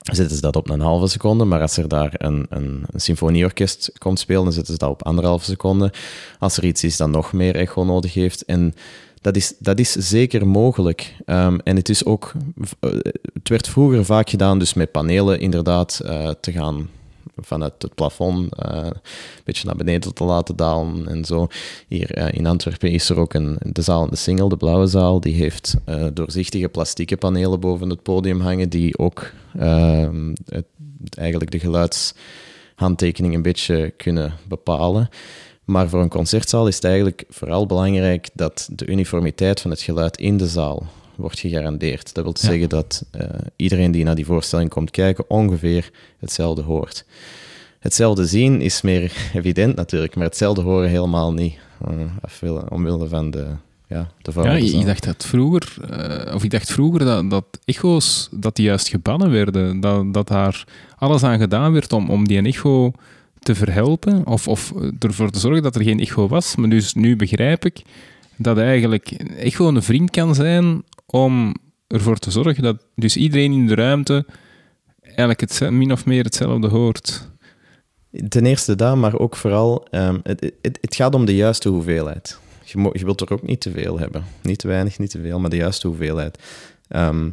[0.00, 1.44] zetten ze dat op een halve seconde.
[1.44, 5.04] Maar als er daar een, een, een symfonieorkest komt spelen, dan zetten ze dat op
[5.04, 5.92] anderhalve seconde.
[6.38, 8.44] Als er iets is dat nog meer echo nodig heeft.
[8.44, 8.74] En
[9.20, 11.16] dat is, dat is zeker mogelijk.
[11.26, 12.32] Um, en het is ook...
[13.32, 16.88] Het werd vroeger vaak gedaan dus met panelen inderdaad uh, te gaan
[17.40, 18.36] vanuit het plafond
[18.66, 18.92] uh, een
[19.44, 21.46] beetje naar beneden te laten dalen en zo.
[21.88, 24.86] Hier uh, in Antwerpen is er ook een, de zaal in de Singel, de blauwe
[24.86, 30.66] zaal, die heeft uh, doorzichtige plastieke panelen boven het podium hangen, die ook ehm, het,
[31.14, 35.08] eigenlijk de geluidshandtekening een beetje kunnen bepalen.
[35.64, 40.16] Maar voor een concertzaal is het eigenlijk vooral belangrijk dat de uniformiteit van het geluid
[40.16, 40.86] in de zaal
[41.20, 42.14] wordt gegarandeerd.
[42.14, 42.48] Dat wil ja.
[42.48, 43.22] zeggen dat uh,
[43.56, 47.04] iedereen die naar die voorstelling komt kijken ongeveer hetzelfde hoort.
[47.78, 51.58] Hetzelfde zien is meer evident natuurlijk, maar hetzelfde horen helemaal niet.
[52.42, 53.46] Uh, omwille van de
[53.90, 58.28] ja, de Ja, je dacht dat vroeger, eh, of ik dacht vroeger dat, dat echo's
[58.30, 59.80] dat die juist gebannen werden.
[59.80, 60.64] Dat, dat daar
[60.96, 62.92] alles aan gedaan werd om, om die echo
[63.38, 64.26] te verhelpen.
[64.26, 66.56] Of, of ervoor te zorgen dat er geen echo was.
[66.56, 67.82] Maar dus nu begrijp ik
[68.36, 71.54] dat eigenlijk een echo een vriend kan zijn om
[71.86, 74.26] ervoor te zorgen dat dus iedereen in de ruimte
[75.02, 77.28] eigenlijk het, min of meer hetzelfde hoort.
[78.28, 82.38] Ten eerste dat, maar ook vooral, ehm, het, het, het gaat om de juiste hoeveelheid.
[82.64, 84.24] Je, je wilt er ook niet te veel hebben.
[84.42, 86.38] Niet te weinig, niet te veel, maar de juiste hoeveelheid.
[86.88, 87.30] Ehm,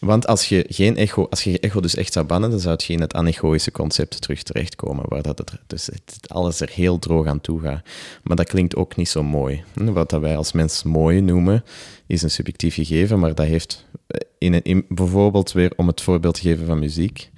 [0.00, 2.74] want als je geen echo, als je je echo dus echt zou bannen, dan zou
[2.74, 6.98] het geen het anechoïsche concept terug terechtkomen, waar dat het, dus het, alles er heel
[6.98, 7.82] droog aan toe gaat.
[8.22, 9.62] Maar dat klinkt ook niet zo mooi.
[9.74, 11.64] Wat dat wij als mens mooi noemen,
[12.06, 16.00] is een subjectief gegeven, maar dat heeft eh, in, een- in, bijvoorbeeld weer om het
[16.00, 17.30] voorbeeld te geven van muziek.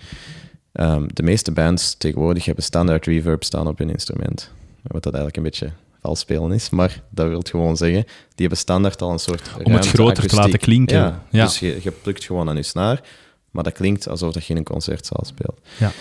[0.73, 4.51] Ehm, de meeste bands tegenwoordig hebben standaard reverb staan op hun instrument.
[4.83, 8.13] Wat dat eigenlijk een beetje vals spelen is, maar dat wil gewoon zeggen, die
[8.47, 10.97] hebben standaard al een soort Om het groter te laten klinken.
[10.97, 11.45] Ja, Ja.
[11.45, 13.03] dus je, je plukt gewoon aan je snaar,
[13.51, 15.61] maar dat klinkt alsof dat je in een concertzaal speelt.
[15.79, 15.93] Ja.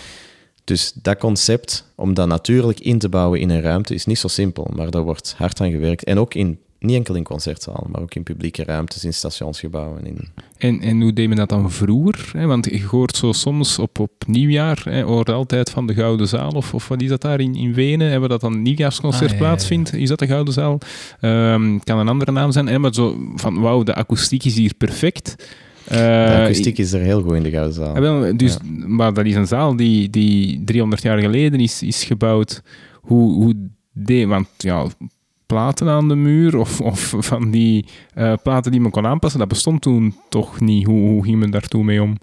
[0.64, 4.28] Dus dat concept, om dat natuurlijk in te bouwen in een ruimte, is niet zo
[4.28, 6.04] simpel, maar daar wordt hard aan gewerkt.
[6.04, 10.06] En ook in, niet enkel in concertzalen, maar ook in publieke ruimtes, in stationsgebouwen.
[10.06, 10.28] In...
[10.58, 12.30] En, en hoe deed men dat dan vroeger?
[12.32, 12.46] Hè?
[12.46, 16.50] Want je hoort zo soms op, op nieuwjaar, hè, hoort altijd van de Gouden Zaal,
[16.50, 19.28] of, of wat is dat daar in, in Wenen, hebben dat dan een nieuwjaarsconcert Ah,
[19.30, 19.48] ja, ja, ja.
[19.48, 19.92] plaatsvindt?
[19.94, 20.78] Is dat de Gouden Zaal?
[21.20, 22.78] Ehm, kan een andere naam zijn, hè?
[22.78, 25.34] maar zo van wauw, de akoestiek is hier perfect.
[25.88, 27.94] De Eh, akoestiek is er heel goed in de Gouden Zaal.
[27.94, 32.04] Ah, wel, dus, Maar dat is een zaal die, die 300 jaar geleden is, is
[32.04, 32.62] gebouwd.
[33.00, 33.54] Hoe, hoe
[33.92, 34.26] deed...
[34.26, 34.86] Want ja,
[35.50, 39.48] platen aan de muur of, of van die eh, platen die men kon aanpassen, dat
[39.48, 40.86] bestond toen toch niet.
[40.86, 42.16] Hoe, hoe ging men daar toen mee om?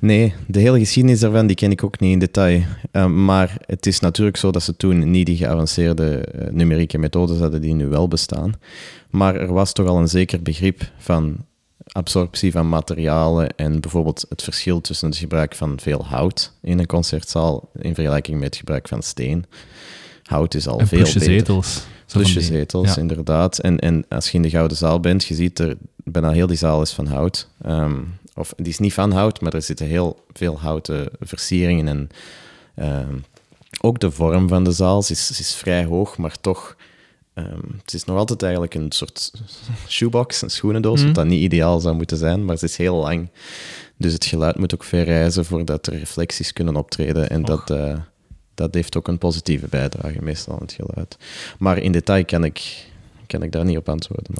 [0.00, 2.62] Nee, de hele geschiedenis daarvan die ken ik ook niet in detail.
[2.92, 7.38] Uh, maar het is natuurlijk zo dat ze toen niet die geavanceerde uh, numerieke methodes
[7.38, 8.52] hadden die nu wel bestaan.
[9.10, 11.36] Maar er was toch al een zeker begrip van
[11.86, 16.86] absorptie van materialen en bijvoorbeeld het verschil tussen het gebruik van veel hout in een
[16.86, 19.44] concertzaal in vergelijking met het gebruik van steen.
[20.28, 21.34] Hout is al en veel plusje beter.
[21.34, 21.80] zetels.
[22.12, 23.00] Plusje zetels, ja.
[23.00, 23.58] inderdaad.
[23.58, 26.56] En, en als je in de Gouden Zaal bent, je ziet er bijna heel die
[26.56, 27.48] zaal is van hout.
[27.62, 27.96] Ehm,
[28.34, 31.88] of die is niet van hout, maar er zitten heel veel houten versieringen.
[31.88, 32.08] En
[32.74, 33.14] ehm,
[33.80, 36.76] ook de vorm van de zaal is, is vrij hoog, maar toch.
[37.34, 39.32] ehm, het is nog altijd eigenlijk een soort
[39.88, 41.06] shoebox, een schoenendoos, Mhm.
[41.06, 43.28] wat dat niet ideaal zou moeten zijn, maar het is heel lang.
[43.96, 47.30] Dus het geluid moet ook ver reizen voordat er reflecties kunnen optreden.
[47.30, 47.94] En dat, eh,
[48.58, 51.18] dat heeft ook een positieve bijdrage, meestal aan het geluid.
[51.58, 52.86] Maar in detail kan ik,
[53.26, 54.34] kan ik daar niet op antwoorden.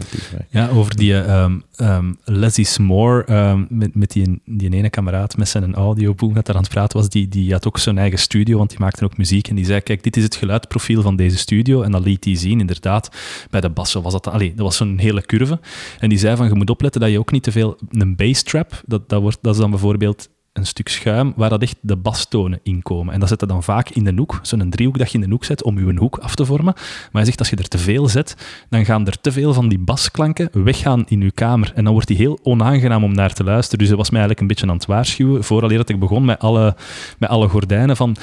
[0.49, 5.49] Ja, over die ehm ehm Leslie S'more, ehm, met, met die, die ene kameraad met
[5.49, 8.57] zijn audioboek dat daar aan het praten was, die, die had ook zijn eigen studio,
[8.59, 9.49] want die maakte ook muziek.
[9.49, 11.82] En die zei, kijk, dit is het geluidprofiel van deze studio.
[11.82, 13.16] En dat liet hij zien, inderdaad,
[13.51, 14.27] bij de bassen was dat...
[14.27, 15.61] Allee, dat was zo'n hele curve.
[15.99, 17.78] En die zei van, je moet opletten dat je ook niet te veel...
[17.90, 20.28] Een bass-trap, dat, dat, wordt, dat is dan bijvoorbeeld
[20.59, 23.15] een stuk schuim waar dat echt de bastonen in komen.
[23.15, 25.31] En dat zet je dan vaak in de hoek, zo'n driehoek dat je in de
[25.31, 26.73] hoek zet om je hoek af te vormen.
[26.75, 28.37] Maar hij zegt, als je er te veel zet,
[28.69, 31.73] dan gaan er te veel van die basklanken weggaan in je kamer.
[31.75, 33.79] En dan wordt die heel onaangenaam om naar te luisteren.
[33.79, 36.39] Dus dat was mij eigenlijk een beetje aan het waarschuwen, vooral dat ik begon met
[36.39, 36.77] alle,
[37.19, 38.17] met alle gordijnen van...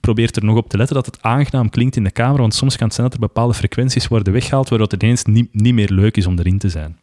[0.00, 2.76] Probeer er nog op te letten dat het aangenaam klinkt in de kamer, want soms
[2.76, 5.90] kan het zijn dat er bepaalde frequenties worden weggehaald, waardoor het ineens niet, niet meer
[5.90, 6.96] leuk is om erin te zijn.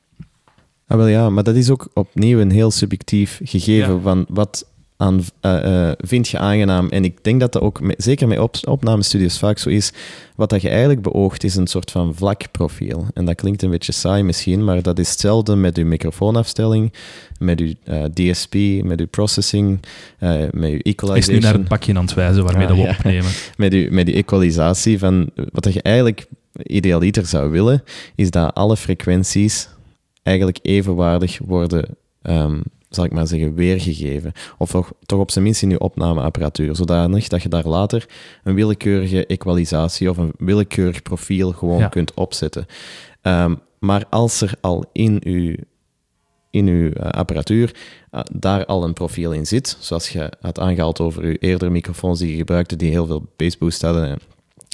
[0.94, 4.00] Ah, wel ja, maar dat is ook opnieuw een heel subjectief gegeven Ja.
[4.00, 4.66] van wat
[4.98, 6.90] aan, eh, eh, vind je aangenaam.
[6.90, 9.92] En ik denk dat dat ook, met- zeker met op, opnamestudios vaak zo is,
[10.36, 13.06] wat dat je eigenlijk beoogt is een soort van vlak profiel.
[13.14, 16.94] En dat klinkt een beetje saai misschien, maar dat is hetzelfde met je microfoonafstelling,
[17.40, 18.54] met je eh, DSP,
[18.84, 19.80] met je processing,
[20.52, 22.84] met je Hij is nu naar het pakje aan het wijzen waarmee Ah, dat we
[22.84, 22.96] ja.
[22.98, 23.32] opnemen.
[23.58, 26.26] met die, met die equalisatie van wat dat je eigenlijk
[26.64, 27.84] idealiter zou willen,
[28.16, 29.70] is dat alle frequenties
[30.24, 31.86] eigenlijk evenwaardig worden,
[32.22, 34.32] ehm, zal ik maar zeggen, weergegeven.
[34.58, 38.06] Of toch, toch op zijn minst in je opnameapparatuur, zodanig dat je daar later
[38.44, 41.88] een willekeurige equalisatie of een willekeurig profiel gewoon Ja.
[41.88, 42.66] kunt opzetten.
[43.22, 45.60] Ehm, maar als er al in je
[46.50, 47.76] in uw eh, apparatuur
[48.12, 52.20] eh, daar al een profiel in zit, zoals je had aangehaald over uw eerdere microfoons
[52.20, 54.20] die je gebruikte, die heel veel bassboost hadden, en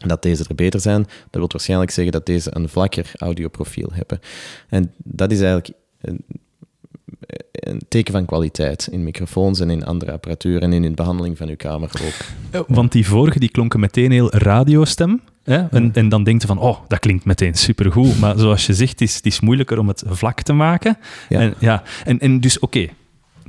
[0.08, 4.20] dat deze er beter zijn, dat wil waarschijnlijk zeggen dat deze een vlakker audioprofiel hebben.
[4.70, 5.72] En dat is eigenlijk
[6.02, 6.26] een,
[7.52, 11.48] een teken van kwaliteit in microfoons en in andere apparatuur en in de behandeling van
[11.50, 11.92] uw kamer
[12.54, 12.66] ook.
[12.68, 15.22] Want die vorige die klonken meteen heel radiostem.
[15.44, 15.68] Hè?
[15.68, 18.20] En, en dan denkt je van, oh, dat klinkt meteen supergoed.
[18.20, 20.98] Maar zoals je zegt, het is, het is moeilijker om het vlak te maken.
[21.30, 21.40] Ja.
[21.40, 21.84] En, ja.
[22.06, 22.88] en, en dus, oké,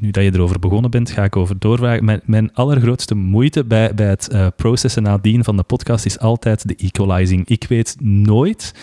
[0.01, 2.05] nu dat je erover begonnen bent, ga ik over doorvragen.
[2.05, 6.69] Mijn, mijn allergrootste moeite bij, bij het uh, processen nadien van de podcast is altijd
[6.69, 7.49] de equalizing.
[7.49, 8.75] Ik weet nooit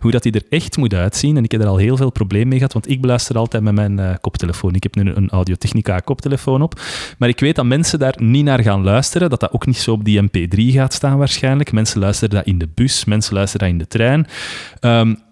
[0.00, 1.36] hoe dat die er echt moet uitzien.
[1.36, 3.74] En ik heb er al heel veel problemen mee gehad, want ik beluister altijd met
[3.74, 4.74] mijn uh, koptelefoon.
[4.74, 6.80] Ik heb nu een Audio-Technica koptelefoon op.
[7.18, 9.92] Maar ik weet dat mensen daar niet naar gaan luisteren, dat dat ook niet zo
[9.92, 11.72] op die MP3 gaat staan waarschijnlijk.
[11.72, 14.26] Mensen luisteren dat in de bus, mensen luisteren dat in de trein.
[14.80, 15.24] Um,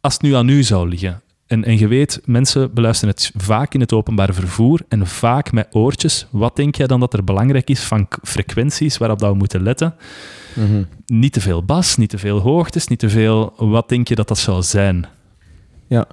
[0.00, 1.22] als het nu aan u zou liggen,
[1.52, 5.68] en, en je weet, mensen beluisteren het vaak in het openbaar vervoer en vaak met
[5.70, 6.26] oortjes.
[6.30, 9.94] Wat denk jij dan dat er belangrijk is van frequenties waarop dat we moeten letten?
[10.54, 10.82] Mhm.
[11.06, 13.52] Niet te veel bas, niet te veel hoogtes, niet te veel...
[13.56, 15.06] Wat denk je dat dat zou zijn?
[15.86, 16.06] Ja,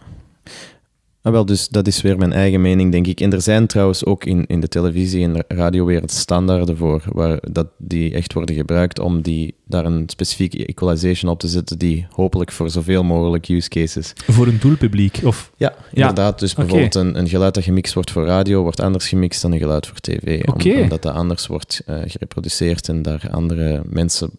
[1.21, 3.21] Ah, wel, dus dat is weer mijn eigen mening, denk ik.
[3.21, 7.67] En er zijn trouwens ook in, in de televisie- en radiowereld standaarden voor, waar dat
[7.77, 12.51] die echt worden gebruikt om die, daar een specifieke equalization op te zetten, die hopelijk
[12.51, 14.13] voor zoveel mogelijk use cases...
[14.27, 15.19] Voor een doelpubliek?
[15.23, 15.51] Of...
[15.57, 16.39] Ja, inderdaad.
[16.39, 19.59] Dus bijvoorbeeld een, een, geluid dat gemixt wordt voor radio, wordt anders gemixt dan een
[19.59, 20.47] geluid voor tv.
[20.47, 20.81] Okay.
[20.81, 24.29] omdat dat anders wordt uh, gereproduceerd en daar andere mensen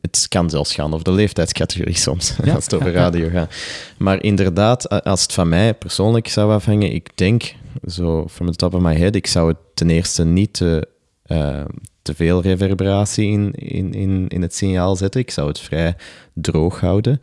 [0.00, 3.54] het kan zelfs gaan over de leeftijdscategorie soms, als het over radio gaat.
[3.98, 7.54] Maar inderdaad, als het van mij persoonlijk zou afhangen, ik denk,
[7.86, 10.88] zo from the top of my head, ik zou het ten eerste niet te,
[11.26, 11.64] uh,
[12.02, 15.20] te veel reverberatie in, in, in, in het signaal zetten.
[15.20, 15.96] Ik zou het vrij
[16.32, 17.20] droog houden,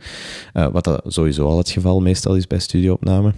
[0.54, 3.32] uh, wat dat sowieso al het geval meestal is bij studioopname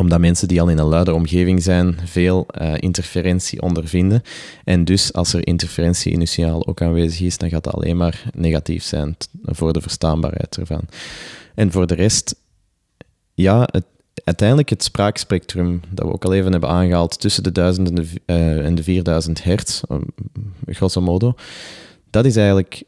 [0.00, 4.22] omdat mensen die al in een luide omgeving zijn, veel uh, interferentie ondervinden.
[4.64, 8.30] En dus als er interferentie in signaal ook aanwezig is, dan gaat dat alleen maar
[8.34, 10.82] negatief zijn voor de verstaanbaarheid ervan.
[11.54, 12.34] En voor de rest,
[13.34, 13.84] ja, het,
[14.24, 18.06] uiteindelijk het spraakspectrum dat we ook al even hebben aangehaald tussen de 1000 en de,
[18.26, 20.04] uh, en de 4000 hertz, um,
[20.66, 21.34] grosso modo,
[22.10, 22.82] dat is eigenlijk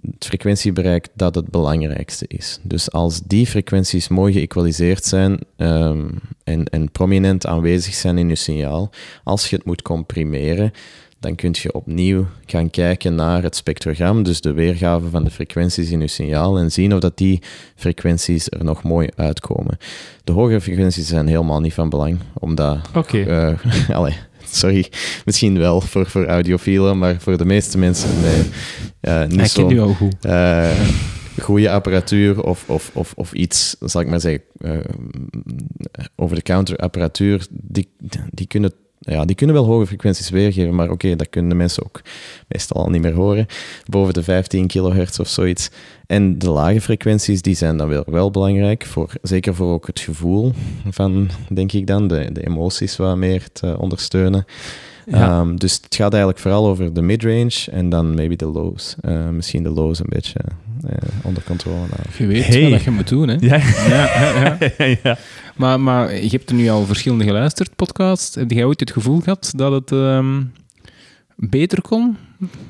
[0.00, 2.58] het frequentiebereik dat het belangrijkste is.
[2.62, 8.34] Dus als die frequenties mooi geëqualiseerd zijn um, en, en prominent aanwezig zijn in je
[8.34, 8.90] signaal,
[9.24, 10.72] als je het moet comprimeren,
[11.22, 15.90] dan kun je opnieuw gaan kijken naar het spectrogram, dus de weergave van de frequenties
[15.90, 17.42] in je signaal, en zien of dat die
[17.74, 19.78] frequenties er nog mooi uitkomen.
[20.24, 22.78] De hogere frequenties zijn helemaal niet van belang, omdat...
[22.94, 23.00] Oké.
[23.22, 24.08] Okay.
[24.08, 24.14] Uh,
[24.52, 24.86] sorry,
[25.24, 28.42] misschien wel voor, voor audiofielen, maar voor de meeste mensen nee,
[29.00, 29.68] uh, niet zo.
[29.68, 30.14] nu al goed.
[30.26, 30.70] Uh,
[31.40, 34.78] goede apparatuur of, of, of, of iets, zal ik maar zeggen, uh,
[36.16, 37.88] over-the-counter apparatuur, die,
[38.30, 38.72] die kunnen
[39.04, 42.00] ja, die kunnen wel hoge frequenties weergeven, maar oké, dat kunnen de mensen ook
[42.48, 43.46] meestal al niet meer horen.
[43.86, 45.70] Boven de 15 kilohertz of zoiets.
[46.06, 50.00] En de lage frequenties, die zijn dan wel, wel belangrijk, voor, zeker voor ook het
[50.00, 50.52] gevoel
[50.90, 54.44] van, denk ik dan, de, de emoties wat meer te ondersteunen.
[55.06, 55.40] Ja.
[55.40, 58.96] Um, dus het gaat eigenlijk vooral over de midrange en dan maybe de lows.
[59.02, 60.40] Uh, misschien de lows een beetje
[61.22, 61.98] onder controle houden.
[62.18, 62.70] Je weet Hey.
[62.70, 63.36] wat je moet doen, hè?
[63.40, 63.56] Ja,
[63.88, 64.58] ja, ja.
[64.78, 65.18] ja, ja.
[65.56, 68.34] Maar, maar je hebt er nu al verschillende geluisterd, podcast.
[68.34, 70.42] Heb jij ooit het gevoel gehad dat het ehm,
[71.36, 72.16] beter kon?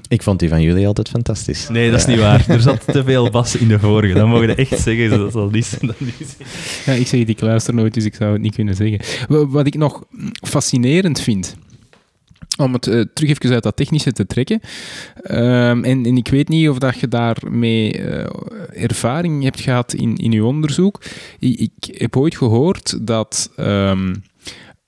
[0.08, 1.68] Ik vond die van jullie altijd fantastisch.
[1.68, 2.44] Nee, dat is niet waar.
[2.48, 4.14] Er zat te veel bas in de vorige.
[4.14, 5.10] Dat mogen we echt zeggen.
[5.10, 6.36] Dat zal niet, dat niet
[6.84, 9.00] Ja, ik zeg het, ik luister nooit, dus ik zou het niet kunnen zeggen.
[9.28, 10.04] Wa- Wat ik nog
[10.48, 11.56] fascinerend vind,
[12.56, 14.60] om het eh, terug even uit dat technische te trekken.
[15.22, 20.16] Ehm, en, en ik weet niet of dat je daarmee eh, ervaring hebt gehad in,
[20.16, 21.02] in je onderzoek.
[21.38, 24.14] Ik, ik heb ooit gehoord dat ehm,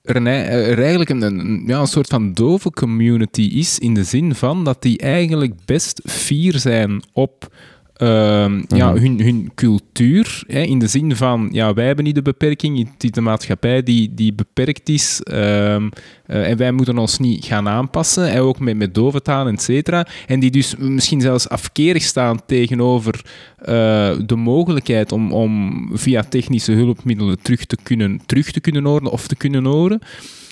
[0.03, 4.05] er, een, er eigenlijk een, een, ja, een soort van dove community is, in de
[4.05, 7.53] zin van dat die eigenlijk best fier zijn op
[7.94, 9.00] ehm, ja, Mhm.
[9.02, 10.42] hun, hun cultuur.
[10.46, 13.82] Hè, in de zin van, ja, wij hebben niet de beperking, het is de maatschappij
[13.82, 15.20] die, die beperkt is.
[15.22, 15.88] ehm,
[16.26, 20.06] eh, en wij moeten ons niet gaan aanpassen, hè, ook met, met doventaal, et cetera.
[20.26, 23.24] En die dus misschien zelfs afkerig staan tegenover
[23.58, 29.10] eh, de mogelijkheid om, om via technische hulpmiddelen terug te kunnen, terug te kunnen horen
[29.10, 30.00] of te kunnen horen.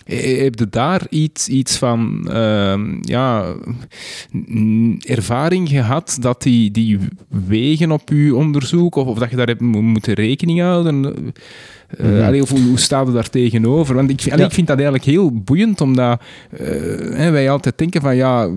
[0.06, 3.54] Eh, Heb je daar iets, iets van ehm, ja,
[5.06, 6.98] ervaring gehad dat die, die
[7.28, 11.32] wegen op uw onderzoek of, of dat je daar hebt mo- moeten rekening houden?
[12.00, 13.94] Allee, of hoe, hoe staat het daar tegenover?
[13.94, 14.48] Want ik, vind- allee, Ja.
[14.50, 16.66] ik vind dat eigenlijk heel boeiend, omdat eh,
[17.16, 18.50] hè, wij altijd denken van ja,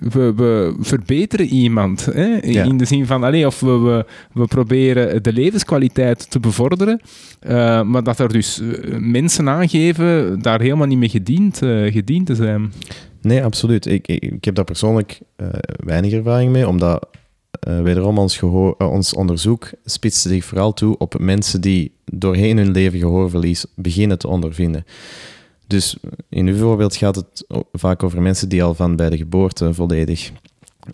[0.00, 2.04] we, we verbeteren iemand.
[2.04, 2.64] Hè, in- Ja.
[2.64, 7.00] In de zin van, allee, of we, we, we proberen de levenskwaliteit te bevorderen,
[7.40, 8.62] eh, maar dat er dus
[8.98, 11.56] mensen aangeven daar helemaal niet mee gediend,
[11.90, 12.72] gediend te zijn.
[13.22, 13.86] Nee, absoluut.
[13.86, 15.20] Ik, ik, ik heb daar persoonlijk
[15.84, 17.06] weinig ervaring mee, omdat
[17.50, 22.70] eh, wederom ons, eh, ons onderzoek spitste zich vooral toe op mensen die doorheen hun
[22.70, 24.84] leven gehoorverlies beginnen te ondervinden.
[25.66, 25.96] Dus
[26.28, 30.30] in uw voorbeeld gaat het vaak over mensen die al van bij de geboorte volledig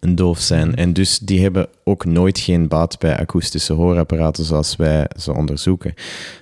[0.00, 0.74] doof zijn.
[0.74, 5.94] En dus die hebben ook nooit geen baat bij akoestische hoorapparaten zoals wij ze onderzoeken.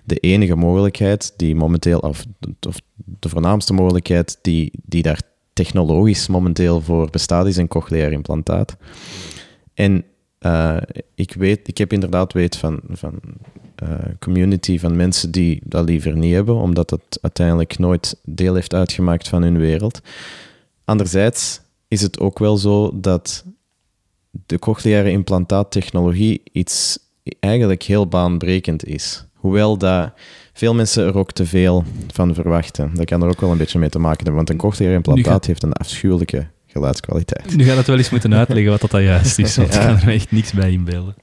[0.04, 2.24] De enige mogelijkheid die momenteel, of,
[2.68, 5.20] of de voornaamste mogelijkheid die, die daar
[5.52, 8.76] technologisch momenteel voor bestaat, is een cochleair implantaat.
[9.74, 10.04] En
[10.40, 10.76] uh,
[11.14, 13.20] ik, weet, ik heb inderdaad weet van, van
[13.82, 13.88] uh,
[14.18, 19.28] community van mensen die dat liever niet hebben, omdat het uiteindelijk nooit deel heeft uitgemaakt
[19.28, 20.00] van hun wereld.
[20.84, 23.44] Anderzijds is het ook wel zo dat
[24.46, 26.98] de cochleaire implantaattechnologie iets
[27.40, 29.24] eigenlijk heel baanbrekend is.
[29.34, 30.12] Hoewel dat
[30.52, 32.94] veel mensen er ook te veel van verwachten.
[32.94, 35.46] Dat kan er ook wel een beetje mee te maken hebben, want een cochleaire implantaat
[35.46, 37.56] heeft een afschuwelijke geluidskwaliteit.
[37.56, 40.08] Nu gaat het wel eens moeten uitleggen wat dat juist is, want ik kan er
[40.08, 41.14] echt niks bij inbeelden.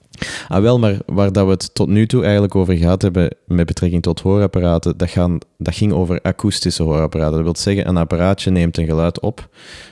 [0.48, 3.66] Ah, wel, maar waar dat we het tot nu toe eigenlijk over gehad hebben met
[3.66, 7.34] betrekking tot hoorapparaten, dat, gaan, dat ging over akoestische hoorapparaten.
[7.34, 9.50] Dat wil zeggen, een apparaatje neemt een geluid op,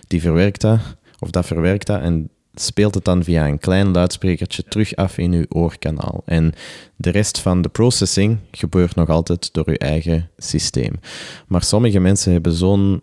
[0.08, 0.80] die verwerkt dat,
[1.20, 2.30] of dat verwerkt dat, en
[2.60, 6.22] speelt het dan via een klein luidsprekertje terug af in uw oorkanaal.
[6.26, 6.54] En
[6.96, 11.00] de rest van de processing gebeurt nog altijd door uw eigen systeem.
[11.48, 13.02] Maar sommige mensen hebben zo'n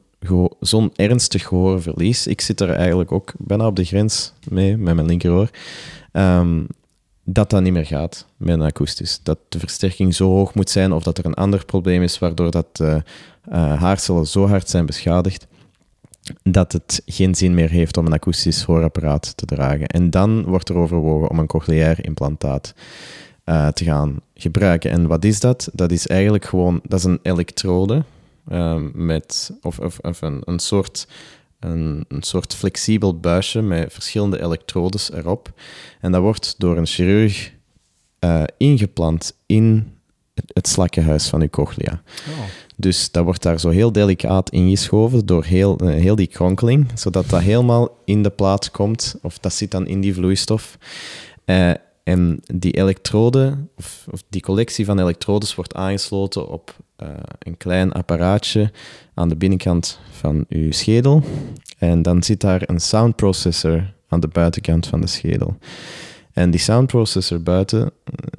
[0.60, 2.26] zo'n ernstig gehoorverlies.
[2.26, 5.50] Ik zit er eigenlijk ook bijna op de grens mee, met mijn linkeroor.
[6.12, 6.66] Um,
[7.24, 9.20] dat dat niet meer gaat met een akoestisch.
[9.22, 12.50] Dat de versterking zo hoog moet zijn of dat er een ander probleem is waardoor
[12.50, 12.96] dat uh,
[13.80, 15.46] haarcellen zo hard zijn beschadigd
[16.42, 19.86] dat het geen zin meer heeft om een akoestisch hoorapparaat te dragen.
[19.86, 22.74] En dan wordt er overwogen om een cochleair implantaat
[23.44, 24.90] uh, te gaan gebruiken.
[24.90, 25.68] En wat is dat?
[25.72, 28.04] Dat is eigenlijk gewoon dat is een elektrode
[28.92, 31.06] met, of, of, of een, een soort
[31.60, 35.52] een, een, soort flexibel buisje met verschillende elektrodes erop.
[36.00, 37.52] En dat wordt door een chirurg
[38.20, 39.92] uh, ingeplant in
[40.52, 42.02] het, slakkenhuis van uw cochlea.
[42.28, 42.44] Oh.
[42.76, 47.28] Dus dat wordt daar zo heel delicaat ingeschoven door heel, uh, heel die kronkeling, zodat
[47.28, 50.78] dat helemaal in de plaat komt, of dat zit dan in die vloeistof.
[51.46, 51.70] Uh,
[52.04, 57.08] en die elektrode, of, die collectie van elektrodes, wordt aangesloten op uh,
[57.38, 58.70] een klein apparaatje
[59.14, 61.22] aan de binnenkant van uw schedel.
[61.78, 65.56] En dan zit daar een sound processor aan de buitenkant van de schedel.
[66.32, 67.90] En die sound processor buiten,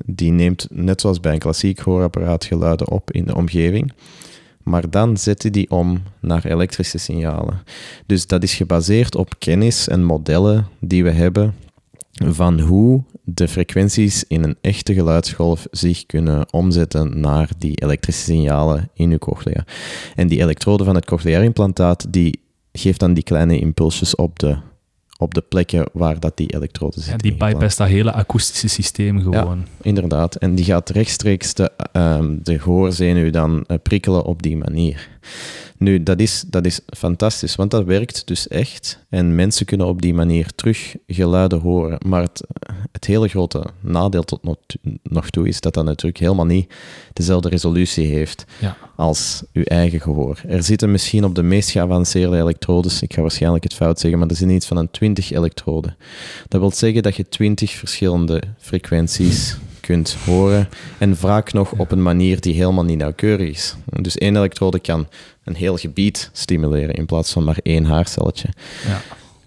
[0.05, 3.93] die neemt net zoals bij een klassiek hoorapparaat geluiden op in de omgeving.
[4.63, 7.63] Maar dan zet hij die om naar elektrische signalen.
[8.05, 11.53] Dus dat is gebaseerd op kennis en modellen die we hebben
[12.23, 18.89] van hoe de frequenties in een echte geluidsgolf zich kunnen omzetten naar die elektrische signalen
[18.93, 19.65] in uw cochlea.
[20.15, 22.39] En die elektrode van het cochleair implantaat die
[22.71, 24.57] geeft dan die kleine impulsjes op de,
[25.17, 27.11] op de plekken waar dat die elektrode zit.
[27.11, 29.57] Ja, die bypass dat hele akoestische systeem gewoon.
[29.57, 30.35] Ja, inderdaad.
[30.35, 35.09] En die gaat rechtstreeks de, um, de gehoorzenuw dan uh, prikkelen op die manier.
[35.77, 38.99] Nu, dat is, dat is fantastisch, want dat werkt dus echt.
[39.09, 41.97] En mensen kunnen op die manier terug geluiden horen.
[42.05, 42.43] Maar het,
[42.91, 44.39] het hele grote nadeel tot
[45.03, 46.73] nog toe is dat dat natuurlijk helemaal niet
[47.13, 48.77] dezelfde resolutie heeft ja.
[48.95, 50.41] als uw eigen gehoor.
[50.47, 54.29] Er zitten misschien op de meest geavanceerde elektrodes, ik ga waarschijnlijk het fout zeggen, maar
[54.29, 55.97] er zitten iets van een 20 elektroden.
[56.47, 60.69] Dat wil zeggen dat je 20 verschillende frequenties kunt horen.
[60.97, 63.75] En vaak nog op een manier die helemaal niet nauwkeurig is.
[64.01, 65.07] Dus één elektrode kan
[65.45, 68.49] een heel gebied stimuleren in plaats van maar één haarcelletje.
[68.87, 69.01] Ja.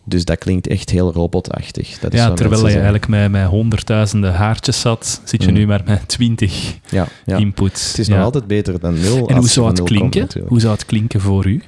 [0.05, 1.99] Dus dat klinkt echt heel robotachtig.
[1.99, 5.55] Dat is ja, terwijl je eigenlijk met, met honderdduizenden haartjes zat, zit je mm.
[5.55, 7.37] nu maar met twintig ja, ja.
[7.37, 7.89] inputs.
[7.89, 9.29] Het is nog altijd beter dan nul.
[9.29, 10.29] En hoe zou het klinken?
[10.47, 11.63] hoe zou het klinken voor u?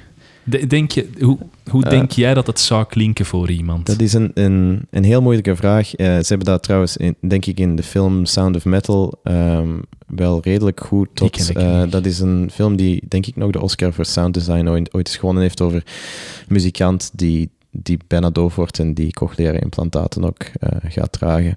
[0.67, 1.37] Denk je, hoe
[1.69, 3.85] hoe denk jij dat het zou klinken voor iemand?
[3.85, 5.97] Dat is een, een, een heel moeilijke vraag.
[5.97, 9.81] Uh, ze hebben dat trouwens, in, denk ik, in de film Sound of Metal um,
[10.07, 11.57] wel redelijk goed tot...
[11.57, 14.93] Uh, dat is een film die, denk ik, nog de Oscar voor Sound Design ooit,
[14.93, 20.23] ooit gewonnen heeft over een muzikant die, die bijna doof wordt en die cochleaire implantaten
[20.23, 21.55] ook uh, gaat dragen.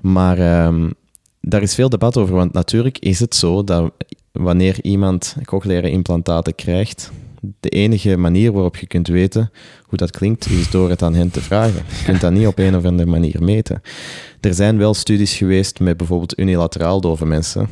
[0.00, 0.94] Maar um,
[1.40, 3.92] daar is veel debat over, want natuurlijk is het zo dat
[4.32, 7.10] wanneer iemand cochleaire implantaten krijgt,
[7.60, 9.50] de enige manier waarop je kunt weten
[9.82, 11.82] hoe dat klinkt, is door het aan hen te vragen.
[11.98, 13.82] Je kunt dat niet op een of andere manier meten.
[14.40, 17.68] Er zijn wel studies geweest met bijvoorbeeld unilateraal dove mensen.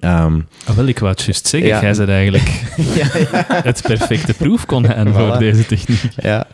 [0.00, 2.62] Um, ah, wel, ik wou het juist zeggen, jij bent eigenlijk
[2.94, 3.60] ja, ja.
[3.62, 5.12] het perfecte proef kon voilà.
[5.12, 6.02] voor deze techniek.
[6.16, 6.46] Ja,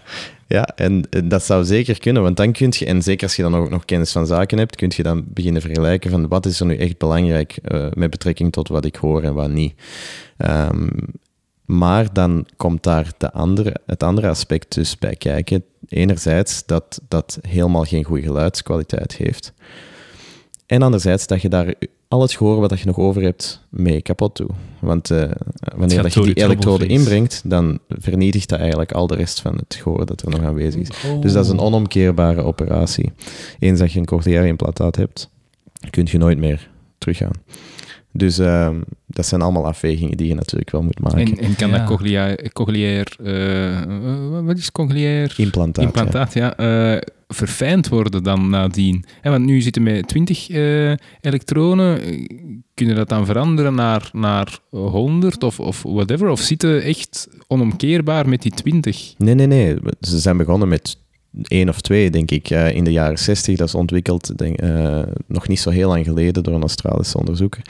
[0.47, 3.57] ja en, dat zou zeker kunnen, want dan kun je, en zeker als je dan
[3.57, 6.67] ook nog kennis van zaken hebt, kun je dan beginnen vergelijken van wat is er
[6.67, 9.75] nu echt belangrijk uh, met betrekking tot wat ik hoor en wat niet.
[10.39, 10.91] Um,
[11.69, 15.65] maar dan komt daar de andere, het andere aspect dus bij kijken.
[15.89, 19.53] Enerzijds dat dat helemaal geen goede geluidskwaliteit heeft.
[20.67, 21.75] En anderzijds dat je daar
[22.09, 24.51] al het gehoor wat je nog over hebt mee kapot doen.
[24.81, 25.31] Want uh,
[25.77, 29.75] wanneer dat je die elektrode inbrengt, dan vernietigt dat eigenlijk al de rest van het
[29.75, 30.91] gehoor dat er nog aanwezig is.
[31.07, 31.21] Oh.
[31.21, 33.13] Dus dat is een onomkeerbare operatie.
[33.59, 35.31] Eens dat je een cochleair implantaat hebt,
[35.91, 37.33] kun je nooit meer teruggaan.
[38.13, 41.19] Dus ehm, dat zijn allemaal afwegingen die je natuurlijk wel moet maken.
[41.21, 41.79] En, en kan Ja.
[41.79, 45.35] dat cochleair, cochleair eh, wat is cochleair?
[45.37, 45.83] Implantaat.
[45.83, 45.89] ja.
[45.89, 49.05] implantaat, ja, eh, verfijnd worden dan nadien.
[49.21, 50.91] Hè, want nu zitten we met 20 eh,
[51.21, 52.01] elektronen.
[52.75, 56.29] Kunnen dat dan veranderen naar, naar 100 of, of whatever?
[56.29, 59.15] Of zitten echt onomkeerbaar met die 20?
[59.19, 59.77] Nee, nee, nee.
[60.01, 60.99] Ze zijn begonnen met
[61.43, 63.57] één of twee, denk ik, eh, in de jaren 60.
[63.57, 67.63] Dat is ontwikkeld denk, eh, nog niet zo heel lang geleden door een Australische onderzoeker.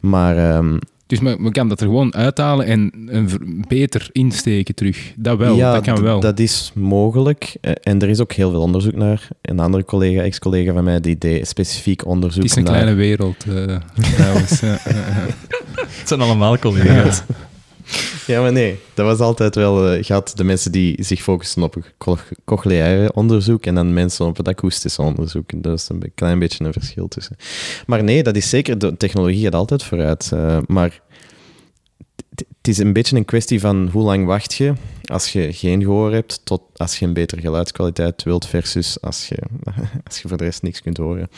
[0.00, 5.12] Maar ehm, Dus men, men kan dat er gewoon uithalen en een beter insteken terug.
[5.16, 6.20] Dat wel, ja, dat kan wel.
[6.20, 7.56] dat is mogelijk.
[7.60, 9.28] Eh, En er is ook heel veel onderzoek naar.
[9.42, 12.72] Een andere collega, ex-collega van mij, die deed specifiek onderzoek het is een naar...
[12.72, 13.76] kleine wereld, eh,
[14.14, 14.60] trouwens.
[16.04, 17.22] Het zijn allemaal collega's.
[17.28, 17.34] Ja,
[18.40, 18.78] maar nee.
[18.94, 19.88] Dat was altijd wel...
[19.92, 21.76] eh, had de mensen die zich focusten op
[22.44, 25.62] cochleaire onderzoek en dan mensen op het akoestische onderzoek.
[25.62, 27.36] Dat is een klein beetje een verschil tussen.
[27.86, 28.78] Maar nee, dat is zeker...
[28.78, 30.30] De technologie gaat altijd vooruit.
[30.32, 31.00] eh, maar
[32.64, 34.72] het is een beetje een kwestie van hoe lang wacht je
[35.04, 39.36] als je geen gehoor hebt, tot als je een betere geluidskwaliteit wilt, versus als je,
[40.06, 41.28] als je voor de rest niks kunt horen.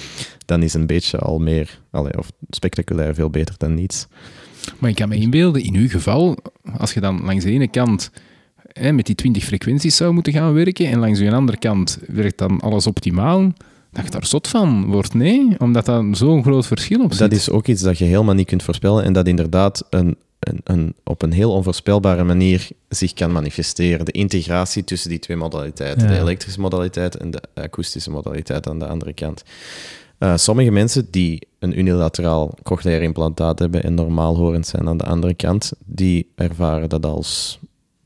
[0.44, 4.06] Dan is een beetje al meer, allee, of spectaculair veel beter dan niets.
[4.78, 6.36] Maar ik kan me inbeelden, in uw geval,
[6.78, 8.10] als je dan langs de ene kant
[8.72, 12.38] hè, met die 20 frequenties zou moeten gaan werken en langs de andere kant werkt
[12.38, 13.52] dan alles optimaal,
[13.92, 15.48] dat je daar zot van wordt, nee?
[15.58, 17.18] Omdat dan zo'n groot verschil op zit.
[17.18, 20.60] Dat is ook iets dat je helemaal niet kunt voorspellen en dat inderdaad een, een,
[20.64, 24.04] een, op een heel onvoorspelbare manier zich kan manifesteren.
[24.04, 26.14] De integratie tussen die twee modaliteiten, Ja.
[26.14, 29.42] de elektrische modaliteit en de akoestische modaliteit aan de andere kant.
[30.18, 35.04] Eh, sommige mensen die een unilateraal cochleair implantaat hebben en normaal horend zijn aan de
[35.04, 37.58] andere kant, die ervaren dat als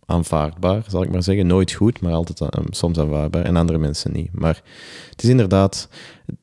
[0.07, 1.47] aanvaardbaar, zal ik maar zeggen.
[1.47, 3.45] Nooit goed, maar altijd eh, soms aanvaardbaar.
[3.45, 4.29] En andere mensen niet.
[4.33, 4.63] Maar
[5.11, 5.89] het is inderdaad,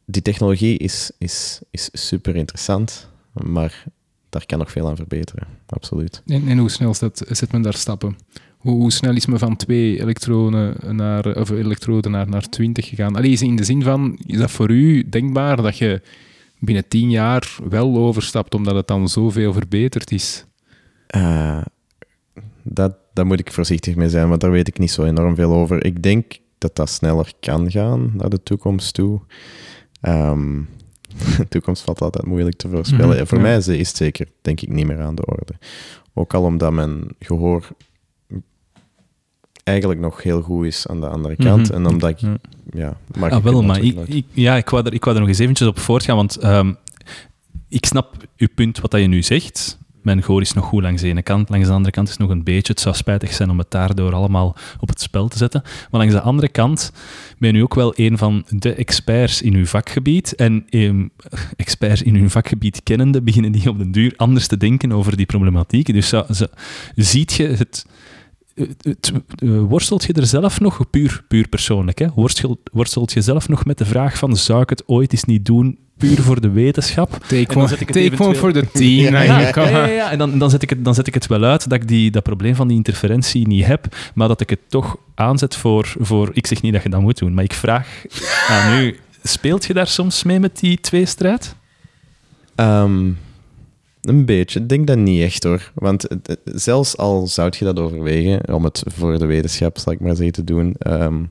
[0.05, 3.83] die technologie is, is, is super interessant, maar
[4.29, 5.47] daar kan nog veel aan verbeteren.
[5.65, 6.21] Absoluut.
[6.25, 8.17] En, en hoe snel zet, zet men daar stappen?
[8.57, 13.15] Hoe, hoe snel is men van twee elektronen naar, of elektroden naar, naar 20 gegaan?
[13.15, 16.01] Allee, is in de zin van, is dat voor u denkbaar dat je
[16.59, 20.45] binnen tien jaar wel overstapt, omdat het dan zoveel verbeterd is?
[21.07, 21.61] Eh,
[22.63, 25.53] dat, daar moet ik voorzichtig mee zijn, want daar weet ik niet zo enorm veel
[25.53, 25.85] over.
[25.85, 29.21] Ik denk dat dat sneller kan gaan naar de toekomst toe.
[30.01, 30.61] Ehm,
[31.37, 33.15] de toekomst valt altijd moeilijk te voorspellen.
[33.15, 33.43] Mhm, Voor ja.
[33.43, 35.53] mij is het zeker, denk ik, niet meer aan de orde.
[36.13, 37.67] Ook al omdat mijn gehoor
[39.67, 41.67] eigenlijk nog heel goed is aan de andere kant.
[41.67, 41.73] Mhm.
[41.73, 42.37] En omdat ik, Ja.
[42.73, 45.21] ja, maar Ah, je wel, maar ik, ik- ja, ik, wou er, ik wou er
[45.21, 46.73] nog eens eventjes op voortgaan, want ehm,
[47.69, 49.77] ik snap uw punt wat dat je nu zegt.
[50.01, 52.21] Mijn gehoor is nog goed langs de ene kant, langs de andere kant is het
[52.21, 52.73] nog een beetje.
[52.73, 55.61] Het zou spijtig zijn om het daardoor allemaal op het spel te zetten.
[55.63, 56.91] Maar langs de andere kant
[57.37, 60.35] ben u ook wel een van de experts in uw vakgebied.
[60.35, 61.07] En ehm,
[61.55, 65.25] experts in uw vakgebied kennende beginnen die op den duur anders te denken over die
[65.25, 65.93] problematiek.
[65.93, 66.25] Dus zou-
[66.95, 67.85] ziet je het...
[68.81, 72.07] het- eh, worstelt je er zelf nog, puur, puur persoonlijk, hè?
[72.15, 75.45] Worstelt, worstelt je zelf nog met de vraag van zou ik het ooit eens niet
[75.45, 77.11] doen, puur voor de wetenschap?
[77.27, 79.13] Take dan one, for the team.
[79.13, 80.11] Ja, ja.
[80.11, 82.11] En dan, dan, zet ik het, dan zet ik het wel uit dat ik die,
[82.11, 86.29] dat probleem van die interferentie niet heb, maar dat ik het toch aanzet voor, voor...
[86.33, 88.03] Ik zeg niet dat je dat moet doen, maar ik vraag
[88.47, 91.55] aan u, speelt je daar soms mee met die tweestrijd?
[92.55, 93.09] Ehm,
[94.07, 94.59] een beetje.
[94.59, 95.71] Ik denk dat niet echt hoor.
[95.75, 96.07] Want
[96.43, 100.33] zelfs al zou je dat overwegen, om het voor de wetenschap, zal ik maar zeggen,
[100.33, 100.75] te doen.
[100.79, 101.23] ehm,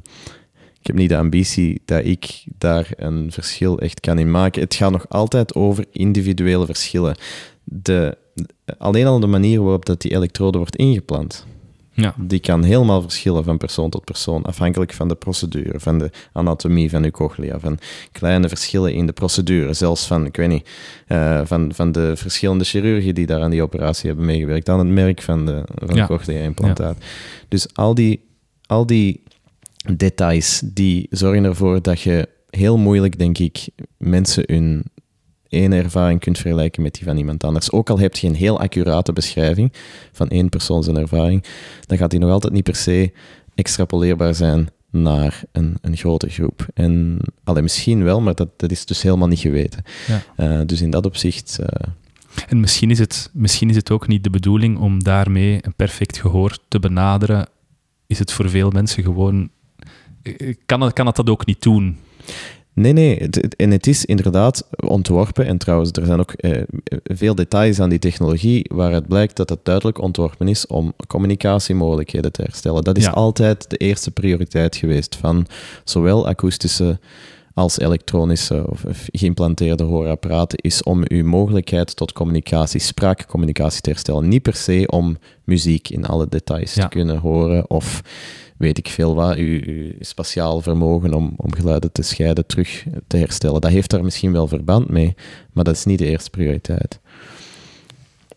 [0.80, 4.62] ik heb niet de ambitie dat ik daar een verschil echt kan in maken.
[4.62, 7.16] Het gaat nog altijd over individuele verschillen.
[7.64, 8.16] De,
[8.78, 11.46] alleen al de manier waarop dat die elektrode wordt ingeplant,
[11.96, 12.14] Ja.
[12.18, 16.90] die kan helemaal verschillen van persoon tot persoon, afhankelijk van de procedure, van de anatomie
[16.90, 17.78] van uw cochlea, van
[18.12, 20.68] kleine verschillen in de procedure, zelfs van, ik weet niet,
[21.06, 24.88] eh, van, van de verschillende chirurgen die daar aan die operatie hebben meegewerkt, aan het
[24.88, 26.06] merk van de, van Ja.
[26.06, 26.96] de cochlea-implantaat.
[27.48, 28.24] Dus al die,
[28.66, 29.22] al die
[29.96, 34.84] details, die zorgen ervoor dat je heel moeilijk, denk ik, mensen hun
[35.48, 37.70] ene ervaring kunt vergelijken met die van iemand anders.
[37.70, 39.72] Ook al heb je een heel accurate beschrijving
[40.12, 41.44] van één persoon zijn ervaring,
[41.86, 43.12] dan gaat die nog altijd niet per se
[43.54, 46.66] extrapoleerbaar zijn naar een, een grote groep.
[46.74, 49.82] En allee, misschien wel, maar dat, dat is dus helemaal niet geweten.
[50.06, 50.22] Ja.
[50.36, 51.88] Eh, dus in dat opzicht, eh,
[52.48, 56.18] En misschien is, het, misschien is het ook niet de bedoeling om daarmee een perfect
[56.18, 57.48] gehoor te benaderen.
[58.06, 59.48] Is het voor veel mensen gewoon...
[60.22, 61.98] eh, Kan het, kan het dat ook niet doen?
[62.76, 63.16] Nee, nee.
[63.18, 65.46] het- En het is inderdaad ontworpen.
[65.46, 66.62] En trouwens, er zijn ook eh,
[67.04, 72.42] veel details aan die technologie waaruit blijkt dat het duidelijk ontworpen is om communicatiemogelijkheden te
[72.42, 72.84] herstellen.
[72.84, 73.10] Dat is Ja.
[73.10, 75.46] altijd de eerste prioriteit geweest van
[75.84, 76.98] zowel akoestische
[77.54, 84.28] als elektronische of of geïmplanteerde hoorapparaten, is om uw mogelijkheid tot communicatie, spraakcommunicatie te herstellen.
[84.28, 86.82] Niet per se om muziek in alle details Ja.
[86.82, 88.00] te kunnen horen of
[88.56, 93.16] weet ik veel wat, uw, uw spatiaal vermogen om, om geluiden te scheiden terug te
[93.16, 93.60] herstellen.
[93.60, 95.14] Dat heeft daar misschien wel verband mee,
[95.52, 97.00] maar dat is niet de eerste prioriteit.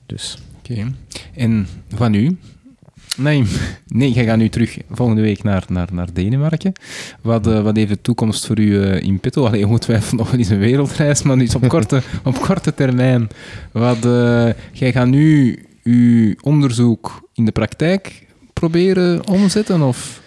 [0.06, 0.38] Dus
[0.70, 0.94] Oké.
[1.36, 2.38] En van u?
[3.18, 3.44] Nee,
[3.88, 6.74] nee, jij gaat nu terug volgende week naar, naar, naar Denemarken.
[7.22, 9.46] Wat, eh, wat heeft de toekomst voor u eh, in petto?
[9.46, 13.28] Allee, ongetwijfeld nog wel eens een wereldreis, maar dus op korte, op korte termijn.
[13.72, 18.28] Wat, eh, jij gaat nu uw onderzoek in de praktijk
[18.60, 19.82] proberen omzetten?
[19.82, 20.22] Of?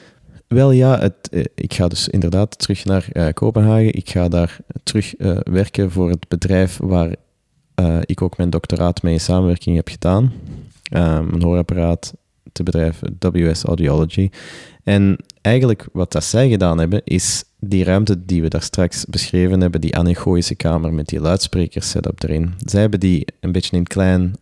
[0.46, 3.94] Wel ja, het, eh, ik ga dus inderdaad terug naar eh, Kopenhagen.
[3.94, 7.14] Ik ga daar terug eh, werken voor het bedrijf waar
[8.04, 10.32] ik ook mijn doctoraat mee in samenwerking heb gedaan.
[10.82, 12.14] Ehm, een hoorapparaat
[12.52, 14.30] te bedrijf WS Audiology.
[14.84, 19.60] En eigenlijk wat dat zij gedaan hebben, is die ruimte die we daar straks beschreven
[19.60, 22.54] hebben, die anechoïsche kamer met die luidsprekers setup erin.
[22.64, 24.34] Zij hebben die een beetje in klein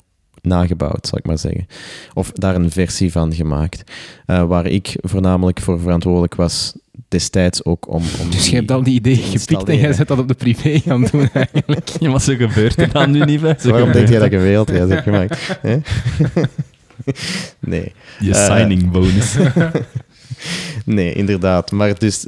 [0.43, 1.67] nagebouwd, zal ik maar zeggen.
[2.15, 3.83] Of daar een versie van gemaakt.
[4.27, 6.75] Eh, waar ik voornamelijk voor verantwoordelijk was
[7.09, 8.03] destijds ook om...
[8.21, 10.79] om Dus je hebt al die ideeën gepikt en jij zet dat op de privé
[10.79, 11.89] gaan doen eigenlijk.
[12.01, 13.53] Ja, maar zo gebeurt het dan nu niet, hè?
[13.59, 15.59] Zo Waarom denk jij dat een wereldreis heb gemaakt?
[15.62, 15.79] Hè?
[17.61, 17.93] nee.
[18.19, 19.37] Je Eh, signing bonus.
[20.85, 21.71] Nee, inderdaad.
[21.71, 22.27] Maar dus,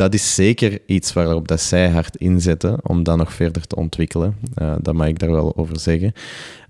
[0.00, 4.36] dat is zeker iets waarop dat zij hard inzetten om dat nog verder te ontwikkelen.
[4.54, 6.12] Eh, dat mag ik daar wel over zeggen.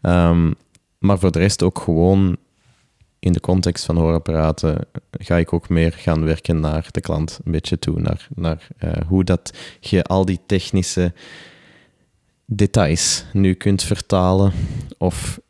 [0.02, 0.52] Ehm,
[0.98, 2.36] maar voor de rest ook gewoon
[3.18, 7.52] in de context van hoorapparaten ga ik ook meer gaan werken naar de klant een
[7.52, 8.00] beetje toe.
[8.00, 11.12] Naar, naar eh, hoe dat je al die technische
[12.44, 14.52] details nu kunt vertalen
[14.98, 15.40] of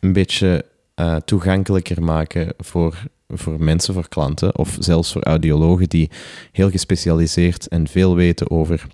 [0.00, 0.64] een beetje
[0.94, 6.10] eh, toegankelijker maken voor, voor mensen, voor klanten of zelfs voor audiologen die
[6.52, 8.86] heel gespecialiseerd en veel weten over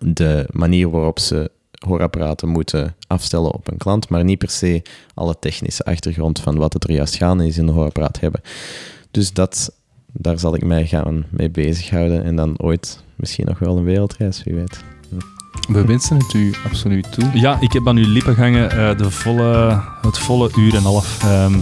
[0.00, 1.50] de manier waarop ze
[1.86, 4.82] hoorapparaten moeten afstellen op een klant, maar niet per se
[5.14, 8.40] alle technische achtergrond van wat het er juist gaande is in een hoorapparaat hebben.
[9.10, 9.72] Dus dat,
[10.12, 14.44] daar zal ik mij gaan mee bezighouden en dan ooit misschien nog wel een wereldreis,
[14.44, 14.84] wie weet.
[15.68, 17.30] We wensen het u absoluut toe.
[17.34, 20.82] Ja, ik heb aan uw lippen gehangen eh, de volle, het volle uur en een
[20.82, 21.22] half.
[21.22, 21.58] Ehm,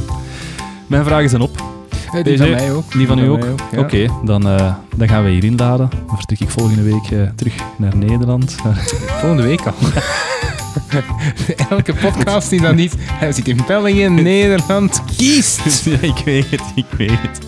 [0.86, 1.79] mijn vragen zijn op.
[2.12, 2.92] Die Deze- van mij ook.
[2.92, 3.44] Die van u ook?
[3.72, 3.78] ja.
[3.78, 5.90] Oké, dan, eh, dan gaan we hier inladen.
[6.06, 8.54] Dan vertrek ik volgende week eh, terug naar Nederland.
[9.20, 9.74] Volgende week al.
[11.70, 12.94] Elke podcast die dan niet...
[13.00, 15.84] Hij zit in België, Nederland, kiest!
[15.84, 17.38] ja, ik weet het, ik weet het.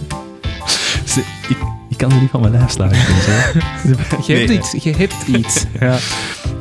[1.48, 1.56] Ik,
[1.88, 2.84] ik kan er niet van mijn lijf zo.
[2.84, 4.58] Je hebt Nee.
[4.58, 4.72] iets.
[4.84, 5.64] Je hebt iets.
[5.80, 5.96] Ja.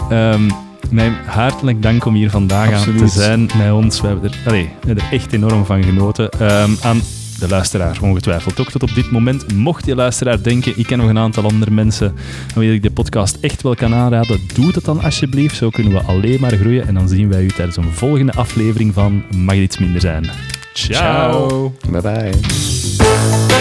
[0.10, 0.50] Ehm,
[0.90, 4.02] mijn hartelijk dank om hier vandaag aan te zijn met ons.
[4.02, 6.30] We hebben er, allee, we hebben er echt enorm van genoten.
[6.30, 7.02] Ehm, aan
[7.42, 9.54] de luisteraar ongetwijfeld ook tot op dit moment.
[9.54, 12.16] Mocht je luisteraar denken, ik ken nog een aantal andere mensen
[12.56, 15.56] aan wie ik de podcast echt wel kan aanraden, doe dat dan alsjeblieft.
[15.56, 18.94] Zo kunnen we alleen maar groeien en dan zien wij u tijdens een volgende aflevering
[18.94, 20.30] van Mag iets minder zijn.
[20.74, 21.48] Ciao.
[21.48, 21.74] Ciao.
[21.90, 23.61] Bye bye.